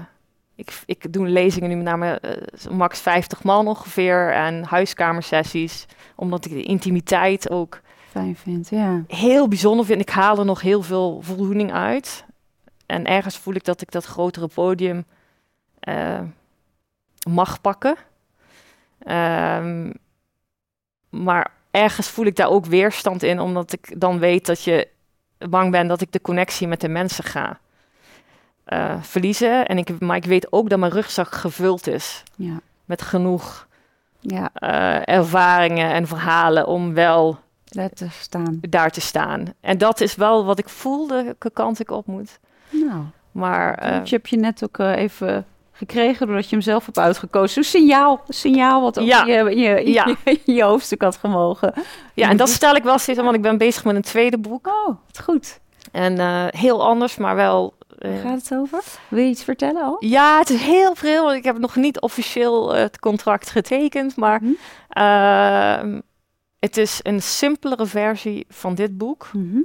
ik, 0.56 0.82
ik 0.86 1.14
doe 1.14 1.28
lezingen 1.28 1.70
nu 1.70 1.76
met 1.76 1.86
name 1.86 2.20
eh, 2.20 2.72
max 2.72 3.00
50 3.00 3.44
man 3.44 3.68
ongeveer 3.68 4.32
en 4.32 4.64
huiskamersessies. 4.64 5.86
Omdat 6.16 6.46
ik 6.46 6.52
de 6.52 6.64
intimiteit 6.64 7.50
ook 7.50 7.82
Fijn 8.10 8.36
vindt, 8.36 8.70
ja. 8.70 9.04
heel 9.08 9.48
bijzonder 9.48 9.86
vind. 9.86 10.02
Ik 10.02 10.10
haal 10.10 10.40
er 10.40 10.46
nog 10.46 10.62
heel 10.62 10.82
veel 10.82 11.22
voldoening 11.22 11.74
uit. 11.74 12.26
En 12.86 13.06
ergens 13.06 13.38
voel 13.38 13.54
ik 13.54 13.64
dat 13.64 13.82
ik 13.82 13.92
dat 13.92 14.06
grotere 14.06 14.48
podium 14.48 15.06
eh, 15.80 16.20
mag 17.30 17.62
pakken. 17.62 17.96
Ehm, 19.00 19.92
maar 21.10 21.52
ergens 21.72 22.10
voel 22.10 22.26
ik 22.26 22.36
daar 22.36 22.50
ook 22.50 22.66
weerstand 22.66 23.24
in, 23.24 23.40
omdat 23.40 23.74
ik 23.74 24.00
dan 24.00 24.20
weet 24.20 24.46
dat 24.46 24.64
je 24.64 24.88
bang 25.50 25.72
bent 25.72 25.90
dat 25.90 26.02
ik 26.02 26.12
de 26.12 26.22
connectie 26.22 26.68
met 26.68 26.82
de 26.82 26.90
mensen 26.90 27.24
ga 27.24 27.60
eh, 28.64 29.02
verliezen. 29.02 29.66
En 29.66 29.78
ik, 29.78 30.00
maar 30.00 30.16
ik 30.18 30.26
weet 30.26 30.52
ook 30.52 30.70
dat 30.70 30.80
mijn 30.80 30.92
rugzak 30.92 31.32
gevuld 31.34 31.88
is 31.88 32.24
Ja, 32.36 32.60
met 32.86 33.02
genoeg 33.02 33.68
ja. 34.20 34.50
eh, 34.54 35.16
ervaringen 35.16 35.92
en 35.94 36.08
verhalen 36.08 36.68
om 36.68 36.94
wel 36.94 37.40
Daar 37.64 37.90
te 37.90 38.08
staan. 38.10 38.58
daar 38.70 38.92
te 38.92 39.02
staan. 39.02 39.54
En 39.62 39.78
dat 39.78 40.02
is 40.02 40.16
wel 40.16 40.46
wat 40.46 40.60
ik 40.60 40.70
voelde, 40.70 41.24
welke 41.24 41.52
kant 41.52 41.80
ik 41.80 41.92
op 41.92 42.06
moet. 42.06 42.40
Nou, 42.70 43.04
Maar 43.32 43.94
je 44.04 44.16
heb 44.16 44.28
je 44.28 44.38
net 44.38 44.64
ook 44.64 44.78
even 44.78 45.46
gekregen 45.80 46.28
doordat 46.28 46.50
je 46.50 46.56
hem 46.56 46.62
zelf 46.64 46.86
hebt 46.86 46.98
uitgekozen. 47.00 47.58
Een 47.58 47.64
signaal, 47.68 48.22
een 48.28 48.34
signaal 48.34 48.82
wat 48.82 49.00
ook 49.00 49.06
Ja. 49.06 49.26
je, 49.26 49.56
je, 49.60 49.92
Ja. 49.92 50.16
je, 50.46 50.64
hoofdstuk 50.64 51.02
had 51.02 51.18
gemogen. 51.18 51.74
ja, 52.14 52.30
en 52.30 52.38
dat 52.38 52.50
stel 52.50 52.76
ik 52.76 52.84
wel 52.84 52.94
aan, 53.08 53.16
want 53.16 53.36
ik 53.36 53.42
ben 53.42 53.58
bezig 53.58 53.84
met 53.84 53.96
een 53.96 54.02
tweede 54.02 54.38
boek. 54.38 54.68
Oh, 54.68 54.88
wat 55.08 55.22
goed. 55.24 55.60
En 55.92 56.20
eh, 56.20 56.46
heel 56.48 56.84
anders, 56.88 57.18
maar 57.18 57.36
wel... 57.36 57.74
eh, 58.00 58.12
Waar 58.12 58.20
gaat 58.22 58.42
het 58.42 58.54
over? 58.60 58.84
Wil 59.08 59.24
je 59.24 59.30
iets 59.30 59.44
vertellen 59.44 59.82
al? 59.84 59.96
ja, 60.00 60.38
het 60.40 60.50
is 60.50 60.62
heel 60.62 60.96
veel, 60.96 61.24
want 61.24 61.36
ik 61.38 61.44
heb 61.44 61.58
nog 61.58 61.76
niet 61.76 62.00
officieel 62.00 62.76
eh, 62.76 62.82
het 62.82 63.00
contract 63.00 63.50
getekend, 63.50 64.16
maar 64.16 64.40
Mhm. 64.42 64.52
ehm, 64.90 66.00
het 66.60 66.78
is 66.78 67.00
een 67.04 67.22
simpelere 67.22 67.86
versie 67.86 68.46
van 68.50 68.76
dit 68.76 68.98
boek. 68.98 69.30
Mhm. 69.34 69.58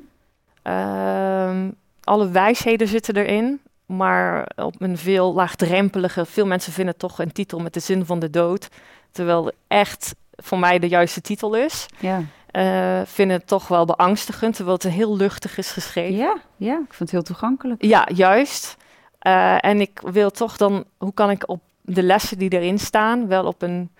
Ehm, 0.62 1.70
alle 2.04 2.30
wijsheden 2.30 2.88
zitten 2.88 3.16
erin, 3.16 3.60
maar 3.86 4.48
op 4.56 4.74
een 4.80 4.98
veel 4.98 5.34
laagdrempelige. 5.34 6.24
Veel 6.26 6.46
mensen 6.46 6.72
vinden 6.72 6.96
toch 6.96 7.18
een 7.18 7.32
titel 7.32 7.58
met 7.58 7.74
de 7.74 7.80
zin 7.80 8.06
van 8.06 8.18
de 8.18 8.30
dood, 8.30 8.68
terwijl 9.10 9.44
het 9.44 9.54
echt 9.68 10.14
voor 10.32 10.58
mij 10.58 10.78
de 10.78 10.88
juiste 10.88 11.20
titel 11.20 11.54
is. 11.54 11.86
Ja. 11.98 12.22
Eh 12.46 13.00
vinden 13.04 13.36
het 13.36 13.46
toch 13.46 13.68
wel 13.68 13.84
beangstigend, 13.84 14.54
terwijl 14.54 14.76
het 14.76 14.86
heel 14.92 15.16
luchtig 15.16 15.58
is 15.58 15.70
geschreven. 15.70 16.16
ja, 16.16 16.36
ja, 16.56 16.72
ik 16.74 16.78
vind 16.94 16.98
het 16.98 17.10
heel 17.10 17.22
toegankelijk. 17.22 17.82
Ja, 17.84 18.08
juist. 18.14 18.76
Eh, 19.18 19.64
en 19.64 19.80
ik 19.80 20.00
wil 20.04 20.30
toch 20.30 20.56
dan, 20.56 20.84
hoe 20.98 21.14
kan 21.14 21.30
ik 21.30 21.48
op 21.48 21.60
de 21.80 22.02
lessen 22.02 22.38
die 22.38 22.50
erin 22.52 22.78
staan, 22.78 23.26
wel 23.28 23.44
op 23.44 23.62
een 23.62 23.90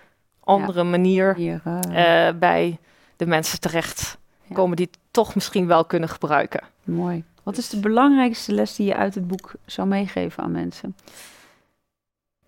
andere 0.43 0.83
manier 0.83 1.35
Hier, 1.35 1.61
eh, 1.65 2.27
bij 2.39 2.77
de 3.15 3.25
mensen 3.25 3.59
terecht 3.59 4.17
Ja. 4.47 4.55
komen 4.55 4.75
die 4.77 4.87
het 4.91 4.99
toch 5.11 5.35
misschien 5.35 5.67
wel 5.67 5.85
kunnen 5.85 6.09
gebruiken. 6.09 6.61
mooi. 6.83 7.23
Wat 7.45 7.57
is 7.57 7.69
de 7.69 7.79
belangrijkste 7.79 8.51
les 8.53 8.75
die 8.75 8.85
je 8.87 8.95
uit 8.95 9.15
het 9.15 9.27
boek 9.27 9.53
zou 9.65 9.87
meegeven 9.87 10.43
aan 10.43 10.51
mensen? 10.51 10.95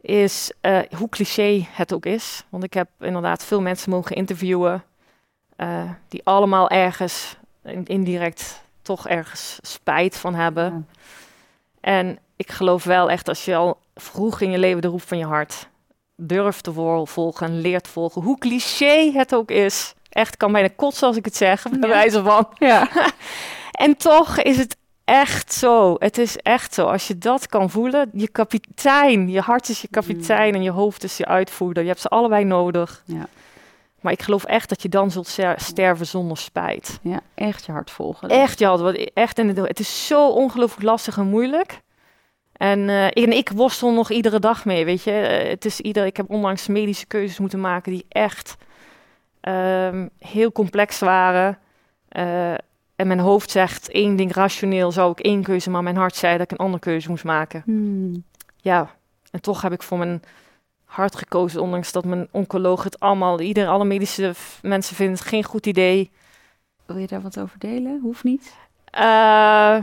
is 0.02 0.52
eh, 0.62 0.80
hoe 0.98 1.10
cliché 1.10 1.66
het 1.72 1.94
ook 1.94 2.06
is. 2.06 2.44
Want 2.50 2.64
ik 2.64 2.74
heb 2.74 2.90
inderdaad 3.00 3.44
veel 3.44 3.62
mensen 3.62 3.90
mogen 3.92 4.16
interviewen 4.16 4.84
eh, 5.56 5.92
die 6.08 6.22
allemaal 6.24 6.70
ergens 6.70 7.36
in- 7.64 7.86
indirect 7.86 8.62
toch 8.82 9.08
ergens 9.08 9.58
spijt 9.62 10.18
van 10.18 10.36
hebben. 10.36 10.64
Ja. 10.64 10.82
En 11.82 12.20
ik 12.36 12.52
geloof 12.52 12.84
wel 12.84 13.10
echt 13.10 13.28
als 13.28 13.46
je 13.46 13.56
al 13.56 13.78
vroeg 13.96 14.42
in 14.42 14.52
je 14.52 14.58
leven 14.58 14.82
de 14.82 14.88
roep 14.88 15.02
van 15.02 15.18
je 15.18 15.26
hart 15.26 15.68
durft 16.16 16.64
te 16.64 16.74
volgen 17.06 17.48
en 17.48 17.62
leert 17.62 17.88
volgen, 17.88 18.22
hoe 18.22 18.38
cliché 18.38 19.12
het 19.12 19.36
ook 19.36 19.52
is. 19.52 19.94
Echt 20.10 20.38
kan 20.38 20.52
bijna 20.52 20.70
kotsen 20.76 21.08
als 21.08 21.18
ik 21.18 21.26
het 21.26 21.36
zeg, 21.36 21.64
bij 21.70 21.80
Ja. 21.80 21.88
wijze 21.88 22.24
van. 22.24 22.48
Ja. 22.58 22.90
En 23.72 23.98
toch 23.98 24.38
is 24.38 24.58
het 24.58 24.78
echt 25.10 25.54
zo. 25.54 25.96
Het 26.00 26.18
is 26.18 26.38
echt 26.38 26.74
zo. 26.74 26.86
Als 26.86 27.08
je 27.08 27.18
dat 27.18 27.48
kan 27.48 27.70
voelen, 27.70 28.10
je 28.14 28.28
kapitein, 28.28 29.30
je 29.30 29.40
hart 29.42 29.70
is 29.70 29.82
je 29.82 29.88
kapitein 29.88 30.54
en 30.56 30.64
je 30.64 30.72
hoofd 30.72 31.04
is 31.04 31.18
je 31.18 31.26
uitvoerder. 31.26 31.84
Je 31.84 31.90
hebt 31.90 32.02
ze 32.02 32.08
allebei 32.08 32.44
nodig. 32.44 33.04
Ja. 33.06 33.28
Maar 34.02 34.12
ik 34.14 34.22
geloof 34.22 34.44
echt 34.44 34.70
dat 34.70 34.82
je 34.82 34.90
dan 34.90 35.12
zult 35.12 35.28
ster- 35.28 35.60
sterven 35.62 36.06
zonder 36.08 36.38
spijt. 36.38 37.00
ja, 37.02 37.20
echt 37.34 37.66
je 37.66 37.72
hart 37.72 37.92
volgen. 37.92 38.30
Echt, 38.30 38.60
ja, 38.60 38.78
wat 38.78 38.96
echt. 39.14 39.40
En 39.40 39.48
het, 39.48 39.58
het 39.58 39.80
is 39.80 40.08
zo 40.08 40.30
ongelooflijk 40.30 40.84
lastig 40.84 41.18
en 41.18 41.28
moeilijk. 41.28 41.80
En, 42.54 42.90
ik- 42.90 43.14
en 43.26 43.32
ik 43.32 43.50
worstel 43.50 43.92
nog 43.94 44.12
iedere 44.12 44.40
dag 44.40 44.66
mee, 44.66 44.86
weet 44.86 45.04
je. 45.04 45.12
Eh, 45.12 45.50
het 45.50 45.66
is 45.66 45.80
ieder, 45.80 46.06
ik 46.06 46.18
heb 46.18 46.30
onlangs 46.30 46.68
medische 46.68 47.06
keuzes 47.06 47.40
moeten 47.40 47.60
maken 47.60 47.92
die 47.92 48.06
echt 48.10 48.56
ehm, 49.42 50.08
heel 50.20 50.52
complex 50.52 51.00
waren. 51.00 51.58
Eh, 52.10 52.54
en 52.98 53.08
mijn 53.08 53.20
hoofd 53.20 53.52
zegt 53.52 53.90
één 53.90 54.16
ding 54.16 54.34
rationeel, 54.34 54.92
zou 54.92 55.12
ik 55.12 55.20
één 55.20 55.44
keuze, 55.44 55.70
maar 55.70 55.84
mijn 55.84 55.96
hart 55.96 56.16
zei 56.16 56.34
dat 56.38 56.52
ik 56.52 56.52
een 56.52 56.66
andere 56.66 56.84
keuze 56.84 57.10
moest 57.10 57.24
maken. 57.24 57.62
Hmm. 57.66 58.24
Ja, 58.56 58.96
en 59.32 59.42
toch 59.42 59.62
heb 59.62 59.72
ik 59.72 59.84
voor 59.84 59.98
mijn 59.98 60.22
hart 60.86 61.16
gekozen, 61.16 61.62
ondanks 61.62 61.92
dat 61.92 62.06
mijn 62.06 62.28
oncoloog 62.32 62.84
het 62.84 63.00
allemaal, 63.00 63.40
ieder, 63.42 63.68
alle 63.68 63.86
medische 63.86 64.34
mensen 64.62 64.96
vinden 64.96 65.16
het 65.16 65.26
geen 65.28 65.44
goed 65.44 65.66
idee. 65.66 66.12
Wil 66.86 66.98
je 66.98 67.08
daar 67.08 67.22
wat 67.22 67.40
over 67.40 67.60
delen? 67.60 68.00
Hoeft 68.02 68.24
niet. 68.24 68.54
Eh, 68.86 69.78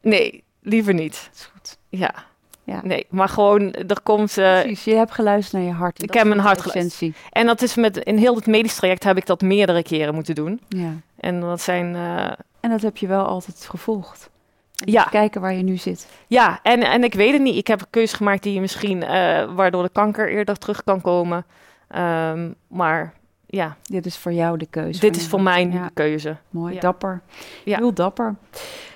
nee, 0.00 0.44
liever 0.60 0.94
niet. 0.94 1.28
Dat 1.30 1.34
is 1.40 1.44
goed. 1.52 1.78
Ja. 1.88 2.14
Ja. 2.64 2.80
Nee, 2.84 3.06
maar 3.10 3.28
gewoon, 3.28 3.72
er 3.72 4.00
komt... 4.02 4.38
eh, 4.38 4.60
Precies, 4.60 4.84
je 4.84 4.94
hebt 4.94 5.10
geluisterd 5.12 5.62
naar 5.62 5.70
je 5.72 5.76
hart. 5.76 6.02
ik 6.02 6.14
heb 6.14 6.26
mijn 6.26 6.40
hart 6.40 6.60
geluisterd. 6.60 7.16
en 7.30 7.46
dat 7.46 7.62
is 7.62 7.74
met, 7.74 7.96
in 7.96 8.16
heel 8.16 8.34
het 8.34 8.46
medisch 8.46 8.74
traject 8.74 9.04
heb 9.04 9.16
ik 9.16 9.26
dat 9.26 9.40
meerdere 9.40 9.82
keren 9.82 10.14
moeten 10.14 10.34
doen. 10.34 10.60
Ja. 10.68 10.92
En 11.24 11.40
dat 11.40 11.60
zijn... 11.60 11.94
eh, 11.94 12.30
En 12.60 12.70
dat 12.70 12.82
heb 12.82 12.96
je 12.96 13.06
wel 13.06 13.24
altijd 13.26 13.66
gevolgd. 13.70 14.30
En 14.84 14.92
Ja. 14.92 15.02
Kijken 15.04 15.40
waar 15.40 15.54
je 15.54 15.62
nu 15.62 15.76
zit. 15.76 16.08
ja, 16.26 16.60
en, 16.62 16.82
en 16.82 17.04
ik 17.04 17.14
weet 17.14 17.32
het 17.32 17.42
niet. 17.42 17.56
Ik 17.56 17.66
heb 17.66 17.80
een 17.80 17.86
keuze 17.90 18.16
gemaakt 18.16 18.42
die 18.42 18.60
misschien... 18.60 19.02
eh, 19.02 19.54
waardoor 19.54 19.82
de 19.82 19.88
kanker 19.92 20.28
eerder 20.30 20.58
terug 20.58 20.84
kan 20.84 21.00
komen. 21.00 21.44
Ehm, 21.88 22.50
maar 22.68 23.12
ja, 23.46 23.76
Dit 23.82 24.06
is 24.06 24.16
voor 24.18 24.32
jou 24.32 24.58
de 24.58 24.66
keuze. 24.66 25.00
dit 25.00 25.16
is 25.16 25.28
voor 25.28 25.40
hart. 25.40 25.54
mij 25.54 25.64
nu 25.64 25.76
Ja, 25.76 25.84
de 25.84 25.90
keuze. 25.94 26.36
mooi, 26.50 26.74
Ja. 26.74 26.80
dapper. 26.80 27.20
Ja. 27.64 27.76
Heel 27.76 27.92
dapper. 27.94 28.34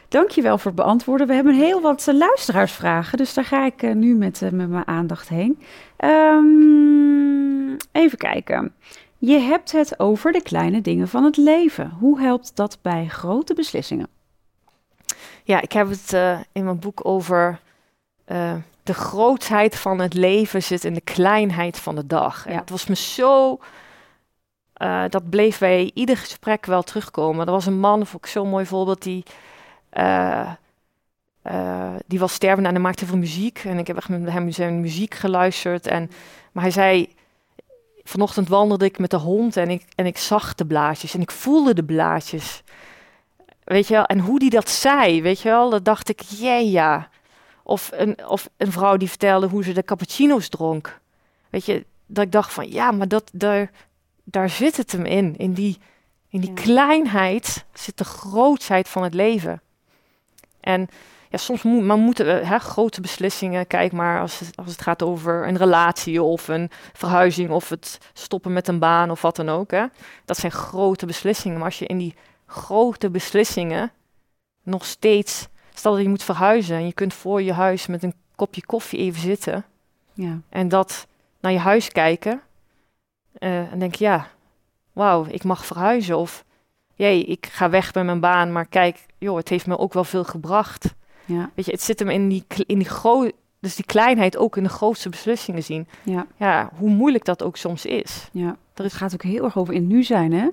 Dankjewel 0.09 0.59
voor 0.59 0.71
het 0.71 0.81
beantwoorden. 0.81 1.27
We 1.27 1.35
hebben 1.35 1.55
heel 1.55 1.81
wat 1.81 2.09
eh, 2.09 2.14
luisteraarsvragen, 2.14 3.19
dus 3.19 3.35
daar 3.35 3.45
ga 3.45 3.64
ik 3.64 3.95
nu 3.95 4.14
met, 4.14 4.41
met 4.53 4.69
mijn 4.69 4.87
aandacht 4.87 5.29
heen. 5.29 5.59
Ehm, 5.97 7.77
even 7.93 8.19
kijken. 8.19 8.75
Je 9.18 9.38
hebt 9.38 9.72
het 9.72 9.98
over 9.98 10.33
de 10.33 10.42
kleine 10.42 10.81
dingen 10.81 11.09
van 11.09 11.24
het 11.24 11.37
leven. 11.37 11.90
Hoe 11.90 12.20
helpt 12.20 12.57
dat 12.57 12.78
bij 12.83 13.09
grote 13.09 13.54
beslissingen? 13.54 14.09
Ja, 15.44 15.61
ik 15.61 15.72
heb 15.72 15.88
het 15.88 16.12
eh, 16.12 16.40
in 16.52 16.64
mijn 16.64 16.78
boek 16.78 17.07
over 17.07 17.61
eh, 18.24 18.54
de 18.83 18.94
grootheid 18.94 19.76
van 19.76 19.98
het 19.98 20.14
leven 20.14 20.62
zit 20.62 20.85
in 20.85 20.94
de 20.94 21.00
kleinheid 21.00 21.78
van 21.78 21.94
de 21.94 22.07
dag. 22.07 22.46
En 22.46 22.57
het 22.57 22.70
was 22.70 22.87
me 22.87 22.96
zo. 22.96 23.59
eh, 24.72 25.04
dat 25.09 25.31
bleef 25.31 25.59
bij 25.59 25.90
ieder 25.94 26.16
gesprek 26.16 26.66
wel 26.66 26.83
terugkomen. 26.83 27.46
Er 27.46 27.52
was 27.52 27.66
een 27.66 27.81
man, 27.81 28.07
vond 28.07 28.24
ik 28.24 28.31
zo'n 28.31 28.48
mooi 28.48 28.66
voorbeeld, 28.66 29.02
die. 29.02 29.22
die 32.07 32.18
was 32.18 32.33
stervend 32.33 32.66
en 32.66 32.72
hij 32.72 32.83
maakte 32.83 33.07
veel 33.07 33.16
muziek. 33.16 33.59
En 33.64 33.78
ik 33.78 33.87
heb 33.87 33.96
echt 33.96 34.09
met 34.09 34.31
hem 34.31 34.50
zijn 34.50 34.81
muziek 34.81 35.14
geluisterd. 35.14 35.87
En, 35.87 36.11
maar 36.52 36.62
hij 36.62 36.72
zei. 36.72 37.16
Vanochtend 38.09 38.49
wandelde 38.49 38.85
ik 38.85 38.99
met 38.99 39.11
de 39.11 39.16
hond 39.16 39.57
en 39.57 39.71
ik, 39.71 39.85
en 39.94 40.07
ik 40.07 40.18
zag 40.18 40.55
de 40.55 40.66
blaadjes 40.66 41.14
en 41.14 41.21
ik 41.21 41.31
voelde 41.31 41.75
de 41.75 41.85
blaadjes. 41.85 42.62
Weet 43.64 43.87
je 43.88 43.94
wel, 43.94 44.05
en 44.05 44.18
hoe 44.18 44.38
die 44.38 44.51
dat 44.51 44.68
zei, 44.68 45.23
weet 45.23 45.40
je 45.40 45.49
wel, 45.49 45.71
dat 45.71 45.85
dacht 45.85 46.09
ik, 46.09 46.21
jee 46.21 46.71
ja. 46.71 47.09
Of 47.62 47.90
een, 47.92 48.27
of 48.27 48.49
een 48.57 48.73
vrouw 48.73 48.97
die 48.97 49.09
vertelde 49.09 49.47
hoe 49.47 49.64
ze 49.64 49.73
de 49.73 49.85
cappuccino's 49.85 50.49
dronk. 50.49 51.01
Weet 51.51 51.64
je, 51.64 51.87
dat 52.07 52.25
ik 52.25 52.33
dacht 52.33 52.53
van, 52.53 52.71
ja, 52.71 52.90
maar 52.90 53.09
dat, 53.09 53.31
daar, 53.33 53.71
daar 54.25 54.51
zit 54.51 54.77
het 54.77 54.92
hem 54.92 55.05
in. 55.05 55.37
In 55.37 55.53
die, 55.53 55.79
in 56.29 56.40
die 56.40 56.53
Ja. 56.55 56.62
kleinheid 56.62 57.64
zit 57.73 57.99
de 57.99 58.05
grootheid 58.05 58.88
van 58.88 59.03
het 59.03 59.14
leven. 59.14 59.62
En 60.61 60.88
ja, 61.31 61.38
soms 61.38 61.62
moet, 61.62 61.83
maar 61.83 61.97
moeten 61.97 62.27
we 62.27 62.33
hè, 62.33 62.59
grote 62.59 63.01
beslissingen, 63.01 63.67
kijk 63.67 63.93
maar 63.93 64.21
als 64.21 64.38
het, 64.38 64.57
als 64.57 64.71
het 64.71 64.83
gaat 64.83 65.03
over 65.03 65.49
een 65.49 65.57
relatie 65.57 66.23
of 66.23 66.49
een 66.49 66.71
verhuizing 66.93 67.51
of 67.51 67.69
het 67.69 67.99
stoppen 68.12 68.53
met 68.53 68.69
een 68.69 68.79
baan 68.79 69.11
of 69.11 69.23
wat 69.23 69.37
dan 69.37 69.49
ook. 69.49 69.71
Hè. 69.71 69.87
Dat 70.25 70.37
zijn 70.37 70.53
grote 70.53 71.07
beslissingen. 71.07 71.57
Maar 71.57 71.67
als 71.67 71.79
je 71.79 71.87
in 71.87 71.99
die 71.99 72.14
grote 72.47 73.11
beslissingen 73.11 73.93
nog 74.62 74.85
steeds, 74.85 75.49
stel 75.75 75.93
dat 75.93 76.03
je 76.03 76.09
moet 76.09 76.23
verhuizen 76.23 76.77
en 76.77 76.87
je 76.87 76.93
kunt 76.93 77.14
voor 77.14 77.43
je 77.43 77.53
huis 77.53 77.87
met 77.87 78.03
een 78.03 78.14
kopje 78.35 78.67
koffie 78.67 78.99
even 78.99 79.21
zitten 79.21 79.64
Ja, 80.12 80.41
en 80.49 80.69
dat 80.69 81.07
naar 81.41 81.53
je 81.53 81.59
huis 81.59 81.88
kijken 81.88 82.43
eh, 83.33 83.73
en 83.73 83.79
denk 83.79 83.95
je, 83.95 84.05
ja, 84.05 84.29
wauw, 84.93 85.27
ik 85.29 85.45
mag 85.45 85.67
verhuizen 85.67 86.19
of 86.19 86.45
jee, 86.95 87.25
ik 87.25 87.47
ga 87.47 87.71
weg 87.71 87.93
bij 87.93 88.05
mijn 88.05 88.21
baan, 88.21 88.53
maar 88.53 88.67
kijk, 88.67 89.07
joh, 89.19 89.37
het 89.37 89.49
heeft 89.49 89.67
me 89.67 89.79
ook 89.79 89.93
wel 89.93 90.05
veel 90.05 90.25
gebracht. 90.25 90.95
Ja, 91.29 91.51
Weet 91.55 91.64
je, 91.64 91.73
het 91.73 91.83
zit 91.83 91.99
hem 91.99 92.09
in 92.09 92.29
die, 92.29 92.45
in 92.67 92.79
die 92.79 92.88
grote, 92.88 93.33
dus 93.61 93.77
die 93.77 93.85
kleinheid 93.85 94.37
ook 94.37 94.57
in 94.57 94.62
de 94.62 94.69
grootste 94.69 95.09
beslissingen 95.09 95.62
zien. 95.62 95.88
ja, 96.03 96.27
Ja, 96.37 96.71
hoe 96.79 96.91
moeilijk 96.91 97.25
dat 97.25 97.43
ook 97.43 97.57
soms 97.57 97.87
is. 97.87 98.29
ja. 98.33 98.57
Er 98.75 98.85
Het 98.85 98.93
is, 98.93 98.99
gaat 98.99 99.14
ook 99.14 99.23
heel 99.23 99.45
erg 99.45 99.59
over 99.59 99.75
in 99.75 99.87
nu 99.87 100.03
zijn, 100.03 100.33
hè? 100.33 100.49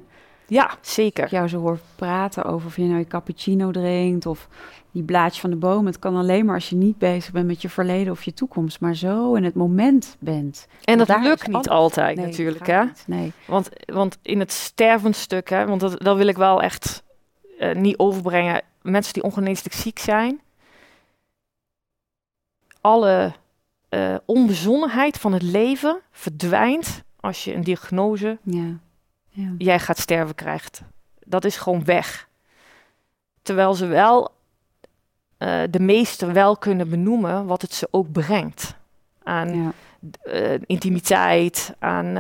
ja, 0.47 0.71
Ik 0.71 0.77
zeker. 0.81 1.29
jou 1.29 1.47
zo 1.47 1.59
hoor 1.59 1.79
praten 1.95 2.43
over 2.43 2.67
of 2.67 2.75
je 2.75 2.83
nou 2.83 2.97
je 2.97 3.07
cappuccino 3.07 3.71
drinkt 3.71 4.25
of 4.25 4.47
die 4.91 5.03
blaadje 5.03 5.41
van 5.41 5.49
de 5.49 5.55
boom. 5.55 5.85
Het 5.85 5.99
kan 5.99 6.15
alleen 6.15 6.45
maar 6.45 6.55
als 6.55 6.69
je 6.69 6.75
niet 6.75 6.97
bezig 6.97 7.31
bent 7.31 7.47
met 7.47 7.61
je 7.61 7.69
verleden 7.69 8.11
of 8.13 8.23
je 8.23 8.33
toekomst, 8.33 8.79
maar 8.79 8.95
zo 8.95 9.33
in 9.33 9.43
het 9.43 9.55
moment 9.55 10.15
bent. 10.19 10.67
En 10.83 10.97
dat 10.97 11.19
lukt 11.21 11.47
niet 11.47 11.69
altijd 11.69 12.17
Nee, 12.17 12.25
natuurlijk, 12.25 12.67
hè? 12.67 12.83
niet. 12.83 13.03
Nee. 13.07 13.31
Want, 13.47 13.69
want 13.85 14.17
in 14.21 14.39
het 14.39 14.51
stervensstuk, 14.51 15.49
hè, 15.49 15.65
want 15.65 15.81
dat, 15.81 16.01
dat 16.01 16.17
wil 16.17 16.27
ik 16.27 16.37
wel 16.37 16.61
echt 16.61 17.03
eh, 17.59 17.75
niet 17.75 17.97
overbrengen. 17.97 18.61
Mensen 18.81 19.13
die 19.13 19.23
ongeneeslijk 19.23 19.75
ziek 19.75 19.99
zijn, 19.99 20.39
alle 22.85 23.31
eh, 23.89 24.15
onbezonnenheid 24.25 25.17
van 25.17 25.33
het 25.33 25.41
leven 25.41 25.99
verdwijnt 26.11 27.03
als 27.19 27.43
je 27.43 27.53
een 27.53 27.63
diagnose, 27.63 28.37
Ja. 28.43 28.77
Ja. 29.29 29.53
jij 29.57 29.79
gaat 29.79 29.97
sterven 29.97 30.35
krijgt. 30.35 30.81
Dat 31.25 31.45
is 31.45 31.57
gewoon 31.57 31.85
weg. 31.85 32.27
Terwijl 33.41 33.73
ze 33.73 33.85
wel, 33.85 34.31
eh, 35.37 35.61
de 35.69 35.79
meesten 35.79 36.33
wel 36.33 36.57
kunnen 36.57 36.89
benoemen 36.89 37.45
wat 37.45 37.61
het 37.61 37.73
ze 37.73 37.87
ook 37.91 38.11
brengt. 38.11 38.75
Aan 39.23 39.55
Ja. 39.63 39.71
eh, 40.21 40.59
intimiteit, 40.65 41.73
aan... 41.79 42.15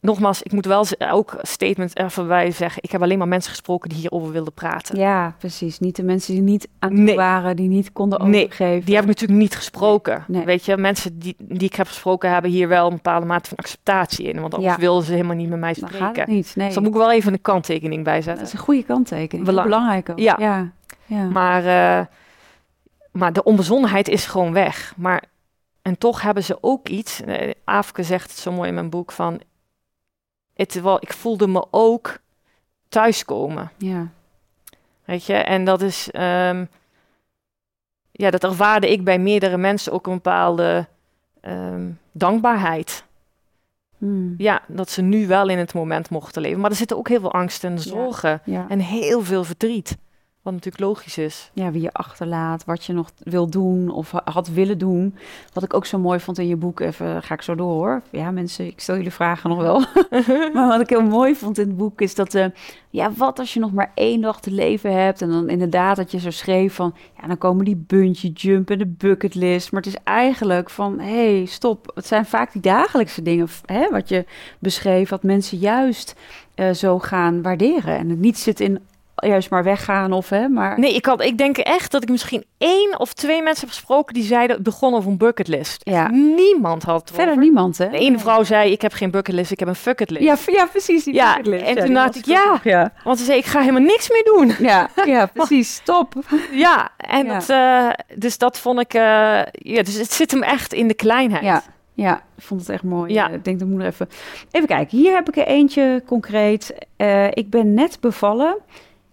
nogmaals, 0.00 0.42
ik 0.42 0.52
moet 0.52 0.66
wel 0.66 0.84
ook 1.12 1.36
statement 1.42 1.98
even 1.98 2.26
bij 2.28 2.50
zeggen. 2.50 2.82
Ik 2.82 2.90
heb 2.90 3.02
alleen 3.02 3.18
maar 3.18 3.28
mensen 3.28 3.50
gesproken 3.50 3.88
die 3.88 3.98
hierover 3.98 4.32
wilden 4.32 4.52
praten. 4.52 4.96
ja, 4.98 5.34
precies. 5.38 5.78
Niet 5.78 5.96
de 5.96 6.02
mensen 6.02 6.32
die 6.34 6.42
niet 6.42 6.68
aan 6.78 6.88
toe 6.90 6.98
Nee. 6.98 7.16
waren, 7.16 7.56
die 7.56 7.68
niet 7.68 7.92
konden 7.92 8.30
Nee, 8.30 8.44
overgeven. 8.44 8.84
Die 8.84 8.94
heb 8.94 9.02
ik 9.02 9.08
natuurlijk 9.10 9.40
niet 9.40 9.56
gesproken. 9.56 10.24
Nee. 10.28 10.44
Weet 10.44 10.64
je, 10.64 10.76
mensen 10.76 11.18
die, 11.18 11.36
die 11.38 11.68
ik 11.68 11.74
heb 11.74 11.86
gesproken 11.86 12.30
hebben 12.32 12.50
hier 12.50 12.68
wel 12.68 12.86
een 12.86 12.94
bepaalde 12.94 13.26
mate 13.26 13.48
van 13.48 13.58
acceptatie 13.58 14.26
in. 14.28 14.40
Want 14.40 14.54
anders 14.54 14.74
Ja. 14.74 14.80
wilden 14.80 15.04
ze 15.04 15.12
helemaal 15.12 15.36
niet 15.36 15.48
met 15.48 15.58
mij 15.58 15.72
Dan 15.74 15.88
gaat 15.88 15.98
spreken. 15.98 16.20
het 16.20 16.30
niet. 16.30 16.52
Nee. 16.56 16.64
Dus 16.66 16.74
daar 16.74 16.84
moet 16.84 16.92
ik 16.94 16.98
wel 17.00 17.12
even 17.12 17.32
een 17.32 17.40
kanttekening 17.42 18.04
bij 18.04 18.20
Dat 18.22 18.40
is 18.40 18.52
een 18.52 18.58
goede 18.58 18.82
kanttekening. 18.84 19.46
Belang- 19.46 19.68
Belangrijk 19.68 20.08
ook. 20.10 20.18
Ja. 20.18 20.36
ja. 20.38 20.70
ja. 21.06 21.24
Maar, 21.24 21.64
eh, 22.00 22.06
maar 23.12 23.32
de 23.32 23.42
onbezonnenheid 23.42 24.08
is 24.08 24.26
gewoon 24.26 24.52
weg. 24.52 24.92
Maar, 24.96 25.22
en 25.82 25.98
toch 25.98 26.22
hebben 26.22 26.44
ze 26.44 26.58
ook 26.60 26.88
iets. 26.88 27.22
eh, 27.22 27.50
Afke 27.64 28.02
zegt 28.02 28.30
het 28.30 28.38
zo 28.38 28.52
mooi 28.52 28.68
in 28.68 28.74
mijn 28.74 28.90
boek 28.90 29.12
van... 29.12 29.40
Het, 30.58 30.80
wel, 30.80 30.96
ik 31.00 31.12
voelde 31.12 31.46
me 31.46 31.66
ook 31.70 32.18
thuiskomen. 32.88 33.70
ja. 33.76 34.08
Weet 35.04 35.24
je, 35.24 35.34
en 35.34 35.64
dat 35.64 35.82
is... 35.82 36.10
ehm, 36.10 36.64
ja, 38.10 38.30
dat 38.30 38.44
ervaarde 38.44 38.90
ik 38.90 39.04
bij 39.04 39.18
meerdere 39.18 39.56
mensen 39.56 39.92
ook 39.92 40.06
een 40.06 40.14
bepaalde 40.14 40.86
ehm, 41.40 41.90
dankbaarheid. 42.12 43.04
Hmm. 43.98 44.34
Ja, 44.38 44.62
dat 44.66 44.90
ze 44.90 45.02
nu 45.02 45.26
wel 45.26 45.48
in 45.48 45.58
het 45.58 45.74
moment 45.74 46.10
mochten 46.10 46.42
leven. 46.42 46.60
Maar 46.60 46.70
er 46.70 46.76
zitten 46.76 46.96
ook 46.96 47.08
heel 47.08 47.20
veel 47.20 47.32
angst 47.32 47.64
en 47.64 47.78
zorgen. 47.78 48.40
Ja. 48.44 48.66
En 48.68 48.78
heel 48.78 49.22
veel 49.22 49.44
verdriet. 49.44 49.96
Wat 50.48 50.56
natuurlijk 50.56 50.84
logisch 50.84 51.18
is. 51.18 51.50
Ja, 51.52 51.70
wie 51.70 51.82
je 51.82 51.92
achterlaat, 51.92 52.64
wat 52.64 52.84
je 52.84 52.92
nog 52.92 53.10
wil 53.22 53.50
doen 53.50 53.90
of 53.90 54.10
ha- 54.10 54.22
had 54.24 54.48
willen 54.48 54.78
doen. 54.78 55.14
Wat 55.52 55.62
ik 55.62 55.74
ook 55.74 55.86
zo 55.86 55.98
mooi 55.98 56.20
vond 56.20 56.38
in 56.38 56.46
je 56.46 56.56
boek, 56.56 56.80
even 56.80 57.22
ga 57.22 57.34
ik 57.34 57.42
zo 57.42 57.54
door 57.54 57.72
hoor. 57.72 58.02
Ja, 58.10 58.30
mensen, 58.30 58.66
ik 58.66 58.80
stel 58.80 58.96
jullie 58.96 59.12
vragen 59.12 59.50
nog 59.50 59.58
wel. 59.58 59.84
maar 60.54 60.68
wat 60.68 60.80
ik 60.80 60.88
heel 60.88 61.02
mooi 61.02 61.34
vond 61.34 61.58
in 61.58 61.66
het 61.66 61.76
boek 61.76 62.00
is 62.00 62.14
dat, 62.14 62.34
eh, 62.34 62.46
ja, 62.90 63.12
wat 63.12 63.38
als 63.38 63.54
je 63.54 63.60
nog 63.60 63.72
maar 63.72 63.92
één 63.94 64.20
dag 64.20 64.40
te 64.40 64.50
leven 64.50 64.92
hebt. 65.02 65.22
En 65.22 65.30
dan 65.30 65.48
inderdaad 65.48 65.96
dat 65.96 66.10
je 66.10 66.18
zo 66.18 66.30
schreef 66.30 66.74
van, 66.74 66.94
ja, 67.20 67.26
dan 67.26 67.38
komen 67.38 67.64
die 67.64 67.84
bungee 67.86 68.32
jump 68.32 68.70
en 68.70 68.78
de 68.78 68.86
bucketlist. 68.86 69.72
Maar 69.72 69.82
het 69.82 69.94
is 69.94 70.00
eigenlijk 70.04 70.70
van, 70.70 70.98
hé, 71.00 71.36
hey, 71.36 71.44
stop. 71.46 71.92
Het 71.94 72.06
zijn 72.06 72.26
vaak 72.26 72.52
die 72.52 72.62
dagelijkse 72.62 73.22
dingen, 73.22 73.48
hè, 73.66 73.90
wat 73.90 74.08
je 74.08 74.24
beschreef, 74.58 75.08
wat 75.08 75.22
mensen 75.22 75.58
juist 75.58 76.14
eh, 76.54 76.70
zo 76.70 76.98
gaan 76.98 77.42
waarderen. 77.42 77.98
En 77.98 78.08
het 78.08 78.18
niet 78.18 78.38
zit 78.38 78.60
in 78.60 78.80
juist 79.26 79.50
maar 79.50 79.64
weggaan 79.64 80.12
of, 80.12 80.28
hè, 80.28 80.48
maar... 80.48 80.78
Nee, 80.78 80.94
ik, 80.94 81.06
had, 81.06 81.22
ik 81.22 81.38
denk 81.38 81.58
echt 81.58 81.90
dat 81.92 82.02
ik 82.02 82.08
misschien 82.08 82.44
één 82.58 82.98
of 83.00 83.12
twee 83.12 83.42
mensen 83.42 83.66
heb 83.66 83.74
gesproken 83.76 84.14
die 84.14 84.22
zeiden, 84.22 84.54
het 84.56 84.64
begon 84.64 84.94
over 84.94 85.10
een 85.10 85.16
bucketlist. 85.18 85.80
Ja. 85.84 86.08
Niemand 86.10 86.82
had 86.82 87.10
Verder 87.14 87.28
over. 87.30 87.42
niemand, 87.42 87.78
hè? 87.78 87.88
De 87.90 87.98
ene 87.98 88.18
vrouw 88.18 88.42
zei, 88.42 88.72
ik 88.72 88.82
heb 88.82 88.92
geen 88.92 89.10
bucketlist, 89.10 89.50
ik 89.50 89.58
heb 89.58 89.68
een 89.68 89.74
fucketlist. 89.74 90.24
Ja, 90.24 90.36
ja, 90.54 90.66
precies. 90.66 91.04
Die 91.04 91.14
Ja, 91.14 91.28
bucketlist. 91.34 91.64
en 91.64 91.74
toen 91.76 91.84
die 91.84 91.94
dacht 91.94 92.16
ik, 92.16 92.24
ja. 92.24 92.60
ja. 92.64 92.92
Want 93.04 93.18
ze 93.18 93.24
zei, 93.24 93.38
ik 93.38 93.44
ga 93.46 93.60
helemaal 93.60 93.82
niks 93.82 94.10
meer 94.10 94.24
doen. 94.24 94.52
Ja, 94.66 94.88
ja, 95.04 95.26
precies. 95.26 95.74
Stop. 95.74 96.12
Ja, 96.52 96.88
en 96.96 97.26
Ja. 97.26 97.32
Dat, 97.38 97.48
eh, 97.48 98.18
dus 98.18 98.38
dat 98.38 98.58
vond 98.58 98.80
ik, 98.80 98.94
eh, 98.94 99.00
ja, 99.52 99.82
dus 99.82 99.94
het 99.98 100.12
zit 100.12 100.30
hem 100.30 100.42
echt 100.42 100.72
in 100.72 100.88
de 100.88 100.94
kleinheid. 100.94 101.42
Ja, 101.44 101.62
ja, 101.94 102.14
ik 102.36 102.42
vond 102.44 102.60
het 102.60 102.70
echt 102.70 102.82
mooi. 102.82 103.12
Ja. 103.12 103.28
Eh, 103.28 103.34
Ik 103.34 103.44
denk 103.44 103.58
dat 103.58 103.68
moet 103.68 103.82
even. 103.82 104.08
Even 104.50 104.68
kijken. 104.68 104.98
Hier 104.98 105.14
heb 105.14 105.28
ik 105.28 105.36
er 105.36 105.46
eentje 105.46 106.02
concreet. 106.06 106.74
Ik 107.32 107.50
ben 107.50 107.74
net 107.74 108.00
bevallen 108.00 108.56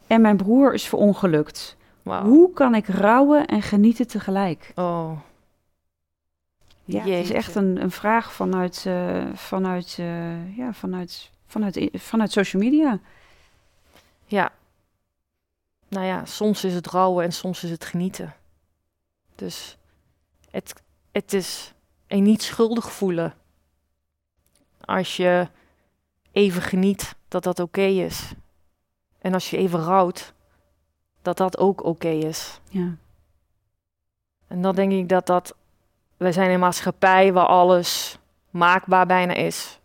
en 0.07 0.21
mijn 0.21 0.37
broer 0.37 0.73
is 0.73 0.87
verongelukt. 0.87 1.77
Wauw. 2.01 2.23
Hoe 2.23 2.53
kan 2.53 2.75
ik 2.75 2.87
rouwen 2.87 3.45
en 3.45 3.61
genieten 3.61 4.07
tegelijk? 4.07 4.71
Oh, 4.75 5.11
Ja, 6.85 6.99
het 6.99 7.23
is 7.23 7.31
echt 7.31 7.55
een, 7.55 7.81
een 7.81 7.91
vraag 7.91 8.33
vanuit, 8.33 8.83
eh, 8.87 9.25
vanuit, 9.33 9.95
eh, 9.99 10.57
ja, 10.57 10.73
vanuit, 10.73 11.31
vanuit, 11.47 11.89
vanuit 11.93 12.31
social 12.31 12.61
media. 12.61 12.99
ja. 14.25 14.51
Nou 15.87 16.05
ja, 16.05 16.25
soms 16.25 16.63
is 16.63 16.73
het 16.73 16.87
rouwen 16.87 17.25
en 17.25 17.33
soms 17.33 17.63
is 17.63 17.69
het 17.69 17.85
genieten. 17.85 18.33
Dus 19.35 19.77
het, 20.51 20.73
het 21.11 21.33
is 21.33 21.73
een 22.07 22.23
niet 22.23 22.43
schuldig 22.43 22.91
voelen. 22.91 23.33
Als 24.81 25.17
je 25.17 25.47
even 26.31 26.61
geniet, 26.61 27.15
dat 27.27 27.43
dat 27.43 27.59
oké 27.59 27.81
is. 27.81 28.33
En 29.25 29.33
als 29.33 29.49
je 29.49 29.57
even 29.57 29.83
rouwt, 29.83 30.33
dat 31.21 31.37
dat 31.37 31.57
ook 31.57 31.83
oké 31.83 32.07
is. 32.09 32.59
Ja, 32.69 32.95
En 34.47 34.61
dan 34.61 34.75
denk 34.75 34.91
ik 34.91 35.09
dat 35.09 35.25
dat... 35.25 35.55
We 36.17 36.31
zijn 36.31 36.51
een 36.51 36.59
maatschappij 36.59 37.33
waar 37.33 37.45
alles 37.45 38.19
maakbaar 38.49 39.05
bijna 39.05 39.33
is. 39.33 39.79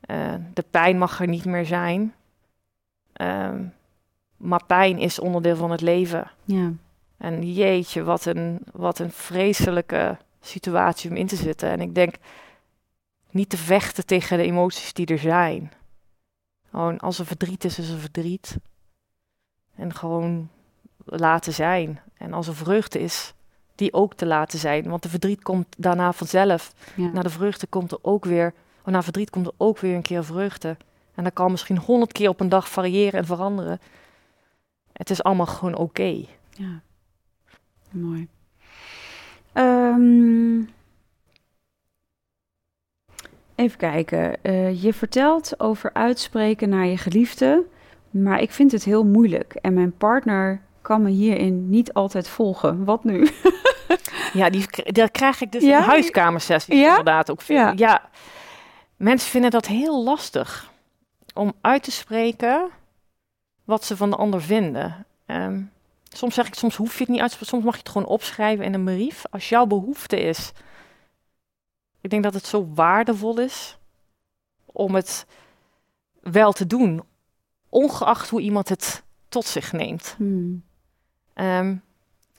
Eh, 0.00 0.34
de 0.54 0.64
pijn 0.70 0.98
mag 0.98 1.20
er 1.20 1.26
niet 1.26 1.44
meer 1.44 1.66
zijn. 1.66 2.14
Ehm, 3.12 3.64
maar 4.36 4.64
pijn 4.66 4.98
is 4.98 5.18
onderdeel 5.18 5.56
van 5.56 5.70
het 5.70 5.80
leven. 5.80 6.30
ja, 6.44 6.72
En 7.16 7.52
jeetje, 7.52 8.02
wat 8.02 8.24
een, 8.24 8.58
wat 8.72 8.98
een 8.98 9.12
vreselijke 9.12 10.16
situatie 10.40 11.10
om 11.10 11.16
in 11.16 11.26
te 11.26 11.36
zitten. 11.36 11.70
En 11.70 11.80
ik 11.80 11.94
denk 11.94 12.14
niet 13.30 13.48
te 13.48 13.56
vechten 13.56 14.06
tegen 14.06 14.36
de 14.38 14.44
emoties 14.44 14.92
die 14.92 15.06
er 15.06 15.18
zijn. 15.18 15.72
Gewoon 16.74 16.98
als 16.98 17.18
er 17.18 17.26
verdriet 17.26 17.64
is, 17.64 17.78
is 17.78 17.90
er 17.90 17.98
verdriet. 17.98 18.56
En 19.74 19.94
gewoon 19.94 20.48
laten 21.04 21.52
zijn. 21.52 22.00
En 22.14 22.32
als 22.32 22.46
er 22.46 22.54
vreugde 22.54 22.98
is, 23.00 23.34
die 23.74 23.92
ook 23.92 24.14
te 24.14 24.26
laten 24.26 24.58
zijn. 24.58 24.88
Want 24.88 25.02
de 25.02 25.08
verdriet 25.08 25.42
komt 25.42 25.66
daarna 25.78 26.12
vanzelf. 26.12 26.74
ja. 26.96 27.10
Na 27.12 27.22
de 27.22 27.30
vreugde 27.30 27.66
komt 27.66 27.92
er 27.92 27.98
ook 28.02 28.24
weer, 28.24 28.54
of 28.84 28.92
na 28.92 29.02
verdriet 29.02 29.30
komt 29.30 29.46
er 29.46 29.52
ook 29.56 29.78
weer 29.78 29.94
een 29.94 30.02
keer 30.02 30.24
vreugde. 30.24 30.76
En 31.14 31.24
dat 31.24 31.32
kan 31.32 31.50
misschien 31.50 31.78
honderd 31.78 32.12
keer 32.12 32.28
op 32.28 32.40
een 32.40 32.48
dag 32.48 32.68
variëren 32.68 33.20
en 33.20 33.26
veranderen. 33.26 33.80
Het 34.92 35.10
is 35.10 35.22
allemaal 35.22 35.46
gewoon 35.46 35.76
oké. 35.76 36.24
Ja, 36.50 36.80
mooi. 37.90 38.28
Ehm, 39.52 40.62
even 43.54 43.78
kijken. 43.78 44.42
Eh, 44.42 44.82
je 44.82 44.92
vertelt 44.94 45.60
over 45.60 45.90
uitspreken 45.92 46.68
naar 46.68 46.86
je 46.86 46.96
geliefde, 46.96 47.64
maar 48.10 48.40
ik 48.40 48.50
vind 48.52 48.72
het 48.72 48.84
heel 48.84 49.04
moeilijk. 49.04 49.54
En 49.54 49.74
mijn 49.74 49.96
partner 49.96 50.60
kan 50.82 51.02
me 51.02 51.10
hierin 51.10 51.70
niet 51.70 51.92
altijd 51.92 52.28
volgen. 52.28 52.84
Wat 52.84 53.04
nu? 53.04 53.28
Ja, 54.32 54.50
die, 54.50 54.66
daar 54.92 55.10
krijg 55.10 55.40
ik 55.40 55.52
dus 55.52 55.62
Ja? 55.62 55.78
in 55.78 55.84
huiskamersessies 55.84 56.80
Ja? 56.80 56.88
inderdaad 56.88 57.30
ook 57.30 57.40
veel. 57.40 57.56
Ja. 57.56 57.72
Ja. 57.76 58.08
mensen 58.96 59.30
vinden 59.30 59.50
dat 59.50 59.66
heel 59.66 60.04
lastig 60.04 60.70
om 61.34 61.52
uit 61.60 61.82
te 61.82 61.90
spreken 61.90 62.68
wat 63.64 63.84
ze 63.84 63.96
van 63.96 64.10
de 64.10 64.16
ander 64.16 64.42
vinden. 64.42 65.06
Ehm, 65.26 65.60
soms 66.08 66.34
zeg 66.34 66.46
ik, 66.46 66.54
soms 66.54 66.76
hoef 66.76 66.92
je 66.92 66.98
het 66.98 67.08
niet 67.08 67.20
uit 67.20 67.28
te 67.30 67.34
spreken, 67.34 67.54
soms 67.54 67.64
mag 67.64 67.74
je 67.74 67.80
het 67.80 67.90
gewoon 67.92 68.06
opschrijven 68.08 68.64
in 68.64 68.74
een 68.74 68.84
brief. 68.84 69.22
Als 69.30 69.48
jouw 69.48 69.66
behoefte 69.66 70.20
is. 70.20 70.52
Ik 72.04 72.10
denk 72.10 72.22
dat 72.22 72.34
het 72.34 72.46
zo 72.46 72.68
waardevol 72.74 73.40
is 73.40 73.78
om 74.64 74.94
het 74.94 75.26
wel 76.20 76.52
te 76.52 76.66
doen, 76.66 77.02
ongeacht 77.68 78.28
hoe 78.30 78.40
iemand 78.40 78.68
het 78.68 79.02
tot 79.28 79.44
zich 79.46 79.72
neemt. 79.72 80.14
Hmm, 80.16 80.64
Ehm, 81.34 81.76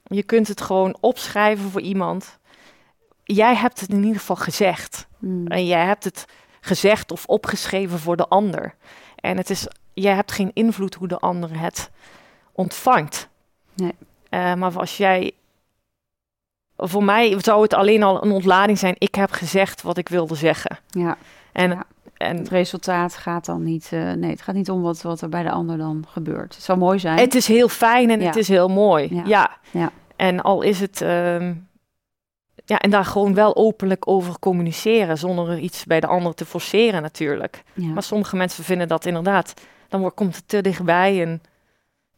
je 0.04 0.24
kunt 0.24 0.48
het 0.48 0.62
gewoon 0.62 0.98
opschrijven 1.00 1.70
voor 1.70 1.82
iemand. 1.82 2.40
Jij 3.24 3.56
hebt 3.56 3.80
het 3.80 3.90
in 3.90 4.04
ieder 4.04 4.20
geval 4.20 4.36
gezegd. 4.36 5.08
hmm, 5.20 5.48
En 5.48 5.66
jij 5.66 5.86
hebt 5.86 6.04
het 6.04 6.26
gezegd 6.62 7.12
of 7.12 7.26
opgeschreven 7.26 8.00
voor 8.00 8.16
de 8.18 8.28
ander. 8.28 8.76
En 9.16 9.38
het 9.38 9.50
is, 9.50 9.68
jij 9.94 10.16
hebt 10.16 10.32
geen 10.32 10.52
invloed 10.54 10.96
hoe 10.96 11.08
de 11.08 11.20
ander 11.20 11.60
het 11.60 11.92
ontvangt. 12.52 13.30
Nee. 13.74 13.96
Eh, 14.30 14.54
maar 14.54 14.80
als 14.80 14.98
jij. 14.98 15.32
Voor 16.78 17.04
mij 17.04 17.36
zou 17.40 17.62
het 17.62 17.74
alleen 17.74 18.04
al 18.04 18.24
een 18.24 18.32
ontlading 18.32 18.78
zijn. 18.78 18.96
Ik 18.98 19.16
heb 19.16 19.32
gezegd 19.32 19.82
wat 19.82 19.98
ik 19.98 20.10
wilde 20.10 20.36
zeggen. 20.36 20.78
Ja, 20.90 21.18
En, 21.52 21.70
Ja. 21.70 21.84
en 22.18 22.38
het 22.38 22.50
resultaat 22.50 23.16
gaat 23.16 23.46
dan 23.46 23.64
niet... 23.64 23.88
eh, 23.92 24.12
nee, 24.12 24.30
het 24.32 24.42
gaat 24.42 24.56
niet 24.56 24.70
om 24.70 24.82
wat, 24.82 25.02
wat 25.02 25.22
er 25.22 25.30
bij 25.30 25.44
de 25.44 25.52
ander 25.52 25.78
dan 25.78 26.06
gebeurt. 26.08 26.56
Het 26.56 26.64
zou 26.64 26.78
mooi 26.78 27.00
zijn. 27.00 27.18
Het 27.20 27.36
is 27.36 27.48
heel 27.48 27.68
fijn 27.70 28.10
en 28.10 28.20
Ja. 28.20 28.26
het 28.26 28.36
is 28.36 28.48
heel 28.48 28.68
mooi. 28.68 29.08
Ja. 29.16 29.24
Ja. 29.26 29.58
Ja. 29.72 29.92
En 30.16 30.42
al 30.42 30.62
is 30.62 30.80
het. 30.80 31.02
ehm, 31.02 31.54
ja, 32.66 32.80
en 32.80 32.90
daar 32.90 33.06
gewoon 33.06 33.34
wel 33.34 33.56
openlijk 33.56 34.08
over 34.08 34.40
communiceren. 34.40 35.18
Zonder 35.18 35.50
er 35.50 35.58
iets 35.60 35.86
bij 35.86 36.00
de 36.00 36.08
ander 36.08 36.34
te 36.34 36.46
forceren, 36.46 37.02
natuurlijk. 37.02 37.64
ja. 37.74 37.88
Maar 37.88 38.04
sommige 38.04 38.36
mensen 38.36 38.64
vinden 38.64 38.88
dat 38.88 39.06
inderdaad. 39.06 39.54
Dan 39.90 40.00
wordt, 40.00 40.16
komt 40.16 40.36
het 40.36 40.48
te 40.48 40.62
dichtbij. 40.62 41.22
En 41.22 41.42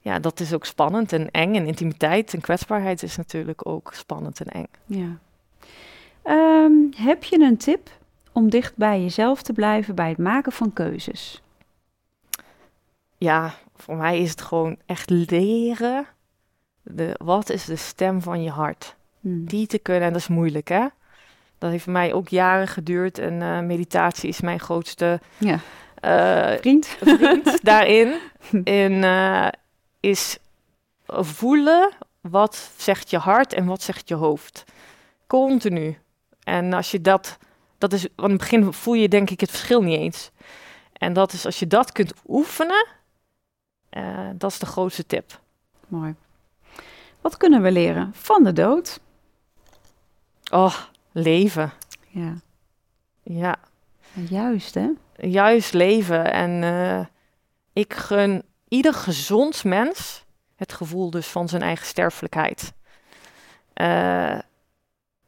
ja, 0.08 0.20
dat 0.20 0.40
is 0.40 0.54
ook 0.54 0.66
spannend 0.66 1.14
en 1.14 1.32
eng. 1.32 1.56
En 1.56 1.66
intimiteit 1.66 2.34
en 2.34 2.42
kwetsbaarheid 2.42 3.04
is 3.04 3.16
natuurlijk 3.18 3.68
ook 3.68 3.94
spannend 3.94 4.40
en 4.42 4.48
eng. 4.48 4.68
Ja. 4.86 5.18
Ehm, 6.24 6.72
heb 6.96 7.24
je 7.24 7.40
een 7.40 7.58
tip 7.58 7.90
om 8.32 8.50
dicht 8.50 8.76
bij 8.76 9.02
jezelf 9.02 9.42
te 9.42 9.54
blijven 9.54 9.96
bij 9.96 10.10
het 10.10 10.18
maken 10.18 10.52
van 10.52 10.74
keuzes? 10.74 11.42
Ja, 13.18 13.54
voor 13.76 13.96
mij 13.96 14.20
is 14.22 14.30
het 14.30 14.42
gewoon 14.42 14.78
echt 14.86 15.10
leren. 15.10 16.06
De, 16.82 17.16
wat 17.24 17.50
is 17.50 17.66
de 17.66 17.76
stem 17.76 18.22
van 18.22 18.44
je 18.44 18.50
hart? 18.50 18.96
Hmm. 19.20 19.46
die 19.46 19.68
te 19.68 19.80
kunnen. 19.80 20.04
En 20.04 20.12
dat 20.14 20.22
is 20.22 20.28
moeilijk, 20.28 20.68
hè? 20.68 20.86
Dat 21.58 21.72
heeft 21.72 21.86
mij 21.88 22.14
ook 22.14 22.28
jaren 22.28 22.68
geduurd. 22.68 23.18
En 23.20 23.42
eh, 23.42 23.60
meditatie 23.60 24.30
is 24.30 24.42
mijn 24.42 24.60
grootste 24.60 25.20
Ja. 25.38 25.60
eh, 26.00 26.60
Vriend? 26.60 26.86
vriend 26.88 27.60
daarin. 27.72 28.14
Eh, 28.64 29.48
is 30.08 30.38
voelen 31.08 31.92
wat 32.22 32.72
zegt 32.78 33.10
je 33.10 33.18
hart 33.18 33.54
en 33.54 33.66
wat 33.66 33.82
zegt 33.82 34.08
je 34.08 34.16
hoofd. 34.16 34.64
Continu. 35.28 35.98
En 36.44 36.74
als 36.74 36.92
je 36.92 37.02
dat, 37.02 37.38
dat 37.78 37.94
is, 37.94 38.02
want 38.02 38.16
in 38.16 38.30
het 38.30 38.38
begin 38.38 38.74
voel 38.74 38.94
je 38.94 39.08
denk 39.10 39.30
ik 39.30 39.40
het 39.40 39.50
verschil 39.50 39.82
niet 39.82 40.00
eens. 40.00 40.32
En 40.94 41.14
dat 41.14 41.34
is 41.34 41.46
als 41.46 41.60
je 41.60 41.68
dat 41.68 41.92
kunt 41.92 42.14
oefenen, 42.28 42.88
eh, 43.90 44.30
dat 44.36 44.52
is 44.52 44.60
de 44.60 44.66
grootste 44.66 45.06
tip. 45.06 45.40
Mooi. 45.88 46.16
Wat 47.22 47.38
kunnen 47.38 47.62
we 47.62 47.72
leren 47.72 48.12
van 48.14 48.44
de 48.44 48.54
dood? 48.54 49.00
Oh, 50.52 50.76
leven. 51.12 51.72
Ja, 52.08 52.34
Ja, 53.24 53.56
juist 54.14 54.74
hè? 54.74 54.90
juist 55.16 55.74
leven. 55.74 56.32
En 56.32 56.64
eh, 56.64 57.06
ik 57.74 57.94
gun 57.94 58.44
ieder 58.68 58.94
gezond 58.94 59.64
mens 59.64 60.26
het 60.56 60.74
gevoel 60.74 61.10
dus 61.10 61.28
van 61.28 61.50
zijn 61.50 61.62
eigen 61.62 61.86
sterfelijkheid. 61.86 62.74
Eh, 63.74 64.40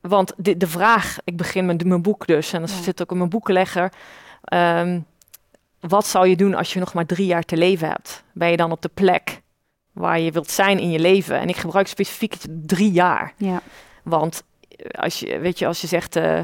want 0.01 0.33
de, 0.37 0.57
de 0.57 0.67
vraag, 0.67 1.17
ik 1.23 1.37
begin 1.37 1.65
met 1.65 1.85
mijn 1.85 2.01
boek 2.01 2.27
dus, 2.27 2.53
en 2.53 2.61
dat 2.61 2.69
Ja. 2.69 2.81
zit 2.81 3.01
ook 3.01 3.11
in 3.11 3.17
mijn 3.17 3.29
boekenlegger. 3.29 3.91
ehm, 4.43 4.99
wat 5.79 6.07
zou 6.07 6.27
je 6.27 6.35
doen 6.35 6.53
als 6.55 6.73
je 6.73 6.79
nog 6.79 6.93
maar 6.93 7.05
drie 7.05 7.25
jaar 7.25 7.43
te 7.43 7.57
leven 7.57 7.87
hebt? 7.87 8.23
Ben 8.33 8.49
je 8.51 8.57
dan 8.57 8.71
op 8.71 8.81
de 8.81 8.89
plek 8.93 9.41
waar 9.91 10.19
je 10.19 10.31
wilt 10.31 10.51
zijn 10.51 10.79
in 10.79 10.91
je 10.91 10.99
leven. 10.99 11.39
En 11.39 11.49
ik 11.49 11.55
gebruik 11.57 11.87
specifiek 11.87 12.35
drie 12.47 12.91
jaar. 12.91 13.33
Ja. 13.37 13.61
Want 14.03 14.43
eh, 14.69 15.01
als 15.01 15.19
je, 15.19 15.39
weet 15.39 15.59
je, 15.59 15.67
als 15.67 15.81
je 15.81 15.87
zegt, 15.87 16.15
uh, 16.15 16.39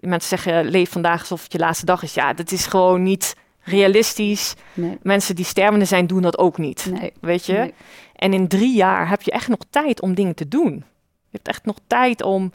mensen 0.00 0.38
zeggen 0.38 0.64
leef 0.64 0.90
vandaag 0.90 1.20
alsof 1.20 1.42
het 1.42 1.52
je 1.52 1.58
laatste 1.58 1.84
dag 1.84 2.02
is. 2.02 2.14
Ja, 2.14 2.32
dat 2.32 2.50
is 2.50 2.66
gewoon 2.66 3.02
niet 3.02 3.34
realistisch. 3.70 4.54
Nee. 4.74 4.98
Mensen 5.02 5.34
die 5.34 5.44
stervende 5.44 5.84
zijn, 5.84 6.06
doen 6.06 6.22
dat 6.22 6.38
ook 6.38 6.58
niet. 6.58 6.90
Nee. 6.90 7.12
Weet 7.20 7.46
je? 7.46 7.52
Nee. 7.52 7.74
En 8.16 8.32
in 8.32 8.48
drie 8.48 8.74
jaar 8.74 9.08
heb 9.08 9.22
je 9.22 9.30
echt 9.30 9.48
nog 9.48 9.58
tijd 9.70 10.00
om 10.00 10.14
dingen 10.14 10.34
te 10.34 10.48
doen. 10.48 10.84
Je 11.28 11.36
hebt 11.36 11.48
echt 11.48 11.64
nog 11.64 11.76
tijd 11.86 12.22
om 12.22 12.52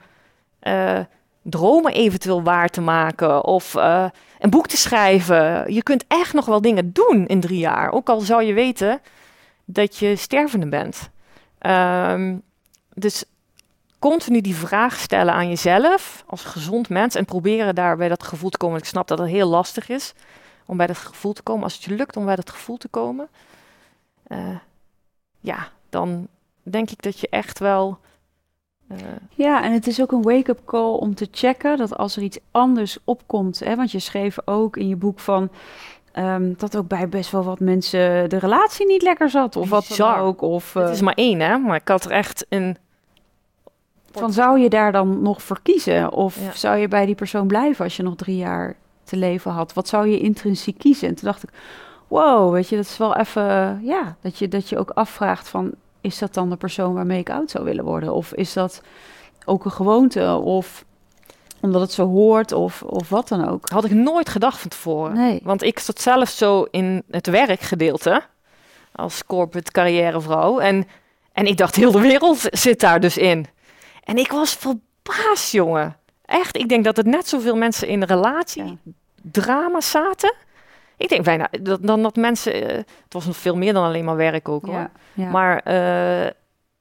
uh, 0.64 1.00
dromen 1.42 1.94
eventueel 1.94 2.44
waar 2.44 2.70
te 2.70 2.82
maken 2.82 3.44
of 3.44 3.76
uh, 3.76 4.06
een 4.40 4.50
boek 4.50 4.68
te 4.68 4.78
schrijven. 4.78 5.74
Je 5.74 5.84
kunt 5.84 6.06
echt 6.08 6.34
nog 6.34 6.46
wel 6.46 6.62
dingen 6.62 6.94
doen 6.94 7.26
in 7.26 7.40
drie 7.40 7.60
jaar. 7.60 7.92
Ook 7.92 8.10
al 8.10 8.20
zou 8.20 8.44
je 8.44 8.54
weten 8.54 9.02
dat 9.66 9.98
je 9.98 10.16
stervende 10.16 10.70
bent. 10.70 11.10
Um, 11.62 12.42
dus 12.94 13.24
continu 14.00 14.42
die 14.42 14.56
vraag 14.56 14.98
stellen 15.00 15.34
aan 15.34 15.50
jezelf 15.50 16.24
als 16.28 16.44
gezond 16.44 16.90
mens 16.90 17.16
en 17.16 17.26
proberen 17.26 17.76
daar 17.76 17.98
bij 17.98 18.10
dat 18.10 18.24
gevoel 18.24 18.50
te 18.50 18.58
komen. 18.58 18.78
Ik 18.78 18.86
snap 18.86 19.08
dat 19.08 19.20
het 19.20 19.30
heel 19.30 19.48
lastig 19.48 19.90
is 19.90 20.14
om 20.66 20.78
bij 20.78 20.88
dat 20.88 20.98
gevoel 20.98 21.34
te 21.34 21.44
komen. 21.44 21.64
Als 21.64 21.74
het 21.74 21.84
je 21.84 21.96
lukt 21.96 22.18
om 22.18 22.26
bij 22.26 22.36
dat 22.36 22.50
gevoel 22.50 22.78
te 22.78 22.88
komen, 22.88 23.28
uh, 24.28 24.58
ja, 25.40 25.68
dan 25.90 26.28
denk 26.64 26.90
ik 26.90 27.02
dat 27.02 27.20
je 27.20 27.28
echt 27.30 27.60
wel. 27.60 27.98
Uh... 28.92 28.98
Ja, 29.30 29.64
en 29.64 29.72
het 29.72 29.88
is 29.88 30.02
ook 30.02 30.12
een 30.12 30.22
wake-up 30.22 30.60
call 30.66 30.94
om 30.94 31.16
te 31.16 31.28
checken 31.32 31.78
dat 31.78 31.98
als 31.98 32.16
er 32.16 32.24
iets 32.24 32.40
anders 32.52 32.98
opkomt, 33.04 33.60
hè, 33.60 33.76
want 33.76 33.92
je 33.92 34.00
schreef 34.00 34.38
ook 34.46 34.78
in 34.78 34.88
je 34.88 34.96
boek 34.96 35.20
van 35.20 35.50
um, 36.18 36.56
dat 36.58 36.78
ook 36.78 36.88
bij 36.88 37.10
best 37.10 37.32
wel 37.32 37.44
wat 37.44 37.60
mensen 37.60 38.30
de 38.30 38.38
relatie 38.38 38.86
niet 38.86 39.02
lekker 39.02 39.30
zat 39.30 39.56
of 39.56 39.70
wat 39.70 39.94
dan 39.98 40.16
ook. 40.16 40.42
Of, 40.42 40.76
uh... 40.76 40.84
Het 40.84 40.94
is 40.94 41.02
maar 41.02 41.14
één, 41.14 41.40
hè? 41.40 41.58
Maar 41.58 41.76
ik 41.76 41.88
had 41.88 42.06
er 42.06 42.12
echt 42.12 42.46
een. 42.50 42.78
Van 44.12 44.34
zou 44.34 44.60
je 44.60 44.70
daar 44.70 44.92
dan 44.92 45.22
nog 45.22 45.42
voor 45.42 45.60
kiezen? 45.62 46.12
Of 46.12 46.40
ja. 46.40 46.52
zou 46.52 46.78
je 46.78 46.88
bij 46.88 47.06
die 47.06 47.16
persoon 47.16 47.48
blijven 47.48 47.84
als 47.84 47.96
je 47.96 48.04
nog 48.04 48.16
drie 48.16 48.38
jaar 48.38 48.76
te 49.06 49.16
leven 49.16 49.52
had? 49.52 49.74
Wat 49.74 49.88
zou 49.88 50.08
je 50.08 50.20
intrinsiek 50.20 50.78
kiezen? 50.78 51.08
En 51.08 51.16
toen 51.16 51.28
dacht 51.28 51.44
ik, 51.44 51.50
wow, 52.08 52.54
weet 52.54 52.70
je, 52.70 52.76
dat 52.76 52.86
is 52.86 52.98
wel 52.98 53.16
even, 53.16 53.80
ja, 53.84 54.16
dat 54.22 54.38
je, 54.38 54.48
dat 54.48 54.70
je 54.70 54.78
ook 54.78 54.90
afvraagt 54.90 55.48
van, 55.48 55.72
is 56.02 56.18
dat 56.18 56.34
dan 56.34 56.50
de 56.50 56.56
persoon 56.56 56.94
waarmee 56.94 57.20
ik 57.20 57.30
oud 57.30 57.52
zou 57.52 57.64
willen 57.64 57.84
worden? 57.84 58.14
Of 58.14 58.34
is 58.34 58.54
dat 58.54 58.82
ook 59.46 59.66
een 59.66 59.72
gewoonte? 59.72 60.36
Of 60.36 60.86
omdat 61.62 61.82
het 61.82 61.92
zo 61.92 62.08
hoort 62.08 62.52
of, 62.52 62.84
of 62.84 63.10
wat 63.10 63.28
dan 63.28 63.48
ook? 63.50 63.70
Had 63.70 63.86
ik 63.86 63.92
nooit 63.92 64.30
gedacht 64.30 64.60
van 64.60 64.70
tevoren. 64.70 65.14
Nee. 65.14 65.40
Want 65.44 65.64
ik 65.64 65.80
zat 65.80 66.02
zelf 66.02 66.30
zo 66.30 66.68
in 66.72 67.04
het 67.10 67.28
werkgedeelte 67.28 68.24
als 68.92 69.26
corporate 69.26 69.72
carrièrevrouw. 69.72 70.60
En, 70.60 70.88
en 71.34 71.46
ik 71.46 71.58
dacht, 71.58 71.76
heel 71.76 71.92
de 71.92 72.00
wereld 72.00 72.40
zit 72.42 72.80
daar 72.80 73.00
dus 73.00 73.18
in. 73.18 73.46
En 74.04 74.18
ik 74.18 74.32
was 74.32 74.54
verbaasd, 74.54 75.52
jongen. 75.52 75.96
Echt, 76.26 76.58
ik 76.58 76.70
denk 76.70 76.84
dat 76.84 76.98
het 76.98 77.06
net 77.06 77.28
zoveel 77.28 77.56
mensen 77.56 77.88
in 77.88 78.04
relatie 78.04 78.64
ja. 78.64 78.74
drama 79.32 79.82
zaten. 79.82 80.34
Ik 80.98 81.10
denk 81.10 81.24
bijna 81.24 81.48
dat, 81.62 81.84
dan 81.84 82.02
dat 82.04 82.16
mensen. 82.16 82.56
Uh, 82.64 82.68
het 82.78 83.14
was 83.14 83.26
nog 83.26 83.38
veel 83.38 83.56
meer 83.58 83.74
dan 83.74 83.84
alleen 83.86 84.06
maar 84.06 84.16
werk 84.16 84.50
ook 84.50 84.66
hoor. 84.66 84.90
Maar 85.14 85.62
uh, 85.68 86.30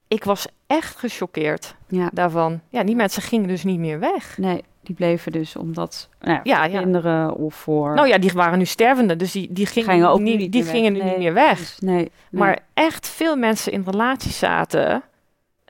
ik 0.08 0.24
was 0.24 0.46
echt 0.66 0.96
gechoqueerd 0.96 1.74
Ja. 1.88 2.10
daarvan. 2.12 2.60
Ja, 2.68 2.84
die 2.84 2.96
mensen 2.96 3.22
gingen 3.22 3.48
dus 3.48 3.64
niet 3.64 3.78
meer 3.78 3.98
weg. 3.98 4.38
Nee, 4.38 4.64
die 4.80 4.94
bleven 4.94 5.32
dus 5.32 5.56
omdat 5.56 6.08
nou, 6.20 6.40
Ja, 6.42 6.64
ja. 6.64 6.78
kinderen 6.80 7.34
of 7.36 7.54
voor... 7.54 7.94
Nou 7.94 8.08
ja, 8.08 8.18
die 8.18 8.32
waren 8.32 8.58
nu 8.58 8.64
stervende, 8.64 9.16
dus 9.16 9.32
die, 9.32 9.52
die 9.52 9.66
gingen, 9.66 9.90
Gingen 9.90 10.08
ook 10.08 10.20
niet, 10.20 10.52
die 10.52 10.62
meer 10.62 10.72
gingen 10.72 10.92
weg. 10.92 11.02
nu 11.02 11.08
niet 11.08 11.18
meer 11.18 11.34
weg. 11.34 11.58
dus 11.58 11.78
nee, 11.78 11.94
nee. 11.96 12.10
Maar 12.30 12.58
echt 12.74 13.08
veel 13.08 13.36
mensen 13.36 13.72
in 13.72 13.82
relaties 13.90 14.38
zaten 14.38 15.02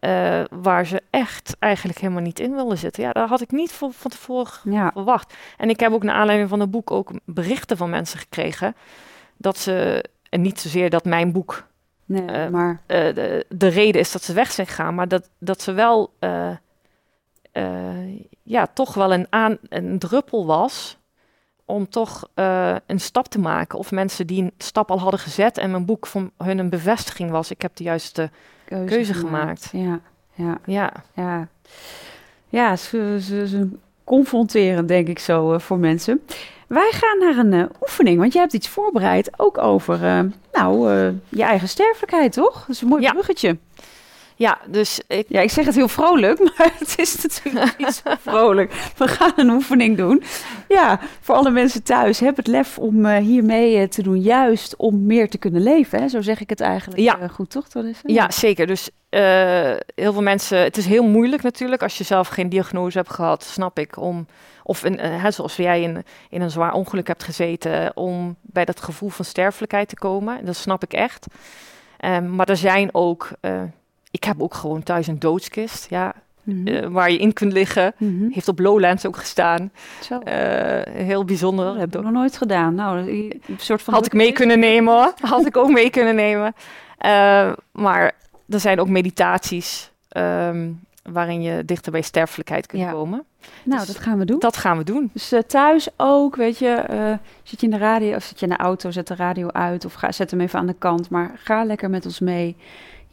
eh, 0.05 0.43
waar 0.51 0.87
ze 0.87 1.03
echt 1.11 1.57
eigenlijk 1.59 1.99
helemaal 1.99 2.23
niet 2.23 2.41
in 2.41 2.55
wilden 2.55 2.79
zitten. 2.79 3.03
Ja, 3.03 3.13
daar 3.13 3.29
had 3.29 3.41
ik 3.41 3.51
niet 3.51 3.73
van, 3.73 3.93
van 3.93 4.11
tevoren 4.11 4.73
ja, 4.73 4.91
verwacht. 4.93 5.35
En 5.57 5.69
ik 5.69 5.81
heb 5.81 5.93
ook 5.93 6.03
naar 6.03 6.15
aanleiding 6.15 6.49
van 6.49 6.61
het 6.61 6.71
boek 6.71 6.91
ook 6.91 7.11
berichten 7.25 7.77
van 7.77 7.91
mensen 7.91 8.19
gekregen 8.19 8.75
dat 9.37 9.59
ze, 9.59 10.05
en 10.29 10.41
niet 10.41 10.61
zozeer 10.61 10.91
dat 10.91 11.05
mijn 11.05 11.33
boek 11.33 11.67
nee, 12.05 12.27
eh, 12.27 12.49
maar 12.49 12.83
eh, 12.87 13.15
de, 13.15 13.47
de 13.49 13.69
reden 13.69 14.01
is 14.01 14.13
dat 14.13 14.23
ze 14.23 14.33
weg 14.33 14.53
zijn 14.53 14.67
gegaan, 14.67 14.95
maar 14.95 15.09
dat, 15.09 15.31
dat 15.39 15.63
ze 15.63 15.73
wel, 15.73 16.13
ja, 18.43 18.67
toch 18.67 18.95
wel 18.95 19.13
een, 19.13 19.27
aan, 19.31 19.59
een 19.69 19.99
druppel 19.99 20.47
was 20.47 20.99
om 21.65 21.89
toch 21.89 22.29
een 22.87 23.01
stap 23.01 23.29
te 23.29 23.39
maken. 23.39 23.79
Of 23.79 23.91
mensen 23.91 24.27
die 24.27 24.43
een 24.43 24.53
stap 24.59 24.91
al 24.91 25.01
hadden 25.01 25.21
gezet 25.21 25.59
en 25.59 25.71
mijn 25.71 25.85
boek 25.85 26.07
van 26.07 26.31
hun 26.39 26.59
een 26.59 26.71
bevestiging 26.71 27.31
was. 27.31 27.51
Ik 27.51 27.63
heb 27.63 27.77
de 27.77 27.85
juiste 27.85 28.31
keuze, 28.65 28.95
keuze 28.95 29.15
gemaakt. 29.15 29.69
Ja, 29.73 30.01
ja, 30.35 30.59
Ja, 30.65 30.93
ja. 31.15 31.49
Ja, 32.49 32.77
ze, 32.77 33.19
ze, 33.23 33.49
ze 33.49 33.69
confronteren 34.05 34.87
denk 34.87 35.09
ik 35.09 35.19
zo 35.19 35.53
eh, 35.53 35.59
voor 35.61 35.79
mensen. 35.79 36.21
Wij 36.67 36.91
gaan 36.93 37.19
naar 37.19 37.37
een 37.37 37.53
eh, 37.53 37.65
oefening, 37.83 38.19
want 38.19 38.33
je 38.33 38.39
hebt 38.39 38.53
iets 38.53 38.69
voorbereid 38.69 39.31
ook 39.37 39.59
over, 39.59 40.05
eh, 40.05 40.21
nou, 40.53 40.89
je 41.29 41.43
eigen 41.43 41.69
sterfelijkheid, 41.69 42.33
toch? 42.33 42.53
Dat 42.61 42.69
is 42.69 42.81
een 42.81 42.89
mooi 42.89 43.03
Ja. 43.03 43.13
bruggetje. 43.13 43.57
Ja 44.37 44.59
dus 44.67 45.01
ik, 45.07 45.27
Ja, 45.29 45.41
ik 45.41 45.51
zeg 45.51 45.65
het 45.65 45.75
heel 45.75 45.89
vrolijk, 45.89 46.39
maar 46.59 46.73
het 46.79 46.95
is 46.99 47.23
natuurlijk 47.23 47.79
niet 47.79 48.03
zo 48.05 48.15
vrolijk. 48.31 48.73
We 48.97 49.09
gaan 49.09 49.33
een 49.37 49.51
oefening 49.51 49.97
doen. 49.97 50.23
Ja, 50.69 51.01
voor 51.21 51.35
alle 51.35 51.51
mensen 51.51 51.83
thuis, 51.83 52.21
heb 52.21 52.37
het 52.37 52.47
lef 52.47 52.79
om 52.79 53.07
eh, 53.07 53.17
hiermee 53.23 53.77
eh, 53.77 53.89
te 53.89 54.03
doen, 54.03 54.21
juist 54.21 54.77
om 54.77 55.07
meer 55.07 55.31
te 55.31 55.39
kunnen 55.39 55.63
leven. 55.63 56.01
Hè? 56.01 56.09
Zo 56.09 56.21
zeg 56.23 56.41
ik 56.41 56.51
het 56.51 56.61
eigenlijk 56.61 57.01
Ja. 57.01 57.19
eh, 57.19 57.29
goed, 57.29 57.51
toch? 57.51 57.69
Dat 57.69 57.85
is, 57.85 58.01
Ja, 58.03 58.31
zeker. 58.31 58.67
Dus 58.67 58.91
heel 59.95 60.13
veel 60.13 60.23
mensen, 60.23 60.59
het 60.59 60.77
is 60.77 60.87
heel 60.87 61.05
moeilijk 61.07 61.43
natuurlijk 61.43 61.83
als 61.83 61.99
je 61.99 62.05
zelf 62.05 62.29
geen 62.29 62.49
diagnose 62.49 62.99
hebt 62.99 63.11
gehad, 63.13 63.43
snap 63.45 63.79
ik, 63.79 63.97
om, 64.01 64.27
of 64.63 64.83
hè, 64.97 65.31
zoals 65.31 65.57
jij 65.57 65.83
in, 65.83 66.05
in 66.31 66.41
een 66.43 66.51
zwaar 66.51 66.73
ongeluk 66.73 67.07
hebt 67.07 67.23
gezeten, 67.25 67.97
om 67.97 68.37
bij 68.43 68.65
dat 68.65 68.81
gevoel 68.81 69.09
van 69.09 69.25
sterfelijkheid 69.25 69.89
te 69.89 69.95
komen. 69.95 70.45
Dat 70.45 70.57
snap 70.57 70.83
ik 70.83 70.93
echt. 70.93 71.27
Ehm, 71.99 72.35
maar 72.35 72.49
er 72.49 72.57
zijn 72.57 72.89
ook, 72.95 73.29
ik 74.15 74.25
heb 74.25 74.43
ook 74.43 74.55
gewoon 74.55 74.83
thuis 74.83 75.07
een 75.07 75.19
doodskist, 75.19 75.87
ja, 75.91 76.15
Mhm. 76.43 76.67
eh, 76.67 76.87
waar 76.89 77.11
je 77.11 77.19
in 77.19 77.33
kunt 77.33 77.53
liggen. 77.53 77.93
Mhm. 77.97 78.29
Heeft 78.31 78.49
op 78.49 78.59
Lowlands 78.59 79.07
ook 79.07 79.17
gestaan. 79.17 79.71
Zo. 80.03 80.19
Eh, 80.19 80.95
heel 81.05 81.25
bijzonder. 81.25 81.65
dat 81.65 81.77
heb 81.77 81.95
ik 81.97 82.03
nog 82.03 82.13
nooit 82.13 82.37
gedaan. 82.37 82.75
Nou, 82.75 82.99
een 82.99 83.41
soort 83.57 83.83
van 83.83 83.95
Had 83.95 84.07
ik 84.07 84.13
mee 84.13 84.33
kunnen 84.33 84.59
nemen 84.59 84.93
hoor. 84.95 85.13
Had 85.31 85.47
ik 85.47 85.57
ook 85.57 85.71
mee 85.71 85.91
kunnen 85.91 86.15
nemen. 86.15 86.55
Eh, 86.99 87.53
maar 87.73 88.13
er 88.49 88.61
zijn 88.61 88.81
ook 88.81 88.89
meditaties 88.89 89.91
ehm, 90.09 90.71
waarin 91.03 91.43
je 91.43 91.65
dichter 91.65 91.93
bij 91.93 92.03
sterfelijkheid 92.03 92.67
kunt 92.67 92.83
Ja. 92.83 92.91
komen. 92.91 93.25
Nou, 93.63 93.79
Dus 93.79 93.87
dat 93.95 93.99
gaan 94.03 94.19
we 94.19 94.25
doen. 94.25 94.39
Dat 94.39 94.57
gaan 94.57 94.79
we 94.79 94.85
doen. 94.85 95.11
Dus 95.13 95.33
thuis 95.47 95.89
ook, 95.97 96.37
weet 96.37 96.59
je, 96.59 96.85
zit 97.43 97.61
je 97.61 97.67
in 97.67 97.73
de 97.73 97.79
radio 97.79 98.17
of 98.17 98.23
zit 98.25 98.41
je 98.41 98.47
in 98.47 98.53
de 98.53 98.59
auto, 98.59 98.91
zet 98.91 99.07
de 99.07 99.15
radio 99.15 99.49
uit 99.49 99.85
of 99.85 99.93
ga, 99.95 100.13
zet 100.13 100.31
hem 100.31 100.41
even 100.41 100.59
aan 100.59 100.67
de 100.67 100.75
kant. 100.79 101.09
Maar 101.11 101.31
ga 101.37 101.65
lekker 101.65 101.91
met 101.91 102.05
ons 102.05 102.21
mee, 102.21 102.57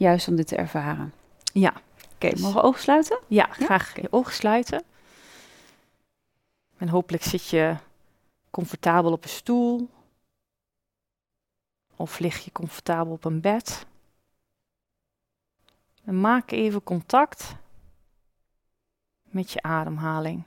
juist 0.01 0.27
om 0.27 0.35
dit 0.35 0.47
te 0.47 0.55
ervaren. 0.55 1.13
Ja. 1.53 1.81
Oké, 2.13 2.39
mogen 2.39 2.61
we 2.61 2.67
ogen 2.67 2.81
sluiten? 2.81 3.19
Ja, 3.27 3.45
graag 3.45 4.01
je 4.01 4.11
ogen 4.11 4.33
sluiten. 4.33 4.83
En 6.77 6.87
hopelijk 6.87 7.23
zit 7.23 7.47
je 7.47 7.75
comfortabel 8.49 9.11
op 9.11 9.23
een 9.23 9.29
stoel. 9.29 9.89
Of 11.95 12.19
lig 12.19 12.43
je 12.45 12.51
comfortabel 12.51 13.13
op 13.13 13.25
een 13.25 13.41
bed. 13.41 13.85
En 16.03 16.21
maak 16.21 16.51
even 16.51 16.83
contact 16.83 17.55
met 19.21 19.51
je 19.51 19.61
ademhaling. 19.61 20.43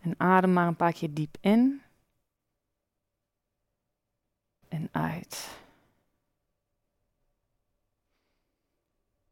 En 0.00 0.14
adem 0.16 0.52
maar 0.52 0.66
een 0.66 0.76
paar 0.76 0.92
keer 0.92 1.14
diep 1.14 1.36
in. 1.40 1.82
En 4.68 4.88
uit. 4.92 5.58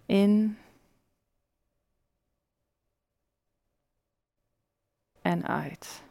In. 0.07 0.59
En 5.23 5.47
uit. 5.47 6.03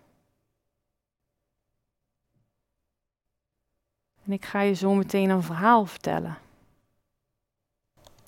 En 4.24 4.32
ik 4.32 4.46
ga 4.46 4.62
je 4.62 4.74
zo 4.74 4.94
meteen 4.94 5.30
een 5.30 5.44
verhaal 5.44 5.86
vertellen. 5.86 6.38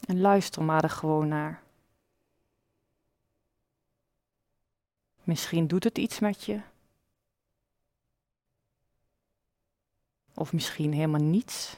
En 0.07 0.21
luister 0.21 0.63
maar 0.63 0.83
er 0.83 0.89
gewoon 0.89 1.27
naar. 1.27 1.61
Misschien 5.23 5.67
doet 5.67 5.83
het 5.83 5.97
iets 5.97 6.19
met 6.19 6.43
je. 6.43 6.61
Of 10.33 10.53
misschien 10.53 10.93
helemaal 10.93 11.21
niets. 11.21 11.77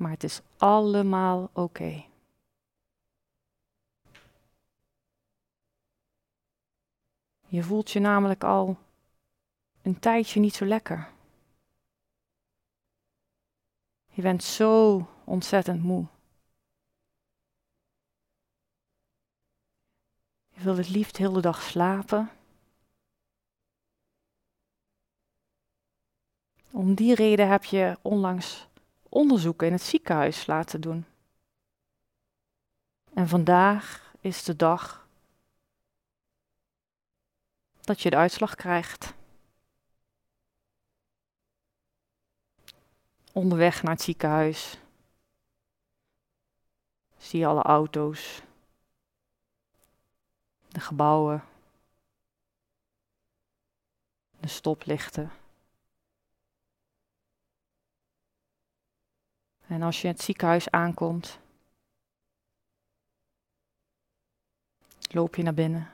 Maar 0.00 0.10
het 0.10 0.24
is 0.24 0.40
allemaal 0.56 1.50
oké. 1.52 2.04
Je 7.46 7.62
voelt 7.62 7.90
je 7.90 8.00
namelijk 8.00 8.44
al 8.44 8.78
een 9.82 9.98
tijdje 9.98 10.40
niet 10.40 10.54
zo 10.54 10.64
lekker. 10.64 11.12
Je 14.06 14.22
bent 14.22 14.44
zo 14.44 15.06
ontzettend 15.24 15.82
moe. 15.82 16.06
Je 20.48 20.60
wilt 20.60 20.76
het 20.76 20.88
liefst 20.88 21.16
de 21.16 21.22
hele 21.22 21.40
dag 21.40 21.62
slapen. 21.62 22.30
Om 26.70 26.94
die 26.94 27.14
reden 27.14 27.48
heb 27.48 27.64
je 27.64 27.98
onlangs 28.02 28.68
onderzoeken 29.10 29.66
in 29.66 29.72
het 29.72 29.82
ziekenhuis 29.82 30.46
laten 30.46 30.80
doen. 30.80 31.06
En 33.14 33.28
vandaag 33.28 34.14
is 34.20 34.44
de 34.44 34.56
dag 34.56 35.08
dat 37.80 38.00
je 38.00 38.10
de 38.10 38.16
uitslag 38.16 38.54
krijgt. 38.54 39.14
Onderweg 43.32 43.82
naar 43.82 43.92
het 43.92 44.02
ziekenhuis 44.02 44.78
zie 47.16 47.38
je 47.38 47.46
alle 47.46 47.62
auto's, 47.62 48.42
de 50.68 50.80
gebouwen, 50.80 51.44
de 54.40 54.48
stoplichten. 54.48 55.39
En 59.70 59.82
als 59.82 60.00
je 60.00 60.08
het 60.08 60.20
ziekenhuis 60.20 60.70
aankomt, 60.70 61.38
loop 65.10 65.34
je 65.34 65.42
naar 65.42 65.54
binnen. 65.54 65.92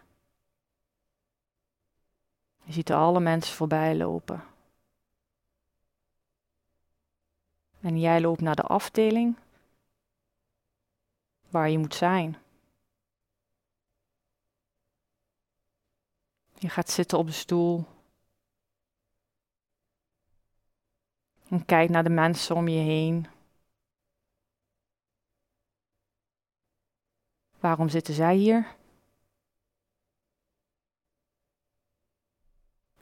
Je 2.63 2.73
ziet 2.73 2.91
alle 2.91 3.21
mensen 3.21 3.55
voorbij 3.55 3.97
lopen. 3.97 4.45
En 7.81 8.01
jij 8.01 8.21
loopt 8.21 8.41
naar 8.41 8.57
de 8.57 8.63
afdeling 8.63 9.39
waar 11.49 11.71
je 11.71 11.79
moet 11.79 11.95
zijn. 11.95 12.37
Je 16.59 16.69
gaat 16.69 16.91
zitten 16.91 17.19
op 17.19 17.27
de 17.27 17.33
stoel. 17.33 17.85
En 21.49 21.65
kijkt 21.65 21.93
naar 21.93 22.05
de 22.05 22.11
mensen 22.11 22.57
om 22.57 22.69
je 22.69 22.81
heen. 22.81 23.36
Waarom 27.61 27.89
zitten 27.89 28.15
zij 28.15 28.37
hier? 28.37 28.75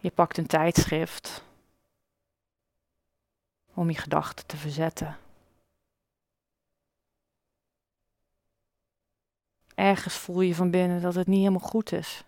Je 0.01 0.11
pakt 0.11 0.39
een 0.39 0.47
tijdschrift 0.47 1.45
om 3.75 3.91
je 3.91 3.97
gedachten 3.97 4.47
te 4.47 4.57
verzetten. 4.57 5.19
Ergens 9.75 10.15
voel 10.15 10.41
je 10.41 10.55
van 10.55 10.71
binnen 10.71 11.03
dat 11.03 11.15
het 11.15 11.27
niet 11.27 11.39
helemaal 11.39 11.69
goed 11.69 11.93
is. 11.93 12.25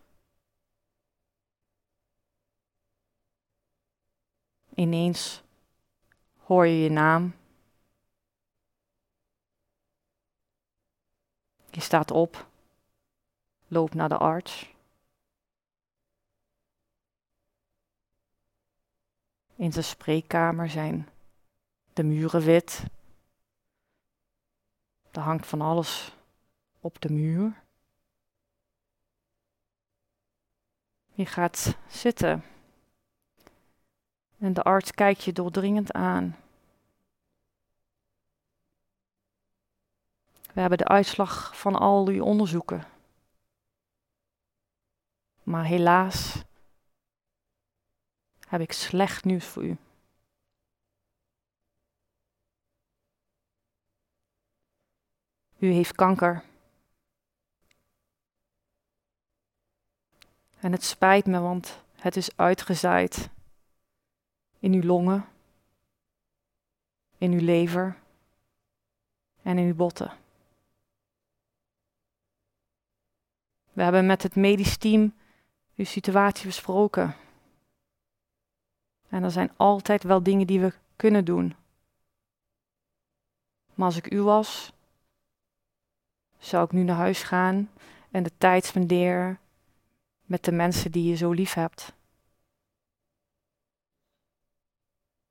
Ineens 4.74 5.42
hoor 6.36 6.66
je 6.66 6.82
je 6.82 6.90
naam. 6.90 7.34
Je 11.76 11.82
staat 11.82 12.10
op, 12.10 12.46
loopt 13.66 13.94
naar 13.94 14.08
de 14.08 14.16
arts. 14.16 14.74
In 19.54 19.72
zijn 19.72 19.84
spreekkamer 19.84 20.70
zijn 20.70 21.08
de 21.92 22.02
muren 22.02 22.40
wit. 22.40 22.84
Er 25.10 25.20
hangt 25.20 25.46
van 25.46 25.60
alles 25.60 26.16
op 26.80 27.00
de 27.00 27.12
muur. 27.12 27.62
Je 31.12 31.26
gaat 31.26 31.76
zitten. 31.88 32.44
En 34.38 34.52
de 34.52 34.62
arts 34.62 34.92
kijkt 34.92 35.24
je 35.24 35.32
doordringend 35.32 35.92
aan. 35.92 36.36
We 40.56 40.62
hebben 40.62 40.78
de 40.78 40.88
uitslag 40.88 41.58
van 41.58 41.74
al 41.74 42.08
uw 42.08 42.24
onderzoeken. 42.24 42.84
Maar 45.42 45.64
helaas 45.64 46.44
heb 48.48 48.60
ik 48.60 48.72
slecht 48.72 49.24
nieuws 49.24 49.44
voor 49.44 49.64
u. 49.64 49.76
U 55.58 55.70
heeft 55.72 55.94
kanker. 55.94 56.44
En 60.60 60.72
het 60.72 60.84
spijt 60.84 61.26
me, 61.26 61.40
want 61.40 61.82
het 61.94 62.16
is 62.16 62.36
uitgezaaid 62.36 63.30
in 64.58 64.72
uw 64.72 64.82
longen, 64.82 65.28
in 67.18 67.32
uw 67.32 67.44
lever 67.44 67.98
en 69.42 69.58
in 69.58 69.66
uw 69.66 69.74
botten. 69.74 70.24
We 73.76 73.82
hebben 73.82 74.06
met 74.06 74.22
het 74.22 74.34
medisch 74.36 74.76
team 74.76 75.14
uw 75.74 75.84
situatie 75.84 76.46
besproken. 76.46 77.16
En 79.08 79.22
er 79.22 79.30
zijn 79.30 79.52
altijd 79.56 80.02
wel 80.02 80.22
dingen 80.22 80.46
die 80.46 80.60
we 80.60 80.72
kunnen 80.96 81.24
doen. 81.24 81.54
Maar 83.74 83.86
als 83.86 83.96
ik 83.96 84.12
u 84.12 84.22
was, 84.22 84.72
zou 86.38 86.64
ik 86.64 86.72
nu 86.72 86.82
naar 86.82 86.96
huis 86.96 87.22
gaan 87.22 87.70
en 88.10 88.22
de 88.22 88.32
tijd 88.38 88.64
spenderen 88.64 89.38
met 90.22 90.44
de 90.44 90.52
mensen 90.52 90.92
die 90.92 91.08
je 91.08 91.16
zo 91.16 91.32
lief 91.32 91.52
hebt. 91.52 91.92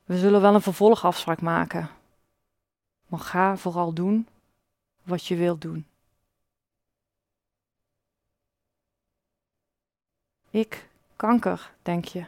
We 0.03 0.17
zullen 0.17 0.41
wel 0.41 0.55
een 0.55 0.61
vervolgafspraak 0.61 1.41
maken, 1.41 1.89
maar 3.07 3.19
ga 3.19 3.57
vooral 3.57 3.93
doen 3.93 4.27
wat 5.03 5.25
je 5.25 5.35
wilt 5.35 5.61
doen. 5.61 5.87
Ik, 10.55 10.89
kanker, 11.15 11.73
denk 11.81 12.05
je. 12.05 12.25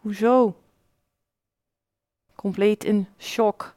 Hoezo? 0.00 0.62
Compleet 2.34 2.84
in 2.84 3.08
shock. 3.18 3.74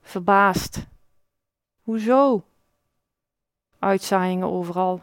Verbaasd. 0.00 0.86
Hoezo? 1.82 2.44
Uitzaaiingen 3.78 4.48
overal. 4.48 5.02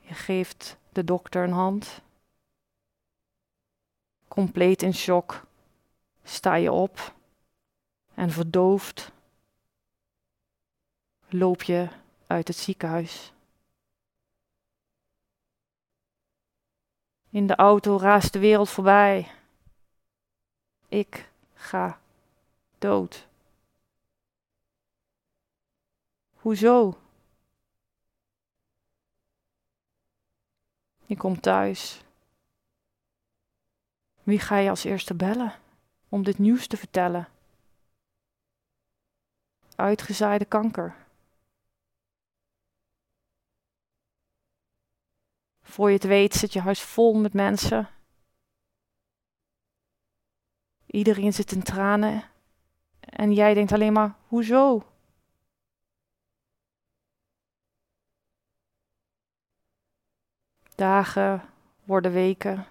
Je 0.00 0.14
geeft 0.14 0.76
de 0.92 1.04
dokter 1.04 1.42
een 1.42 1.52
hand. 1.52 2.00
Compleet 4.28 4.82
in 4.82 4.94
shock 4.94 5.46
sta 6.22 6.54
je 6.54 6.72
op 6.72 7.14
en 8.14 8.30
verdoofd 8.30 9.12
loop 11.34 11.62
je 11.62 11.88
uit 12.26 12.48
het 12.48 12.56
ziekenhuis. 12.56 13.32
In 17.30 17.46
de 17.46 17.54
auto 17.54 17.98
raast 17.98 18.32
de 18.32 18.38
wereld 18.38 18.68
voorbij. 18.68 19.30
Ik 20.88 21.30
ga 21.54 22.00
dood. 22.78 23.26
Hoezo? 26.34 26.98
Je 31.06 31.16
komt 31.16 31.42
thuis. 31.42 32.02
Wie 34.22 34.38
ga 34.38 34.56
je 34.56 34.70
als 34.70 34.84
eerste 34.84 35.14
bellen 35.14 35.54
om 36.08 36.22
dit 36.24 36.38
nieuws 36.38 36.66
te 36.66 36.76
vertellen? 36.76 37.28
Uitgezaaide 39.76 40.44
kanker. 40.44 41.03
Voor 45.64 45.88
je 45.88 45.94
het 45.94 46.04
weet 46.04 46.34
zit 46.34 46.52
je 46.52 46.60
huis 46.60 46.82
vol 46.82 47.14
met 47.14 47.32
mensen. 47.32 47.88
Iedereen 50.86 51.32
zit 51.32 51.52
in 51.52 51.62
tranen. 51.62 52.22
En 53.00 53.32
jij 53.32 53.54
denkt 53.54 53.72
alleen 53.72 53.92
maar, 53.92 54.14
hoezo? 54.28 54.82
Dagen 60.74 61.42
worden 61.84 62.12
weken, 62.12 62.66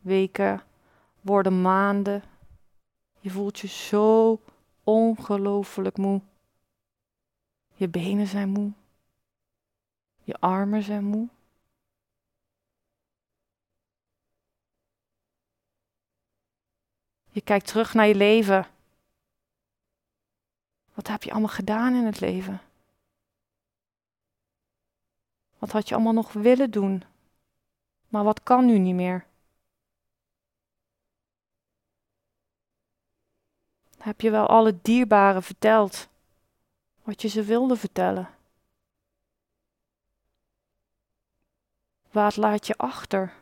weken 0.00 0.62
worden 1.20 1.62
maanden. 1.62 2.22
Je 3.20 3.30
voelt 3.30 3.58
je 3.58 3.68
zo 3.68 4.40
ongelooflijk 4.84 5.96
moe. 5.96 6.20
Je 7.74 7.88
benen 7.88 8.26
zijn 8.26 8.48
moe. 8.48 8.72
Je 10.24 10.34
armen 10.40 10.82
zijn 10.82 11.04
moe. 11.04 11.28
Je 17.34 17.40
kijkt 17.40 17.66
terug 17.66 17.94
naar 17.94 18.06
je 18.06 18.14
leven. 18.14 18.66
Wat 20.92 21.06
heb 21.06 21.22
je 21.22 21.30
allemaal 21.30 21.48
gedaan 21.48 21.94
in 21.94 22.04
het 22.04 22.20
leven? 22.20 22.60
Wat 25.58 25.72
had 25.72 25.88
je 25.88 25.94
allemaal 25.94 26.12
nog 26.12 26.32
willen 26.32 26.70
doen? 26.70 27.02
Maar 28.08 28.24
wat 28.24 28.42
kan 28.42 28.66
nu 28.66 28.78
niet 28.78 28.94
meer? 28.94 29.26
Heb 33.98 34.20
je 34.20 34.30
wel 34.30 34.46
alle 34.46 34.78
dierbaren 34.82 35.42
verteld 35.42 36.08
wat 37.02 37.22
je 37.22 37.28
ze 37.28 37.42
wilde 37.42 37.76
vertellen? 37.76 38.28
Wat 42.10 42.36
laat 42.36 42.66
je 42.66 42.76
achter? 42.76 43.34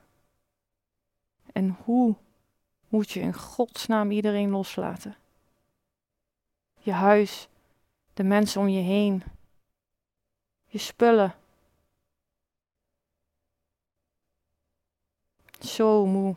En 1.52 1.76
hoe 1.84 2.16
moet 2.92 3.10
je 3.10 3.20
in 3.20 3.34
godsnaam 3.34 4.10
iedereen 4.10 4.50
loslaten? 4.50 5.16
Je 6.78 6.92
huis, 6.92 7.48
de 8.14 8.22
mensen 8.22 8.60
om 8.60 8.68
je 8.68 8.80
heen, 8.80 9.22
je 10.64 10.78
spullen. 10.78 11.34
Zo 15.60 16.06
moe. 16.06 16.36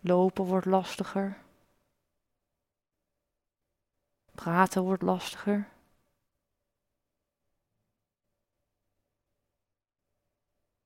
Lopen 0.00 0.44
wordt 0.44 0.66
lastiger. 0.66 1.42
Praten 4.34 4.82
wordt 4.82 5.02
lastiger. 5.02 5.68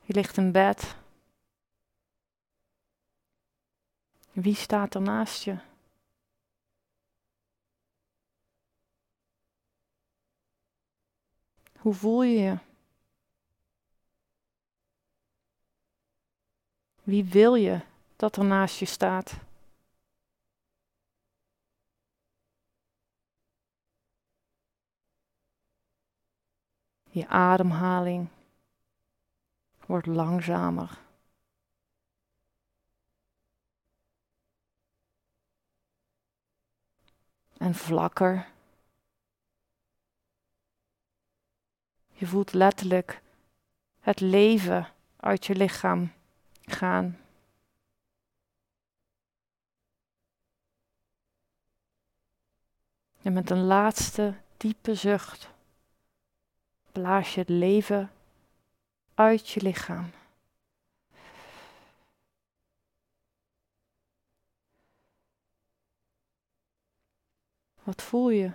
Je 0.05 0.15
ligt 0.15 0.37
in 0.37 0.53
bed. 0.53 0.99
Wie 4.33 4.55
staat 4.55 4.95
er 4.95 5.03
naast 5.03 5.43
je? 5.43 5.59
Hoe 11.79 11.95
voel 11.95 12.23
je 12.23 12.39
je? 12.39 12.59
Wie 17.03 17.25
wil 17.25 17.55
je 17.55 17.81
dat 18.17 18.37
er 18.37 18.45
naast 18.45 18.79
je 18.79 18.87
staat? 18.87 19.39
Je 27.11 27.29
ademhaling 27.29 28.29
wordt 29.87 30.07
langzamer. 30.07 31.10
En 37.61 37.75
vlakker. 37.75 38.49
Je 42.13 42.27
voelt 42.27 42.53
letterlijk 42.53 43.23
het 44.01 44.21
leven 44.21 44.89
uit 45.17 45.47
je 45.47 45.55
lichaam 45.55 46.13
gaan. 46.61 47.19
En 53.23 53.33
met 53.33 53.51
een 53.51 53.65
laatste 53.65 54.35
diepe 54.57 54.95
zucht 54.95 55.51
blaas 56.93 57.35
je 57.35 57.41
het 57.41 57.49
leven 57.49 58.11
uit 59.15 59.49
je 59.49 59.63
lichaam. 59.63 60.20
Wat 67.91 68.03
voel 68.03 68.31
je? 68.31 68.53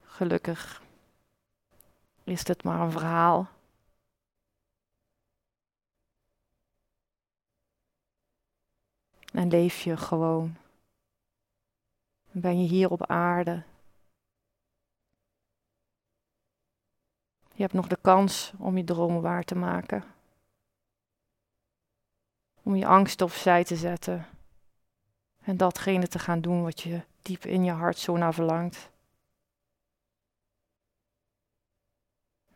Gelukkig 0.00 0.82
is 2.24 2.44
dit 2.44 2.64
maar 2.64 2.80
een 2.80 2.90
verhaal. 2.90 3.53
En 9.34 9.48
leef 9.48 9.80
je 9.80 9.96
gewoon. 9.96 10.56
Ben 12.30 12.62
je 12.62 12.68
hier 12.68 12.90
op 12.90 13.06
aarde. 13.06 13.62
Je 17.54 17.62
hebt 17.62 17.72
nog 17.72 17.86
de 17.86 17.98
kans 18.00 18.52
om 18.58 18.76
je 18.76 18.84
dromen 18.84 19.22
waar 19.22 19.44
te 19.44 19.54
maken. 19.54 20.04
Om 22.62 22.76
je 22.76 22.86
angst 22.86 23.20
opzij 23.20 23.64
te 23.64 23.76
zetten. 23.76 24.26
En 25.40 25.56
datgene 25.56 26.08
te 26.08 26.18
gaan 26.18 26.40
doen 26.40 26.62
wat 26.62 26.80
je 26.80 27.00
diep 27.22 27.44
in 27.44 27.64
je 27.64 27.72
hart 27.72 27.98
zo 27.98 28.16
naar 28.16 28.34
verlangt. 28.34 28.90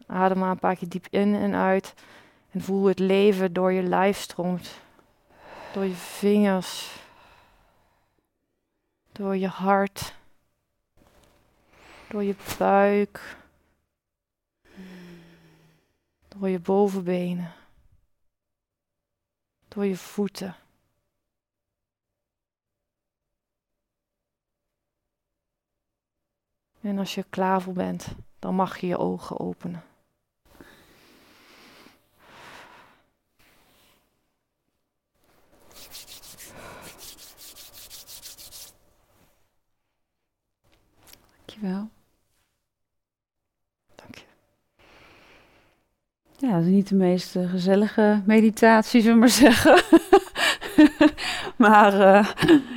Adem 0.06 0.38
maar 0.38 0.50
een 0.50 0.58
paar 0.58 0.76
keer 0.76 0.88
diep 0.88 1.06
in 1.10 1.34
en 1.34 1.54
uit. 1.54 1.94
En 2.50 2.60
voel 2.60 2.84
het 2.84 2.98
leven 2.98 3.52
door 3.52 3.72
je 3.72 3.82
lijf 3.82 4.18
stroomt. 4.18 4.86
Door 5.72 5.84
je 5.84 5.94
vingers. 5.94 7.02
Door 9.12 9.36
je 9.36 9.48
hart. 9.48 10.14
Door 12.08 12.22
je 12.22 12.36
buik. 12.58 13.36
Door 16.28 16.48
je 16.48 16.58
bovenbenen. 16.58 17.52
Door 19.68 19.84
je 19.84 19.96
voeten. 19.96 20.56
En 26.80 26.98
als 26.98 27.14
je 27.14 27.24
klaar 27.30 27.62
voor 27.62 27.72
bent, 27.72 28.06
dan 28.38 28.54
mag 28.54 28.78
je 28.78 28.86
je 28.86 28.98
ogen 28.98 29.40
openen. 29.40 29.82
Dankjewel. 41.60 41.88
Dank 43.94 44.14
je. 44.14 44.24
Ja, 46.46 46.52
dat 46.52 46.62
is 46.62 46.70
niet 46.70 46.88
de 46.88 46.94
meest 46.94 47.36
eh, 47.36 47.50
gezellige 47.50 48.22
meditatie, 48.26 49.00
zullen 49.00 49.14
we 49.14 49.20
maar 49.20 49.28
zeggen. 49.50 49.82
maar 51.66 51.94
uh, 51.94 52.28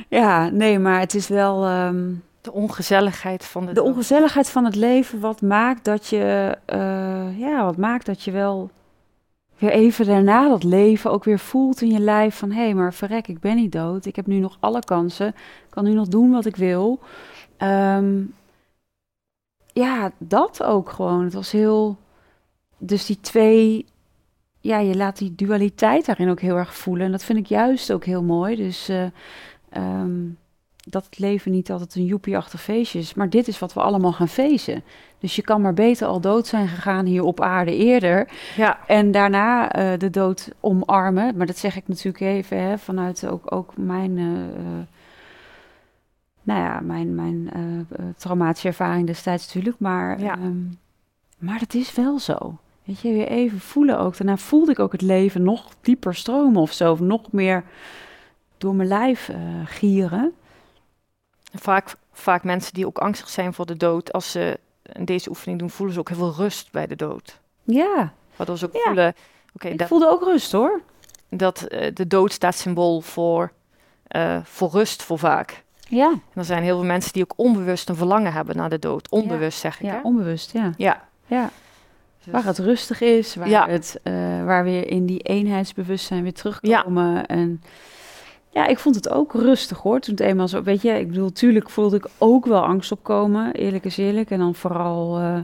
ja, 0.08 0.48
nee, 0.48 0.78
maar 0.78 1.00
het 1.00 1.14
is 1.14 1.28
wel... 1.28 1.70
Um, 1.70 2.22
de 2.40 2.52
ongezelligheid 2.52 3.44
van 3.44 3.66
de... 3.66 3.72
De 3.72 3.82
ongezelligheid 3.82 4.50
van 4.50 4.64
het 4.64 4.74
leven, 4.74 5.20
wat 5.20 5.40
maakt 5.40 5.84
dat 5.84 6.06
je... 6.06 6.58
Uh, 6.74 7.38
ja, 7.38 7.64
wat 7.64 7.76
maakt 7.76 8.06
dat 8.06 8.22
je 8.22 8.30
wel 8.30 8.70
weer 9.58 9.70
even 9.70 10.06
daarna 10.06 10.48
dat 10.48 10.62
leven 10.62 11.10
ook 11.10 11.24
weer 11.24 11.38
voelt 11.38 11.80
in 11.80 11.90
je 11.90 12.00
lijf 12.00 12.36
van... 12.36 12.50
hé, 12.50 12.62
hey, 12.62 12.74
maar 12.74 12.94
verrek, 12.94 13.28
ik 13.28 13.40
ben 13.40 13.56
niet 13.56 13.72
dood. 13.72 14.04
Ik 14.04 14.16
heb 14.16 14.26
nu 14.26 14.38
nog 14.38 14.56
alle 14.60 14.80
kansen. 14.84 15.28
Ik 15.28 15.70
kan 15.70 15.84
nu 15.84 15.92
nog 15.92 16.08
doen 16.08 16.30
wat 16.30 16.46
ik 16.46 16.56
wil. 16.56 17.00
Um, 17.58 18.34
ja, 19.72 20.12
dat 20.18 20.62
ook 20.62 20.90
gewoon. 20.90 21.24
Het 21.24 21.34
was 21.34 21.52
heel. 21.52 21.98
Dus 22.78 23.06
die 23.06 23.20
twee. 23.20 23.86
Ja, 24.60 24.78
je 24.78 24.96
laat 24.96 25.18
die 25.18 25.34
dualiteit 25.34 26.06
daarin 26.06 26.30
ook 26.30 26.40
heel 26.40 26.56
erg 26.56 26.74
voelen. 26.74 27.06
En 27.06 27.12
dat 27.12 27.24
vind 27.24 27.38
ik 27.38 27.46
juist 27.46 27.92
ook 27.92 28.04
heel 28.04 28.22
mooi. 28.22 28.56
Dus 28.56 28.90
uh, 28.90 29.04
um, 29.76 30.38
dat 30.84 31.04
het 31.04 31.18
leven 31.18 31.52
niet 31.52 31.70
altijd 31.70 31.94
een 31.94 32.04
joepie-achtig 32.04 32.62
feestje 32.62 32.98
is. 32.98 33.14
Maar 33.14 33.30
dit 33.30 33.48
is 33.48 33.58
wat 33.58 33.72
we 33.72 33.80
allemaal 33.80 34.12
gaan 34.12 34.28
feesten. 34.28 34.82
Dus 35.18 35.36
je 35.36 35.42
kan 35.42 35.60
maar 35.60 35.74
beter 35.74 36.06
al 36.06 36.20
dood 36.20 36.46
zijn 36.46 36.68
gegaan 36.68 37.06
hier 37.06 37.22
op 37.22 37.40
aarde 37.40 37.76
eerder. 37.76 38.28
Ja. 38.56 38.86
En 38.86 39.10
daarna 39.10 39.78
uh, 39.78 39.98
de 39.98 40.10
dood 40.10 40.50
omarmen. 40.60 41.36
Maar 41.36 41.46
dat 41.46 41.58
zeg 41.58 41.76
ik 41.76 41.88
natuurlijk 41.88 42.20
even 42.20 42.58
hè, 42.62 42.78
vanuit 42.78 43.26
ook, 43.26 43.52
ook 43.52 43.76
mijn. 43.76 44.16
Uh, 44.16 44.30
nou 46.42 46.60
ja, 46.60 46.80
mijn, 46.80 47.14
mijn 47.14 47.50
uh, 47.56 48.06
traumatische 48.16 48.68
ervaring 48.68 49.06
destijds 49.06 49.46
natuurlijk. 49.46 49.78
Maar, 49.78 50.20
ja. 50.20 50.36
um, 50.36 50.78
maar 51.38 51.58
het 51.58 51.74
is 51.74 51.94
wel 51.94 52.18
zo. 52.18 52.58
Weet 52.84 53.00
je, 53.00 53.12
weer 53.12 53.28
even 53.28 53.60
voelen 53.60 53.98
ook. 53.98 54.16
Daarna 54.16 54.36
voelde 54.36 54.70
ik 54.70 54.78
ook 54.78 54.92
het 54.92 55.02
leven 55.02 55.42
nog 55.42 55.68
dieper 55.80 56.14
stromen 56.14 56.60
of 56.62 56.72
zo. 56.72 56.92
Of 56.92 57.00
nog 57.00 57.32
meer 57.32 57.64
door 58.58 58.74
mijn 58.74 58.88
lijf 58.88 59.28
uh, 59.28 59.36
gieren. 59.64 60.32
Vaak, 61.54 61.94
vaak 62.12 62.44
mensen 62.44 62.74
die 62.74 62.86
ook 62.86 62.98
angstig 62.98 63.28
zijn 63.28 63.54
voor 63.54 63.66
de 63.66 63.76
dood, 63.76 64.12
als 64.12 64.30
ze 64.30 64.58
deze 65.00 65.28
oefening 65.28 65.58
doen, 65.58 65.70
voelen 65.70 65.94
ze 65.94 66.00
ook 66.00 66.08
heel 66.08 66.18
veel 66.18 66.34
rust 66.44 66.72
bij 66.72 66.86
de 66.86 66.96
dood. 66.96 67.40
Ja. 67.62 68.12
Waardoor 68.36 68.58
ze 68.58 68.66
ook 68.66 68.72
Ja. 68.72 68.80
voelen, 68.84 69.14
oké, 69.54 69.68
ik 69.68 69.78
dat, 69.78 69.88
voelde 69.88 70.08
ook 70.08 70.22
rust 70.22 70.52
hoor. 70.52 70.80
dat 71.28 71.62
eh, 71.62 71.94
de 71.94 72.06
dood 72.06 72.32
staat 72.32 72.54
symbool 72.54 73.00
voor, 73.00 73.52
eh, 74.06 74.38
voor 74.44 74.70
rust 74.70 75.02
voor 75.02 75.18
vaak. 75.18 75.61
Ja, 75.94 76.10
En 76.10 76.20
er 76.34 76.44
zijn 76.44 76.62
heel 76.62 76.76
veel 76.76 76.86
mensen 76.86 77.12
die 77.12 77.22
ook 77.22 77.32
onbewust 77.36 77.88
een 77.88 77.96
verlangen 77.96 78.32
hebben 78.32 78.56
naar 78.56 78.68
de 78.70 78.78
dood. 78.78 79.10
Onbewust 79.10 79.58
zeg 79.58 79.80
ik, 79.80 79.86
ja 79.86 79.92
hè? 79.94 80.00
onbewust, 80.02 80.52
ja. 80.52 80.72
Ja. 80.76 81.02
ja. 81.26 81.50
Dus- 82.24 82.32
Waar 82.32 82.44
het 82.44 82.58
rustig 82.58 83.00
is, 83.00 83.34
waar, 83.34 83.48
Ja. 83.48 83.68
het, 83.68 84.00
eh, 84.02 84.12
waar 84.44 84.64
weer 84.64 84.88
in 84.88 85.06
die 85.06 85.18
eenheidsbewustzijn 85.18 86.22
weer 86.22 86.32
terugkomen. 86.32 87.26
En 87.26 87.62
ja, 88.50 88.66
ik 88.66 88.78
vond 88.78 88.94
het 88.94 89.08
ook 89.10 89.32
rustig 89.32 89.78
hoor. 89.78 90.00
Toen 90.00 90.14
het 90.14 90.22
eenmaal 90.22 90.48
zo, 90.48 90.62
weet 90.62 90.82
je, 90.82 90.98
ik 90.98 91.08
bedoel, 91.08 91.32
tuurlijk 91.32 91.70
voelde 91.70 91.96
ik 91.96 92.06
ook 92.18 92.46
wel 92.46 92.64
angst 92.64 92.92
opkomen, 92.92 93.52
eerlijk 93.52 93.84
is 93.84 93.96
eerlijk. 93.96 94.30
En 94.30 94.38
dan 94.38 94.54
vooral, 94.54 95.18
eh, 95.18 95.38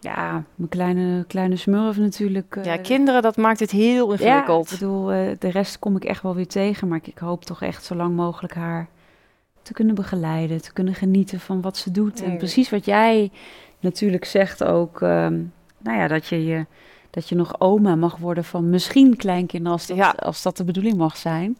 ja, 0.00 0.42
mijn 0.54 0.68
kleine, 0.68 1.24
kleine 1.26 1.56
smurf 1.56 1.96
natuurlijk. 1.96 2.56
eh, 2.56 2.64
ja, 2.64 2.76
kinderen, 2.76 3.22
dat 3.22 3.36
maakt 3.36 3.60
het 3.60 3.70
heel 3.70 4.12
ja, 4.12 4.18
ingewikkeld. 4.18 4.70
ik 4.72 4.78
bedoel, 4.78 5.12
eh, 5.12 5.30
de 5.38 5.50
rest 5.50 5.78
kom 5.78 5.96
ik 5.96 6.04
echt 6.04 6.22
wel 6.22 6.34
weer 6.34 6.48
tegen. 6.48 6.88
Maar 6.88 6.98
ik, 6.98 7.06
ik 7.06 7.18
hoop 7.18 7.44
toch 7.44 7.62
echt 7.62 7.84
zo 7.84 7.94
lang 7.94 8.16
mogelijk 8.16 8.54
haar 8.54 8.88
te 9.64 9.72
kunnen 9.72 9.94
begeleiden. 9.94 10.62
Te 10.62 10.72
kunnen 10.72 10.94
genieten 10.94 11.40
van 11.40 11.60
wat 11.60 11.76
ze 11.76 11.90
doet. 11.90 12.22
En 12.22 12.36
precies 12.36 12.70
wat 12.70 12.84
jij 12.84 13.30
natuurlijk 13.80 14.24
zegt 14.24 14.64
ook. 14.64 15.02
ehm, 15.02 15.40
nou 15.78 15.98
ja, 15.98 16.08
dat 16.08 16.26
je, 16.26 16.44
je, 16.44 16.66
dat 17.10 17.28
je 17.28 17.34
nog 17.34 17.60
oma 17.60 17.94
mag 17.94 18.16
worden 18.16 18.44
van 18.44 18.70
misschien 18.70 19.16
kleinkinderen. 19.16 19.72
Als 19.78 19.86
dat, 19.86 19.96
Ja. 19.96 20.14
als 20.18 20.42
dat 20.42 20.56
de 20.56 20.64
bedoeling 20.64 20.96
mag 20.96 21.16
zijn. 21.16 21.58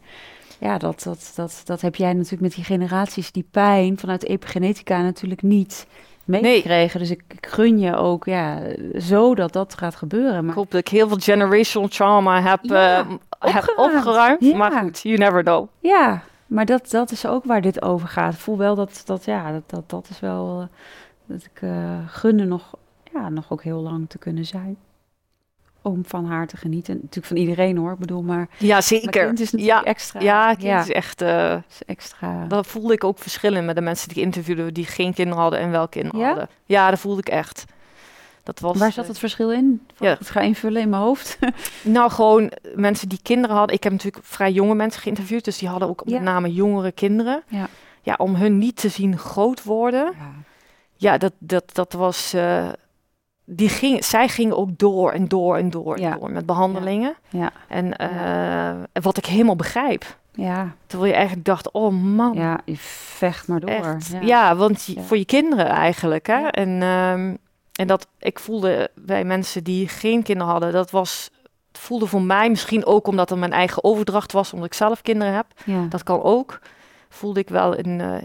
Ja, 0.59 0.77
dat, 0.77 1.01
dat, 1.03 1.31
dat, 1.35 1.61
dat 1.65 1.81
heb 1.81 1.95
jij 1.95 2.13
natuurlijk 2.13 2.41
met 2.41 2.53
die 2.55 2.63
generaties 2.63 3.31
die 3.31 3.45
pijn 3.51 3.97
vanuit 3.97 4.25
epigenetica 4.25 5.01
natuurlijk 5.01 5.41
niet 5.41 5.87
meegekregen. 6.25 6.99
Dus 6.99 7.09
ik, 7.09 7.23
ik 7.27 7.45
gun 7.47 7.79
je 7.79 7.95
ook 7.95 8.25
ja, 8.25 8.59
zo 8.99 9.35
dat 9.35 9.53
dat 9.53 9.73
gaat 9.77 9.95
gebeuren. 9.95 10.35
Ik 10.37 10.41
Maar 10.43 10.55
hoop 10.55 10.71
dat 10.71 10.79
ik 10.79 10.87
heel 10.87 11.07
veel 11.07 11.17
generational 11.19 11.87
trauma 11.87 12.41
heb, 12.41 12.59
Ja, 12.61 12.99
eh, 12.99 13.05
heb 13.53 13.63
opgeruimd. 13.75 13.95
opgeruimd. 13.95 14.41
Ja. 14.45 14.55
Maar 14.57 14.71
goed, 14.71 14.99
you 15.01 15.17
never 15.17 15.43
know. 15.43 15.67
Ja, 15.79 16.23
maar 16.45 16.65
dat, 16.65 16.89
dat 16.89 17.11
is 17.11 17.25
ook 17.25 17.45
waar 17.45 17.61
dit 17.61 17.81
over 17.81 18.07
gaat. 18.07 18.33
Ik 18.33 18.39
voel 18.39 18.57
wel 18.57 18.75
dat 18.75 19.01
dat, 19.05 19.25
ja, 19.25 19.51
dat, 19.51 19.63
dat, 19.69 19.89
dat 19.89 20.07
is 20.09 20.19
wel 20.19 20.61
eh, 20.61 20.67
dat 21.25 21.43
ik 21.43 21.61
eh 21.61 21.97
gunde 22.07 22.43
nog, 22.45 22.73
ja, 23.13 23.29
nog 23.29 23.51
ook 23.51 23.63
heel 23.63 23.81
lang 23.81 24.09
te 24.09 24.17
kunnen 24.17 24.45
zijn. 24.45 24.77
Om 25.81 26.05
van 26.05 26.25
haar 26.25 26.47
te 26.47 26.57
genieten. 26.57 26.93
Natuurlijk 26.95 27.25
van 27.25 27.37
iedereen 27.37 27.77
hoor, 27.77 27.91
ik 27.91 27.97
bedoel, 27.99 28.21
maar 28.21 28.49
Ja, 28.57 28.81
zeker. 28.81 29.25
kind 29.25 29.39
is 29.39 29.51
natuurlijk 29.51 29.79
ja, 29.85 29.89
extra. 29.91 30.19
ja, 30.21 30.47
kind 30.49 30.61
ja, 30.61 30.79
is 30.79 30.91
echt... 30.91 31.21
is 31.21 31.81
extra. 31.85 32.45
daar 32.45 32.65
voelde 32.65 32.93
ik 32.93 33.03
ook 33.03 33.19
verschillen 33.19 33.65
met 33.65 33.75
de 33.75 33.81
mensen 33.81 34.07
die 34.07 34.17
ik 34.17 34.23
interviewde... 34.23 34.71
die 34.71 34.85
geen 34.85 35.13
kinderen 35.13 35.41
hadden 35.41 35.59
en 35.59 35.71
wel 35.71 35.87
kinderen 35.87 36.19
Ja? 36.19 36.27
hadden. 36.27 36.49
Ja, 36.65 36.89
dat 36.89 36.99
voelde 36.99 37.19
ik 37.19 37.29
echt. 37.29 37.65
Dat 38.45 38.59
was, 38.59 38.77
Waar 38.77 38.91
zat 38.91 39.07
het 39.07 39.19
verschil 39.19 39.51
in? 39.51 39.85
Ja. 39.97 40.11
ik 40.11 40.19
het 40.19 40.29
ga 40.29 40.39
invullen 40.39 40.81
in 40.81 40.89
mijn 40.89 41.01
hoofd. 41.01 41.37
Nou, 41.83 42.11
gewoon 42.11 42.49
eh, 42.49 42.75
mensen 42.75 43.09
die 43.09 43.19
kinderen 43.23 43.55
hadden. 43.55 43.75
Ik 43.75 43.83
heb 43.83 43.91
natuurlijk 43.91 44.25
vrij 44.25 44.51
jonge 44.51 44.75
mensen 44.75 45.01
geïnterviewd, 45.01 45.45
dus 45.45 45.57
die 45.57 45.69
hadden 45.69 45.89
ook 45.89 46.01
Ja. 46.05 46.13
met 46.13 46.21
name 46.23 46.53
jongere 46.53 46.91
kinderen. 46.91 47.43
Ja. 47.47 47.67
ja, 48.01 48.13
om 48.17 48.35
hun 48.35 48.57
niet 48.57 48.75
te 48.75 48.89
zien 48.89 49.17
groot 49.17 49.63
worden. 49.63 50.13
Ja, 50.95 51.17
dat, 51.17 51.33
dat, 51.39 51.63
dat 51.73 51.93
was. 51.93 52.33
eh, 52.33 52.67
die 53.45 53.69
ging, 53.69 54.05
zij 54.05 54.27
gingen 54.27 54.57
ook 54.57 54.77
door 54.77 55.11
en 55.11 55.27
door 55.27 55.57
en 55.57 55.69
door 55.69 55.99
Ja. 55.99 56.17
door 56.17 56.31
met 56.31 56.45
behandelingen. 56.45 57.15
Ja. 57.29 57.51
En 57.67 57.95
eh, 57.97 59.01
wat 59.01 59.17
ik 59.17 59.25
helemaal 59.25 59.55
begrijp. 59.55 60.17
Ja, 60.31 60.75
Terwijl 60.87 61.09
je 61.11 61.15
eigenlijk 61.17 61.45
dacht, 61.47 61.71
oh 61.71 61.93
man, 62.03 62.33
ja, 62.33 62.59
je 62.65 62.75
vecht 62.77 63.47
maar 63.47 63.59
door. 63.59 63.69
echt. 63.69 64.07
Ja, 64.11 64.19
Ja. 64.21 64.55
want 64.55 64.85
je- 64.85 64.95
Ja. 64.95 65.01
voor 65.01 65.17
je 65.17 65.25
kinderen 65.25 65.65
eigenlijk. 65.67 66.27
Hè? 66.27 66.37
Ja. 66.39 66.51
En, 66.51 66.81
ehm, 66.81 67.35
en 67.75 67.87
dat 67.87 68.07
ik 68.19 68.39
voelde 68.39 68.89
bij 68.95 69.23
mensen 69.23 69.63
die 69.63 69.87
geen 69.87 70.23
kinderen 70.23 70.51
hadden, 70.51 70.71
dat 70.71 70.91
was. 70.91 71.29
Het 71.71 71.83
voelde 71.83 72.05
voor 72.07 72.21
mij 72.21 72.49
misschien 72.49 72.85
ook 72.85 73.07
omdat 73.07 73.29
het 73.29 73.39
mijn 73.39 73.51
eigen 73.53 73.83
overdracht 73.83 74.31
was, 74.31 74.53
omdat 74.53 74.67
ik 74.67 74.73
zelf 74.73 75.01
kinderen 75.01 75.33
heb. 75.33 75.45
Ja. 75.65 75.85
Dat 75.89 76.03
kan 76.03 76.21
ook. 76.21 76.59
Voelde 77.09 77.39
ik 77.39 77.49
wel 77.49 77.77
een, 77.77 78.01
eh, 78.01 78.23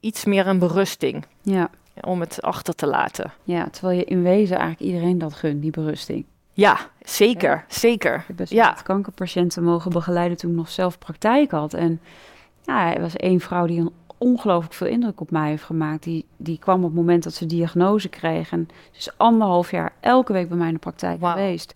iets 0.00 0.24
meer 0.24 0.46
een 0.46 0.58
berusting 0.58 1.24
Ja. 1.42 1.70
om 2.00 2.20
het 2.20 2.42
achter 2.42 2.74
te 2.74 2.86
laten. 2.86 3.32
ja, 3.44 3.68
terwijl 3.70 3.98
je 3.98 4.04
in 4.04 4.22
wezen 4.22 4.56
eigenlijk 4.56 4.90
iedereen 4.92 5.18
dat 5.18 5.34
gunt, 5.34 5.62
die 5.62 5.70
berusting. 5.70 6.24
Ja, 6.52 6.78
zeker, 7.00 7.50
Ja. 7.50 7.64
zeker. 7.68 8.24
Ik 8.28 8.38
heb 8.38 8.48
Ja. 8.48 8.72
kankerpatiënten 8.82 9.62
mogen 9.64 9.90
begeleiden 9.90 10.36
toen 10.38 10.50
ik 10.50 10.56
nog 10.56 10.68
zelf 10.70 10.98
praktijk 10.98 11.50
had. 11.50 11.74
En 11.74 12.00
ja, 12.64 12.94
er 12.94 13.00
was 13.00 13.16
één 13.16 13.40
vrouw 13.40 13.66
die 13.66 13.80
een 13.80 13.92
ongelooflijk 14.18 14.74
veel 14.74 14.86
indruk 14.86 15.20
op 15.20 15.30
mij 15.30 15.48
heeft 15.48 15.62
gemaakt. 15.64 16.02
Die, 16.02 16.24
die 16.36 16.58
kwam 16.58 16.78
op 16.78 16.84
het 16.84 16.94
moment 16.94 17.22
dat 17.22 17.34
ze 17.34 17.46
diagnose 17.46 18.08
kreeg. 18.08 18.50
En 18.50 18.68
ze 18.90 18.98
is 18.98 19.10
anderhalf 19.16 19.70
jaar 19.70 19.92
elke 20.00 20.32
week 20.32 20.48
bij 20.48 20.56
mij 20.58 20.66
in 20.68 20.72
de 20.74 20.78
praktijk 20.80 21.18
geweest. 21.26 21.74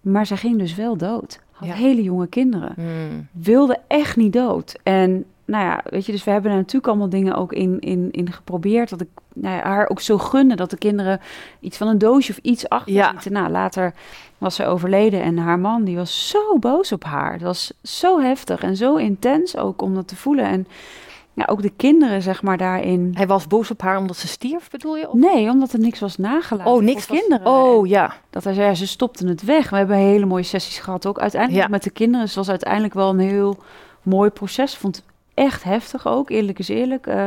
Maar 0.00 0.26
zij 0.26 0.36
ging 0.36 0.58
dus 0.58 0.74
wel 0.74 0.96
dood. 0.96 1.40
Had 1.50 1.68
Ja. 1.68 1.74
hele 1.74 2.02
jonge 2.02 2.26
kinderen. 2.26 2.72
Hmm. 2.74 3.28
Wilde 3.32 3.78
echt 3.86 4.16
niet 4.16 4.32
dood. 4.32 4.78
En 4.82 5.24
nou 5.44 5.64
ja, 5.64 5.80
weet 5.84 6.06
je, 6.06 6.12
dus 6.12 6.24
we 6.24 6.30
hebben 6.30 6.50
er 6.50 6.56
natuurlijk 6.56 6.86
allemaal 6.86 7.08
dingen 7.08 7.34
ook 7.34 7.52
in, 7.52 7.80
in, 7.80 8.08
in 8.10 8.32
geprobeerd. 8.32 8.88
Dat 8.90 9.00
ik 9.00 9.08
nou 9.34 9.56
ja, 9.56 9.62
haar 9.62 9.88
ook 9.88 10.00
zo 10.00 10.18
gunde 10.18 10.54
dat 10.56 10.70
de 10.70 10.78
kinderen 10.78 11.20
iets 11.60 11.76
van 11.76 11.88
een 11.88 11.98
doosje 11.98 12.32
of 12.32 12.38
iets 12.42 12.68
achterlieten. 12.68 13.32
Nou, 13.32 13.48
later 13.50 13.94
was 14.38 14.54
ze 14.54 14.66
overleden 14.66 15.22
en 15.22 15.38
haar 15.38 15.58
man 15.58 15.84
die 15.84 15.96
was 15.96 16.28
zo 16.28 16.58
boos 16.58 16.92
op 16.92 17.04
haar. 17.04 17.32
Het 17.32 17.42
was 17.42 17.72
zo 17.82 18.20
heftig 18.20 18.60
en 18.62 18.76
zo 18.76 18.96
intens 18.96 19.56
ook 19.56 19.82
om 19.82 19.94
dat 19.94 20.08
te 20.08 20.16
voelen. 20.16 20.44
En 20.44 20.66
ja, 21.36 21.44
ook 21.50 21.62
de 21.62 21.72
kinderen 21.76 22.22
zeg 22.22 22.42
maar 22.42 22.56
daarin. 22.56 23.10
Hij 23.14 23.26
was 23.26 23.46
boos 23.46 23.70
op 23.70 23.80
haar 23.82 23.98
omdat 23.98 24.16
ze 24.16 24.26
stierf, 24.28 24.70
bedoel 24.70 24.96
je? 24.96 25.08
Of- 25.08 25.14
Nee, 25.14 25.50
omdat 25.50 25.72
er 25.72 25.78
niks 25.78 26.00
was 26.00 26.16
nagelaten. 26.16 26.72
Oh, 26.72 26.82
niks 26.82 27.06
kinderen. 27.06 27.46
Oh, 27.46 27.86
ja. 27.86 28.12
Dat 28.30 28.44
hij 28.44 28.54
zei, 28.54 28.66
ja, 28.66 28.74
ze 28.74 28.86
stopten 28.86 29.26
het 29.28 29.42
weg. 29.44 29.70
We 29.70 29.76
hebben 29.76 29.96
hele 29.96 30.26
mooie 30.26 30.42
sessies 30.42 30.78
gehad 30.78 31.06
ook. 31.06 31.18
Uiteindelijk 31.18 31.62
Ja. 31.62 31.68
met 31.70 31.82
de 31.82 31.90
kinderen. 31.90 32.26
Het 32.26 32.34
was 32.34 32.48
uiteindelijk 32.50 32.94
wel 32.94 33.10
een 33.10 33.18
heel 33.18 33.56
mooi 34.02 34.30
proces. 34.30 34.76
Vond 34.76 34.96
het 34.96 35.04
echt 35.34 35.62
heftig 35.62 36.06
ook, 36.06 36.30
eerlijk 36.30 36.58
is 36.58 36.68
eerlijk. 36.68 37.06
Eh, 37.06 37.26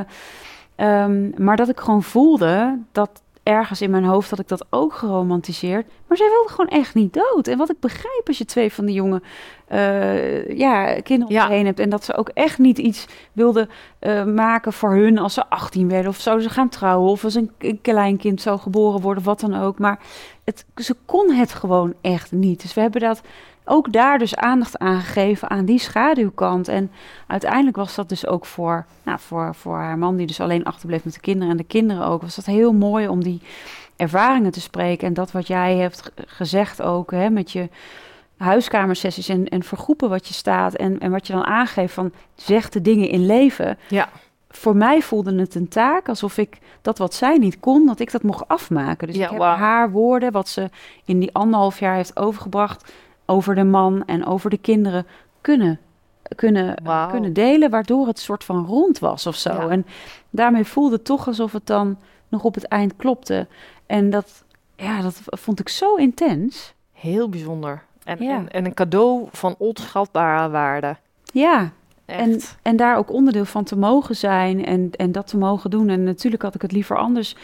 ehm, 0.75 1.43
maar 1.43 1.55
dat 1.57 1.69
ik 1.69 1.79
gewoon 1.79 2.03
voelde 2.03 2.77
dat 2.91 3.21
ergens 3.43 3.81
in 3.81 3.89
mijn 3.89 4.03
hoofd 4.03 4.29
had 4.29 4.39
ik 4.39 4.47
dat 4.47 4.65
ook 4.69 4.93
geromantiseerd. 4.93 5.87
Maar 6.07 6.17
zij 6.17 6.29
wilde 6.29 6.49
gewoon 6.49 6.67
echt 6.67 6.93
niet 6.93 7.13
dood. 7.13 7.47
En 7.47 7.57
wat 7.57 7.69
ik 7.69 7.79
begrijp 7.79 8.23
als 8.27 8.37
je 8.37 8.45
twee 8.45 8.73
van 8.73 8.85
die 8.85 8.95
jonge 8.95 9.21
eh, 9.67 10.57
ja, 10.57 11.01
kinderen 11.01 11.27
om 11.27 11.41
Ja. 11.41 11.47
heen 11.47 11.65
hebt. 11.65 11.79
En 11.79 11.89
dat 11.89 12.03
ze 12.03 12.15
ook 12.15 12.29
echt 12.29 12.57
niet 12.57 12.77
iets 12.77 13.05
wilden 13.33 13.69
eh, 13.99 14.23
maken 14.23 14.73
voor 14.73 14.91
hun 14.95 15.17
als 15.17 15.33
ze 15.33 15.49
18 15.49 15.89
werden. 15.89 16.09
Of 16.09 16.17
zouden 16.19 16.45
ze 16.47 16.53
gaan 16.53 16.69
trouwen. 16.69 17.11
Of 17.11 17.23
als 17.23 17.35
een, 17.35 17.51
een 17.57 17.81
kleinkind 17.81 18.41
zou 18.41 18.59
geboren 18.59 19.01
worden. 19.01 19.23
Wat 19.23 19.39
dan 19.39 19.61
ook. 19.61 19.79
Maar 19.79 19.99
het, 20.43 20.65
ze 20.75 20.95
kon 21.05 21.31
het 21.31 21.53
gewoon 21.53 21.93
echt 22.01 22.31
niet. 22.31 22.61
Dus 22.61 22.73
we 22.73 22.81
hebben 22.81 23.01
dat 23.01 23.21
ook 23.69 23.91
daar 23.91 24.17
dus 24.17 24.35
aandacht 24.35 24.77
aan 24.77 25.01
gegeven 25.01 25.49
aan 25.49 25.65
die 25.65 25.79
schaduwkant. 25.79 26.67
En 26.67 26.91
uiteindelijk 27.27 27.77
was 27.77 27.95
dat 27.95 28.09
dus 28.09 28.27
ook 28.27 28.45
voor, 28.45 28.85
nou, 29.03 29.19
voor, 29.19 29.55
voor 29.55 29.77
haar 29.77 29.97
man, 29.97 30.15
die 30.15 30.27
dus 30.27 30.41
alleen 30.41 30.63
achterbleef 30.63 31.03
met 31.03 31.13
de 31.13 31.19
kinderen 31.19 31.51
en 31.51 31.57
de 31.57 31.63
kinderen 31.63 32.05
ook, 32.05 32.21
was 32.21 32.35
dat 32.35 32.45
heel 32.45 32.73
mooi 32.73 33.07
om 33.07 33.23
die 33.23 33.41
ervaringen 33.95 34.51
te 34.51 34.61
spreken. 34.61 35.07
En 35.07 35.13
dat 35.13 35.31
wat 35.31 35.47
jij 35.47 35.75
hebt 35.75 36.11
gezegd 36.15 36.81
ook, 36.81 37.11
hè, 37.11 37.29
met 37.29 37.51
je 37.51 37.69
huiskamersessies 38.37 39.29
en, 39.29 39.47
en 39.47 39.63
vergroepen 39.63 40.09
wat 40.09 40.27
je 40.27 40.33
staat 40.33 40.73
en, 40.73 40.99
en 40.99 41.11
wat 41.11 41.27
je 41.27 41.33
dan 41.33 41.45
aangeeft 41.45 41.93
van 41.93 42.11
zeg 42.35 42.69
de 42.69 42.81
dingen 42.81 43.09
in 43.09 43.25
leven. 43.25 43.77
Ja. 43.87 44.09
Voor 44.49 44.75
mij 44.75 45.01
voelde 45.01 45.39
het 45.39 45.55
een 45.55 45.67
taak 45.67 46.09
alsof 46.09 46.37
ik 46.37 46.57
dat 46.81 46.97
wat 46.97 47.13
zij 47.13 47.37
niet 47.37 47.59
kon, 47.59 47.85
dat 47.85 47.99
ik 47.99 48.11
dat 48.11 48.23
mocht 48.23 48.47
afmaken. 48.47 49.07
Dus 49.07 49.15
Ja, 49.15 49.25
ik 49.25 49.31
heb 49.31 49.41
haar 49.41 49.91
woorden, 49.91 50.31
wat 50.31 50.47
ze 50.47 50.69
in 51.05 51.19
die 51.19 51.33
anderhalf 51.33 51.79
jaar 51.79 51.95
heeft 51.95 52.17
overgebracht, 52.17 52.93
over 53.29 53.55
de 53.55 53.63
man 53.63 54.03
en 54.05 54.25
over 54.25 54.49
de 54.49 54.57
kinderen 54.57 55.05
kunnen, 55.41 55.79
kunnen, 56.35 56.75
kunnen 57.11 57.33
delen, 57.33 57.69
waardoor 57.69 58.07
het 58.07 58.19
soort 58.19 58.43
van 58.43 58.65
rond 58.65 58.99
was 58.99 59.27
of 59.27 59.35
zo. 59.35 59.53
Ja. 59.53 59.69
En 59.69 59.85
daarmee 60.29 60.63
voelde 60.63 60.95
het 60.95 61.05
toch 61.05 61.27
alsof 61.27 61.51
het 61.51 61.65
dan 61.65 61.97
nog 62.27 62.43
op 62.43 62.55
het 62.55 62.63
eind 62.63 62.95
klopte. 62.95 63.47
En 63.85 64.09
dat, 64.09 64.43
ja, 64.75 65.01
dat 65.01 65.21
vond 65.25 65.59
ik 65.59 65.69
zo 65.69 65.95
intens. 65.95 66.73
Heel 66.93 67.29
bijzonder. 67.29 67.83
En, 68.03 68.23
Ja. 68.23 68.35
en, 68.35 68.49
en 68.49 68.65
een 68.65 68.73
cadeau 68.73 69.27
van 69.31 69.55
onschatbare 69.57 70.49
waarde. 70.49 70.97
Ja, 71.23 71.71
Echt. 72.05 72.19
En, 72.19 72.39
en 72.61 72.75
daar 72.75 72.97
ook 72.97 73.11
onderdeel 73.11 73.45
van 73.45 73.63
te 73.63 73.77
mogen 73.77 74.15
zijn 74.15 74.65
en, 74.65 74.89
en 74.91 75.11
dat 75.11 75.27
te 75.27 75.37
mogen 75.37 75.69
doen. 75.69 75.89
En 75.89 76.03
natuurlijk 76.03 76.41
had 76.41 76.55
ik 76.55 76.61
het 76.61 76.71
liever 76.71 76.97
anders 76.97 77.35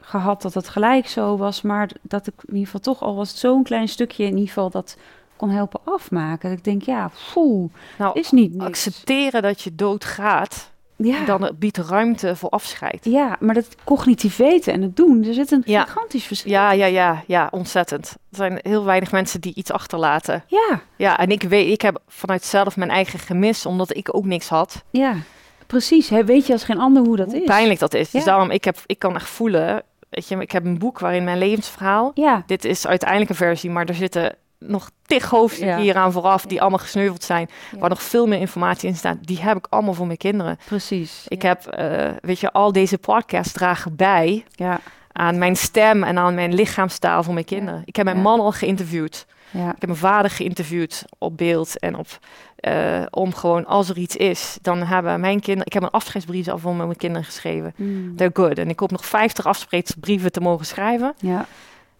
gehad 0.00 0.42
dat 0.42 0.54
het 0.54 0.68
gelijk 0.68 1.08
zo 1.08 1.36
was. 1.36 1.62
Maar 1.62 1.90
dat 2.02 2.26
ik 2.26 2.34
in 2.46 2.52
ieder 2.54 2.64
geval 2.64 2.80
toch 2.80 3.02
al 3.02 3.14
was 3.14 3.38
zo'n 3.38 3.62
klein 3.62 3.88
stukje 3.88 4.24
in 4.24 4.30
ieder 4.32 4.46
geval 4.48 4.70
dat 4.70 4.96
kon 5.36 5.50
helpen 5.50 5.80
afmaken. 5.84 6.48
Dat 6.48 6.58
ik 6.58 6.64
denk, 6.64 6.82
ja, 6.82 7.10
poeh, 7.32 7.70
nou, 7.98 8.18
is 8.20 8.30
niet 8.30 8.52
niks. 8.52 8.64
accepteren 8.64 9.42
dat 9.42 9.60
je 9.62 9.74
doodgaat, 9.74 10.72
Ja, 10.96 11.24
dan 11.24 11.50
biedt 11.58 11.76
ruimte 11.76 12.36
voor 12.36 12.48
afscheid. 12.50 13.04
ja, 13.04 13.36
maar 13.40 13.54
dat 13.54 13.68
cognitief 13.84 14.36
weten 14.36 14.72
en 14.72 14.82
het 14.82 14.96
doen, 14.96 15.24
er 15.24 15.34
zit 15.34 15.50
een 15.50 15.62
Ja. 15.66 15.82
gigantisch 15.84 16.24
verschil. 16.24 16.50
Ja, 16.52 16.72
ja, 16.72 16.86
ja, 16.86 17.22
ja, 17.26 17.48
ontzettend. 17.50 18.06
Er 18.30 18.36
zijn 18.36 18.58
heel 18.62 18.84
weinig 18.84 19.12
mensen 19.12 19.40
die 19.40 19.54
iets 19.54 19.72
achterlaten. 19.72 20.44
Ja, 20.46 20.80
Ja, 20.96 21.18
en 21.18 21.30
ik 21.30 21.42
weet, 21.42 21.70
ik 21.72 21.80
heb 21.82 22.02
vanuit 22.08 22.44
zelf 22.44 22.76
mijn 22.76 22.90
eigen 22.90 23.18
gemis, 23.18 23.66
omdat 23.66 23.96
ik 23.96 24.16
ook 24.16 24.24
niks 24.24 24.48
had. 24.48 24.82
ja, 24.90 25.14
precies. 25.66 26.08
Hè, 26.08 26.24
weet 26.24 26.46
je 26.46 26.52
als 26.52 26.64
geen 26.64 26.78
ander 26.78 27.02
hoe 27.04 27.16
dat 27.16 27.26
hoe 27.32 27.40
is? 27.40 27.44
pijnlijk 27.46 27.80
dat 27.80 27.94
is. 27.94 28.10
Dus 28.10 28.24
daarom, 28.24 28.50
ik, 28.50 28.64
heb, 28.64 28.76
ik 28.86 28.98
kan 28.98 29.14
echt 29.14 29.28
voelen, 29.28 29.82
weet 30.10 30.28
je, 30.28 30.36
ik 30.36 30.50
heb 30.52 30.64
een 30.64 30.78
boek 30.78 30.98
waarin 30.98 31.24
mijn 31.24 31.38
levensverhaal. 31.38 32.10
Ja, 32.14 32.42
Dit 32.46 32.64
is 32.64 32.86
uiteindelijk 32.86 33.30
een 33.30 33.36
versie, 33.36 33.70
maar 33.70 33.86
er 33.86 33.94
zitten 33.94 34.34
nog 34.58 34.90
tig 35.06 35.24
hoofdstukken 35.30 35.76
Ja. 35.76 35.82
hieraan 35.82 36.12
vooraf 36.12 36.42
die 36.46 36.60
allemaal 36.60 36.78
gesneuveld 36.78 37.22
zijn, 37.24 37.48
Ja. 37.72 37.78
waar 37.78 37.88
nog 37.88 38.02
veel 38.02 38.26
meer 38.26 38.38
informatie 38.40 38.88
in 38.88 38.94
staat. 38.96 39.16
Die 39.20 39.38
heb 39.42 39.56
ik 39.56 39.66
allemaal 39.70 39.94
voor 39.94 40.06
mijn 40.06 40.18
kinderen. 40.18 40.58
precies. 40.66 41.24
Ik 41.28 41.42
ja. 41.42 41.48
heb, 41.48 41.66
eh, 41.66 42.10
weet 42.20 42.40
je, 42.40 42.52
al 42.52 42.72
deze 42.72 42.98
podcasts 42.98 43.52
dragen 43.52 43.96
bij 43.96 44.44
aan 45.12 45.38
mijn 45.38 45.56
stem 45.56 46.02
en 46.02 46.18
aan 46.18 46.34
mijn 46.34 46.54
lichaamstaal 46.54 47.22
voor 47.22 47.34
mijn 47.34 47.46
kinderen. 47.46 47.82
Ik 47.84 47.96
heb 47.96 48.04
mijn 48.04 48.20
man 48.20 48.40
al 48.40 48.52
geïnterviewd. 48.52 49.26
Ja, 49.54 49.64
Ik 49.68 49.76
heb 49.78 49.86
mijn 49.86 49.96
vader 49.96 50.30
geïnterviewd 50.30 51.04
op 51.18 51.36
beeld 51.36 51.78
en 51.78 51.96
op 51.96 52.18
eh, 52.56 53.02
om 53.10 53.34
gewoon 53.34 53.66
als 53.66 53.88
er 53.88 53.96
iets 53.98 54.16
is, 54.16 54.58
dan 54.62 54.82
hebben 54.82 55.20
mijn 55.20 55.40
kinderen. 55.40 55.66
Ik 55.66 55.72
heb 55.72 55.82
een 55.82 55.90
afscheidsbrief 55.90 56.48
al 56.48 56.58
voor 56.58 56.74
mijn 56.74 56.96
kinderen 56.96 57.24
geschreven. 57.24 57.72
Mm. 57.76 58.16
They're 58.16 58.32
good. 58.34 58.58
En 58.58 58.68
ik 58.68 58.80
hoop 58.80 58.90
nog 58.90 59.04
50 59.06 59.46
afscheidsbrieven 59.46 60.32
te 60.32 60.40
mogen 60.40 60.66
schrijven. 60.66 61.14
ja. 61.18 61.46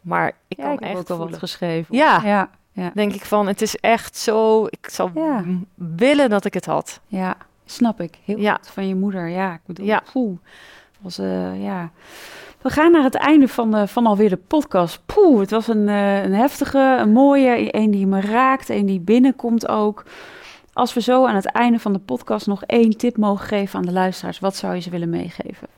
Maar 0.01 0.33
ik 0.49 0.57
ja 0.57 0.65
kan 0.65 0.73
ik 0.73 0.79
heb 0.81 0.89
echt 0.89 0.99
ook 0.99 1.09
al 1.21 1.29
wat 1.29 1.39
geschreven. 1.39 1.97
Ja. 1.97 2.21
ja, 2.25 2.51
ja, 2.73 2.91
Denk 2.95 3.13
ik 3.15 3.25
van, 3.25 3.47
het 3.47 3.63
is 3.63 3.77
echt 3.77 4.17
zo. 4.17 4.67
Ik 4.67 4.89
zou 4.91 5.11
willen 5.75 6.31
dat 6.31 6.45
ik 6.45 6.55
het 6.55 6.65
had. 6.67 7.01
ja. 7.07 7.37
Snap 7.67 8.01
ik. 8.01 8.19
Heel 8.25 8.39
Ja. 8.39 8.55
goed 8.55 8.69
van 8.71 8.89
je 8.89 8.95
moeder. 8.95 9.29
Ja, 9.29 9.55
ik 9.55 9.61
bedoel, 9.67 9.87
Ja. 9.87 10.03
poeh. 10.13 10.39
Was, 11.01 11.19
eh, 11.19 11.63
ja. 11.63 11.91
We 12.65 12.71
gaan 12.71 12.93
naar 12.93 13.03
het 13.03 13.15
einde 13.15 13.49
van, 13.49 13.71
de, 13.71 13.89
van 13.89 14.07
alweer 14.07 14.29
de 14.29 14.37
podcast. 14.37 15.07
Poeh, 15.07 15.41
het 15.41 15.51
was 15.51 15.69
een, 15.69 15.89
eh, 15.89 16.23
een 16.23 16.35
heftige, 16.35 16.97
een 17.01 17.13
mooie, 17.13 17.77
een 17.77 17.91
die 17.91 18.07
me 18.07 18.21
raakt, 18.21 18.69
een 18.69 18.87
die 18.87 19.01
binnenkomt 19.01 19.69
ook. 19.69 20.05
Als 20.73 20.95
we 20.95 21.01
zo 21.01 21.27
aan 21.27 21.35
het 21.35 21.47
einde 21.47 21.79
van 21.79 21.93
de 21.93 21.99
podcast 21.99 22.47
nog 22.47 22.65
één 22.65 22.97
tip 22.97 23.17
mogen 23.17 23.47
geven 23.47 23.79
aan 23.79 23.85
de 23.85 23.93
luisteraars, 23.93 24.39
wat 24.39 24.57
zou 24.57 24.75
je 24.75 24.81
ze 24.81 24.91
willen 24.91 25.11
meegeven? 25.11 25.69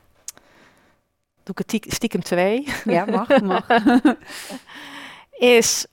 Doe 1.43 1.55
ik 1.55 1.57
het 1.57 1.67
tie- 1.67 1.91
stiekem 1.93 2.21
twee. 2.21 2.67
Ja, 2.85 3.05
mag, 3.05 3.41
mag. 3.41 3.67
Is 5.31 5.87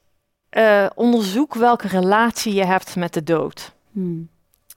eh, 0.49 0.87
onderzoek 0.95 1.55
welke 1.55 1.89
relatie 1.89 2.55
je 2.55 2.65
hebt 2.65 2.97
met 2.97 3.15
de 3.15 3.23
dood. 3.23 3.73
Hmm. 3.93 4.29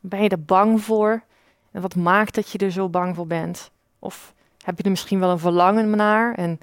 Ben 0.01 0.23
je 0.23 0.29
er 0.29 0.43
bang 0.43 0.81
voor? 0.81 1.23
En 1.71 1.81
wat 1.81 1.95
maakt 1.95 2.35
dat 2.35 2.51
je 2.51 2.57
er 2.57 2.71
zo 2.71 2.89
bang 2.89 3.15
voor 3.15 3.27
bent? 3.27 3.71
Of 3.99 4.35
heb 4.67 4.77
je 4.77 4.83
er 4.83 4.89
misschien 4.89 5.19
wel 5.19 5.29
een 5.29 5.39
verlangen 5.39 5.89
naar? 5.89 6.33
En 6.33 6.59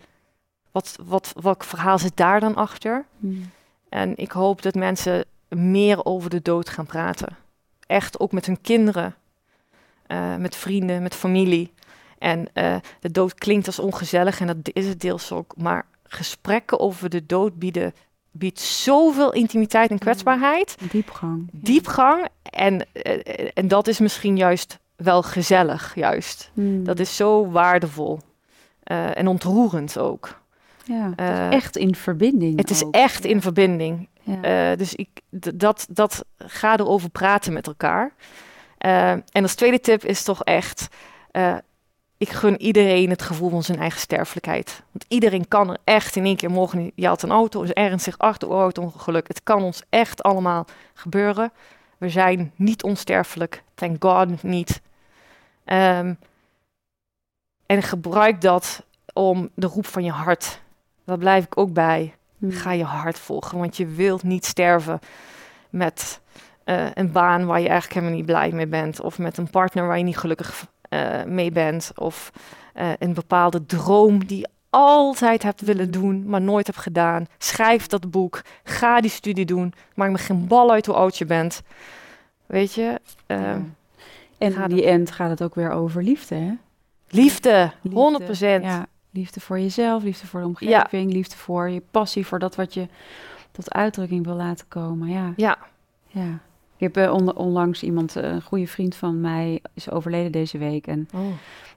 wat, 0.71 0.99
wat, 1.05 1.33
welk 1.41 1.65
verhaal 1.65 1.99
zit 1.99 2.17
daar 2.17 2.41
dan 2.41 2.55
achter? 2.55 3.05
Hmm. 3.19 3.51
En 3.89 4.17
ik 4.17 4.31
hoop 4.31 4.63
dat 4.63 4.75
mensen 4.75 5.25
meer 5.49 6.05
over 6.05 6.31
de 6.31 6.43
dood 6.43 6.69
gaan 6.69 6.87
praten. 6.87 7.37
Echt 7.87 8.21
ook 8.21 8.33
met 8.33 8.47
hun 8.47 8.61
kinderen, 8.61 9.15
eh, 10.07 10.37
met 10.37 10.57
vrienden, 10.57 11.03
met 11.03 11.15
familie. 11.15 11.73
En 12.19 12.47
eh, 12.53 12.77
de 13.01 13.11
dood 13.11 13.35
klinkt 13.35 13.67
als 13.67 13.79
ongezellig 13.79 14.41
en 14.41 14.47
dat 14.47 14.57
is 14.73 14.87
het 14.87 15.01
deels 15.01 15.33
ook. 15.33 15.55
Maar 15.57 15.87
gesprekken 16.03 16.81
over 16.81 17.11
de 17.11 17.27
dood 17.27 17.59
bieden, 17.59 17.95
biedt 18.31 18.61
zoveel 18.61 19.33
intimiteit 19.33 19.91
en 19.91 19.99
kwetsbaarheid, 19.99 20.77
Diepgang. 20.91 21.49
diepgang. 21.53 22.29
En, 22.43 22.87
eh, 22.93 23.51
en 23.55 23.69
dat 23.69 23.89
is 23.89 23.99
misschien 23.99 24.37
juist 24.37 24.79
wel 25.05 25.23
gezellig, 25.23 25.95
juist. 25.95 26.51
Hmm. 26.55 26.85
Dat 26.85 26.99
is 26.99 27.17
zo 27.17 27.51
waardevol. 27.51 28.19
Eh, 28.85 29.17
en 29.17 29.27
ontroerend 29.29 29.99
ook. 29.99 30.41
ja, 30.85 31.13
het 31.17 31.21
is 31.21 31.27
eh, 31.27 31.53
echt 31.53 31.77
in 31.77 31.95
verbinding. 31.95 32.59
Het 32.59 32.71
is 32.71 32.85
echt 32.91 33.25
in 33.25 33.43
verbinding. 33.43 34.09
Ja. 34.23 34.71
Eh, 34.71 34.79
dus 34.79 34.95
ik, 34.95 35.09
dat, 35.55 35.87
dat 35.91 36.25
ga 36.39 36.79
erover 36.79 37.11
praten 37.11 37.53
met 37.53 37.67
elkaar. 37.67 38.13
En 38.79 39.43
als 39.43 39.55
tweede 39.55 39.81
tip 39.81 40.05
is 40.05 40.23
toch 40.23 40.45
echt, 40.45 40.89
ik 42.17 42.29
gun 42.29 42.61
iedereen 42.61 43.11
het 43.11 43.23
gevoel 43.23 43.51
van 43.51 43.63
zijn 43.63 43.79
eigen 43.79 44.01
sterfelijkheid. 44.01 44.83
Want 44.91 45.05
iedereen 45.09 45.49
kan 45.49 45.71
er 45.71 45.79
echt 45.85 46.17
in 46.17 46.25
één 46.25 46.37
keer 46.37 46.51
morgen, 46.51 46.93
je 46.95 47.07
had 47.07 47.23
een 47.23 47.31
auto, 47.31 47.63
is 47.63 47.73
ernstig 47.73 48.15
auto-ongeluk. 48.19 49.29
Het 49.29 49.43
kan 49.43 49.63
ons 49.63 49.83
echt 49.89 50.23
allemaal 50.23 50.67
gebeuren. 50.95 51.53
We 51.99 52.09
zijn 52.09 52.53
niet 52.57 52.83
onsterfelijk, 52.83 53.63
thank 53.75 54.05
God 54.05 54.43
niet. 54.43 54.81
Ehm, 55.65 56.15
en 57.67 57.83
gebruik 57.83 58.41
dat 58.41 58.85
om 59.13 59.51
de 59.55 59.67
roep 59.67 59.87
van 59.87 60.05
je 60.05 60.11
hart. 60.11 60.61
Daar 61.05 61.19
blijf 61.19 61.45
ik 61.45 61.59
ook 61.59 61.73
bij. 61.73 62.15
Hmm. 62.39 62.51
Ga 62.51 62.73
je 62.73 62.85
hart 62.85 63.19
volgen, 63.19 63.59
want 63.59 63.77
je 63.77 63.87
wilt 63.87 64.23
niet 64.23 64.45
sterven 64.45 64.99
met 65.71 66.21
eh, 66.65 66.87
een 66.95 67.13
baan 67.13 67.47
waar 67.47 67.61
je 67.61 67.69
eigenlijk 67.69 67.95
helemaal 67.95 68.17
niet 68.17 68.27
blij 68.27 68.51
mee 68.51 68.67
bent, 68.67 69.01
of 69.01 69.19
met 69.19 69.39
een 69.39 69.51
partner 69.51 69.87
waar 69.87 69.99
je 69.99 70.05
niet 70.05 70.19
gelukkig 70.19 70.67
eh, 70.89 71.23
mee 71.25 71.51
bent, 71.51 71.93
of 71.95 72.33
eh, 72.75 72.91
een 72.99 73.15
bepaalde 73.15 73.67
droom 73.67 74.25
die 74.27 74.39
je 74.39 74.49
altijd 74.71 75.43
hebt 75.43 75.61
willen 75.61 75.91
doen, 75.91 76.25
maar 76.27 76.41
nooit 76.41 76.67
hebt 76.67 76.79
gedaan. 76.79 77.27
Schrijf 77.39 77.87
dat 77.87 78.11
boek, 78.11 78.43
ga 78.65 79.01
die 79.01 79.11
studie 79.11 79.45
doen, 79.45 79.75
maak 79.95 80.11
me 80.11 80.19
geen 80.19 80.47
bal 80.47 80.71
uit 80.71 80.87
hoe 80.87 80.95
oud 80.95 81.19
je 81.19 81.25
bent. 81.25 81.63
Weet 82.47 82.75
je, 82.75 83.01
eh, 83.27 83.41
Ja. 83.41 83.61
En 84.39 84.53
gaat 84.53 84.71
in 84.71 84.77
die 84.77 84.85
end 84.87 85.11
gaat 85.11 85.31
het 85.31 85.43
ook 85.43 85.55
weer 85.55 85.71
over 85.71 86.03
liefde, 86.03 86.35
hè? 86.35 86.53
liefde, 87.09 87.73
Liefde, 87.83 88.59
100%. 88.61 88.63
Ja, 88.65 88.87
liefde 89.11 89.41
voor 89.41 89.59
jezelf, 89.61 90.03
liefde 90.03 90.27
voor 90.27 90.41
de 90.41 90.47
omgeving, 90.47 91.13
liefde 91.13 91.37
voor 91.37 91.71
je 91.71 91.83
passie, 91.91 92.27
voor 92.27 92.39
dat 92.39 92.55
wat 92.57 92.75
je 92.75 92.87
tot 93.53 93.73
uitdrukking 93.75 94.25
wil 94.25 94.35
laten 94.35 94.69
komen. 94.69 95.09
Ja, 95.09 95.33
Ja. 95.37 95.59
ja. 96.07 96.39
Ik 96.77 96.81
heb 96.95 96.97
eh, 96.97 97.13
on- 97.13 97.37
onlangs 97.37 97.83
iemand, 97.83 98.17
eh, 98.17 98.23
een 98.31 98.43
goede 98.43 98.67
vriend 98.67 98.95
van 98.95 99.21
mij, 99.21 99.61
is 99.75 99.91
overleden 99.91 100.33
deze 100.33 100.59
week. 100.59 100.87
En, 100.87 101.09
Oh. 101.15 101.21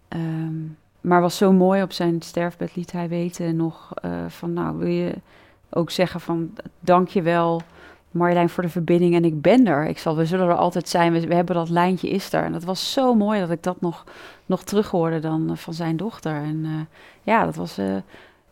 ehm, 0.07 0.53
maar 1.01 1.21
was 1.21 1.37
zo 1.37 1.51
mooi 1.51 1.81
op 1.81 1.91
zijn 1.91 2.21
sterfbed 2.21 2.75
liet 2.75 2.91
hij 2.91 3.09
weten 3.09 3.55
nog 3.55 3.91
eh, 3.93 4.11
van, 4.27 4.53
nou 4.53 4.77
wil 4.77 4.87
je 4.87 5.13
ook 5.69 5.89
zeggen 5.91 6.19
van, 6.21 6.53
dank 6.79 7.07
je 7.07 7.21
wel 7.21 7.61
Marjolein 8.11 8.49
voor 8.49 8.63
de 8.63 8.69
verbinding 8.69 9.15
en 9.15 9.25
ik 9.25 9.41
ben 9.41 9.67
er. 9.67 9.85
Ik 9.85 9.97
zal, 9.97 10.15
we 10.15 10.25
zullen 10.25 10.47
er 10.47 10.55
altijd 10.55 10.89
zijn. 10.89 11.27
We, 11.27 11.35
hebben 11.35 11.55
dat 11.55 11.69
lijntje 11.69 12.09
is 12.09 12.33
er. 12.33 12.43
En 12.43 12.51
dat 12.51 12.63
was 12.63 12.91
zo 12.93 13.15
mooi 13.15 13.39
dat 13.39 13.51
ik 13.51 13.63
dat 13.63 13.81
nog, 13.81 14.03
nog 14.45 14.63
terug 14.63 14.89
hoorde 14.89 15.19
dan 15.19 15.49
eh, 15.49 15.57
van 15.57 15.73
zijn 15.73 15.97
dochter. 15.97 16.35
En 16.35 16.61
eh, 16.63 16.71
ja, 17.23 17.45
dat 17.45 17.55
was. 17.55 17.77
eh, 17.77 17.95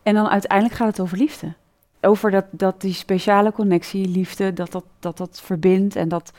en 0.02 0.14
dan 0.14 0.28
uiteindelijk 0.28 0.78
gaat 0.78 0.86
het 0.88 1.00
over 1.00 1.18
liefde. 1.18 1.52
Over 2.00 2.30
dat, 2.30 2.44
dat 2.50 2.80
die 2.80 2.92
speciale 2.92 3.52
connectie, 3.52 4.08
liefde, 4.08 4.52
dat 4.52 4.72
dat, 4.72 4.84
dat 4.98 5.16
dat 5.16 5.40
verbindt. 5.44 5.96
En 5.96 6.08
dat, 6.08 6.32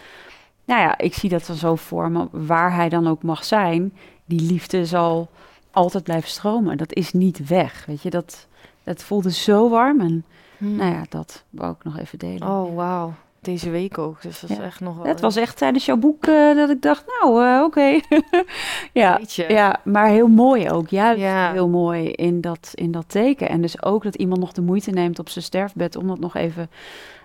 nou 0.66 0.82
ja, 0.82 0.98
ik 0.98 1.14
zie 1.14 1.30
dat 1.30 1.46
dan 1.46 1.56
zo 1.56 1.76
voor 1.76 2.12
me, 2.12 2.28
waar 2.32 2.74
hij 2.76 2.90
dan 2.90 3.08
ook 3.08 3.24
mag 3.24 3.44
zijn, 3.44 3.94
die 4.26 4.42
liefde 4.42 4.86
zal 4.86 5.30
altijd 5.72 6.04
blijven 6.04 6.30
stromen. 6.30 6.78
Dat 6.78 6.94
is 6.94 7.14
niet 7.14 7.48
weg, 7.48 7.86
weet 7.86 8.02
je. 8.02 8.10
Dat, 8.10 8.48
dat 8.84 9.04
voelde 9.04 9.32
zo 9.32 9.70
warm 9.70 10.02
en 10.02 10.26
Hmm. 10.58 10.76
nou 10.76 10.92
ja, 10.94 11.04
dat 11.10 11.44
wou 11.50 11.72
ik 11.72 11.84
nog 11.84 11.98
even 11.98 12.20
delen. 12.20 12.48
Oh, 12.48 12.76
wauw. 12.76 13.14
Deze 13.42 13.70
week 13.70 13.98
ook. 13.98 14.22
Dus 14.22 14.40
dat 14.40 14.50
is 14.50 14.58
Ja. 14.58 14.64
echt 14.64 14.80
nog 14.80 14.96
wel... 14.96 15.06
Het 15.06 15.20
was 15.22 15.36
echt 15.36 15.58
tijdens 15.58 15.86
jouw 15.86 15.96
boek 15.98 16.26
eh, 16.26 16.56
dat 16.56 16.70
ik 16.70 16.82
dacht, 16.82 17.04
nou, 17.22 17.46
eh, 17.46 17.64
oké. 17.64 18.00
ja, 18.94 19.20
ja, 19.48 19.80
maar 19.84 20.08
heel 20.08 20.28
mooi 20.28 20.70
ook. 20.72 20.88
Juist 20.90 21.22
Ja. 21.22 21.52
heel 21.52 21.70
mooi 21.70 22.10
in 22.12 22.42
dat, 22.42 22.72
in 22.74 22.92
dat 22.92 23.10
teken. 23.10 23.50
En 23.50 23.62
dus 23.62 23.84
ook 23.84 24.04
dat 24.04 24.16
iemand 24.16 24.40
nog 24.40 24.52
de 24.52 24.62
moeite 24.62 24.92
neemt 24.92 25.20
op 25.20 25.30
zijn 25.30 25.44
sterfbed 25.46 25.96
om 25.96 26.08
dat 26.08 26.20
nog 26.20 26.36
even 26.36 26.70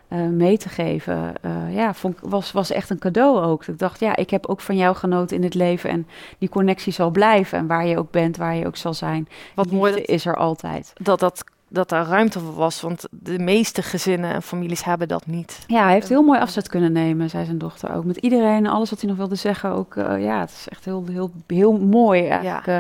eh, 0.09 0.19
mee 0.27 0.59
te 0.59 0.69
geven. 0.69 1.33
Ja, 1.71 1.95
vond, 1.95 2.19
was, 2.21 2.53
was 2.53 2.71
echt 2.71 2.91
een 2.91 2.99
cadeau 2.99 3.45
ook. 3.45 3.67
Ik 3.67 3.79
dacht, 3.79 4.01
ja, 4.01 4.17
ik 4.17 4.31
heb 4.31 4.47
ook 4.47 4.61
van 4.61 4.77
jou 4.77 4.97
genoten 4.97 5.37
in 5.37 5.43
het 5.43 5.55
leven. 5.55 5.91
En 5.91 6.07
die 6.39 6.49
connectie 6.49 6.93
zal 6.93 7.11
blijven. 7.11 7.59
En 7.59 7.67
waar 7.67 7.87
je 7.87 7.99
ook 7.99 8.11
bent, 8.11 8.37
waar 8.37 8.55
je 8.55 8.67
ook 8.67 8.77
zal 8.77 8.95
zijn. 8.95 9.29
Wat 9.55 9.71
mooi 9.71 9.93
dat, 9.93 10.05
is 10.05 10.27
er 10.27 10.37
altijd. 10.37 10.93
dat, 11.03 11.21
dat, 11.21 11.45
dat 11.73 11.89
daar 11.89 12.07
ruimte 12.07 12.41
voor 12.41 12.55
was. 12.55 12.81
Want 12.81 13.05
de 13.11 13.39
meeste 13.39 13.83
gezinnen 13.83 14.33
en 14.33 14.43
families 14.43 14.85
hebben 14.85 15.09
dat 15.09 15.27
niet. 15.27 15.59
Ja, 15.67 15.83
hij 15.85 15.93
heeft 15.93 16.09
heel 16.09 16.23
mooi 16.23 16.41
afzet 16.41 16.69
kunnen 16.69 16.93
nemen, 16.93 17.31
zei 17.31 17.45
zijn 17.45 17.59
dochter 17.59 17.95
ook. 17.95 18.05
Met 18.05 18.17
iedereen, 18.17 18.67
alles 18.67 18.91
wat 18.91 19.01
hij 19.01 19.09
nog 19.09 19.19
wilde 19.19 19.35
zeggen. 19.35 19.71
Ook, 19.71 19.97
eh, 19.97 20.23
ja, 20.25 20.41
het 20.41 20.51
is 20.51 20.69
echt 20.69 20.85
heel, 20.85 21.05
heel, 21.11 21.31
heel 21.47 21.79
mooi 21.79 22.27
eigenlijk. 22.27 22.67
eh, 22.67 22.79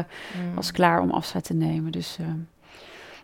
Mm, 0.48 0.54
was 0.54 0.72
klaar 0.72 1.00
om 1.00 1.10
afscheid 1.10 1.44
te 1.44 1.54
nemen. 1.54 1.92
Dus 1.92 2.16
eh 2.20 2.26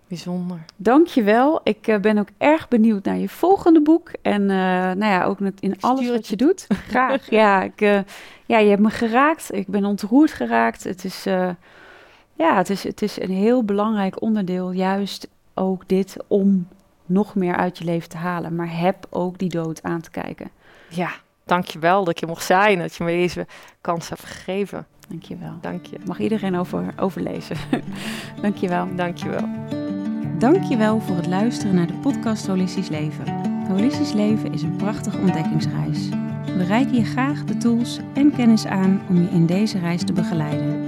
Bijzonder. 0.08 0.64
dank 0.76 1.06
je 1.06 1.22
wel. 1.22 1.60
Ik 1.64 1.86
eh, 1.86 1.98
ben 2.00 2.18
ook 2.18 2.28
erg 2.38 2.68
benieuwd 2.68 3.04
naar 3.04 3.16
je 3.16 3.28
volgende 3.28 3.82
boek. 3.82 4.10
En 4.22 4.42
eh, 4.42 4.56
nou 4.56 5.04
ja, 5.04 5.24
ook 5.24 5.40
met, 5.40 5.60
in 5.60 5.74
alles 5.80 6.08
wat 6.10 6.26
je 6.28 6.36
doet. 6.36 6.66
Graag. 6.88 7.30
ja, 7.40 7.62
ik, 7.62 7.80
eh, 7.80 7.98
ja, 8.46 8.58
je 8.58 8.68
hebt 8.68 8.82
me 8.82 8.90
geraakt. 8.90 9.54
Ik 9.54 9.66
ben 9.66 9.84
ontroerd 9.84 10.30
geraakt. 10.32 10.84
Het 10.84 11.04
is, 11.04 11.26
eh, 11.26 11.48
ja, 12.34 12.56
het 12.56 12.70
is, 12.70 12.82
het 12.82 13.02
is 13.02 13.20
een 13.20 13.30
heel 13.30 13.64
belangrijk 13.64 14.22
onderdeel. 14.22 14.70
Juist 14.72 15.28
ook 15.58 15.88
dit 15.88 16.16
om 16.26 16.68
nog 17.06 17.34
meer 17.34 17.56
uit 17.56 17.78
je 17.78 17.84
leven 17.84 18.08
te 18.08 18.16
halen. 18.16 18.54
Maar 18.54 18.78
heb 18.78 19.06
ook 19.10 19.38
die 19.38 19.48
dood 19.48 19.82
aan 19.82 20.00
te 20.00 20.10
kijken. 20.10 20.50
Ja, 20.88 21.10
dankjewel 21.44 22.04
dat 22.04 22.20
je 22.20 22.26
mocht 22.26 22.44
zijn. 22.44 22.78
Dat 22.78 22.94
je 22.94 23.04
me 23.04 23.10
deze 23.10 23.46
kans 23.80 24.08
hebt 24.08 24.24
gegeven. 24.24 24.86
Dank 25.08 25.22
je 25.22 25.36
wel. 25.36 25.58
Dank 25.60 25.86
je. 25.86 25.96
Mag 26.06 26.18
iedereen 26.18 26.56
over, 26.56 26.94
overlezen. 26.96 27.56
Dank 28.42 28.56
je 28.56 28.68
wel. 28.68 28.88
Dank 28.96 29.16
je 29.16 29.28
wel. 29.28 29.48
Dankjewel 30.38 31.00
voor 31.00 31.16
het 31.16 31.26
luisteren 31.26 31.74
naar 31.74 31.86
de 31.86 31.98
podcast 32.02 32.46
Holistisch 32.46 32.88
Leven. 32.88 33.46
Holistisch 33.68 34.12
Leven 34.12 34.52
is 34.52 34.62
een 34.62 34.76
prachtige 34.76 35.18
ontdekkingsreis. 35.18 36.08
We 36.44 36.64
reiken 36.64 36.94
je 36.94 37.04
graag 37.04 37.44
de 37.44 37.56
tools 37.56 37.98
en 38.14 38.32
kennis 38.32 38.66
aan 38.66 39.02
om 39.08 39.16
je 39.16 39.28
in 39.28 39.46
deze 39.46 39.78
reis 39.78 40.04
te 40.04 40.12
begeleiden. 40.12 40.87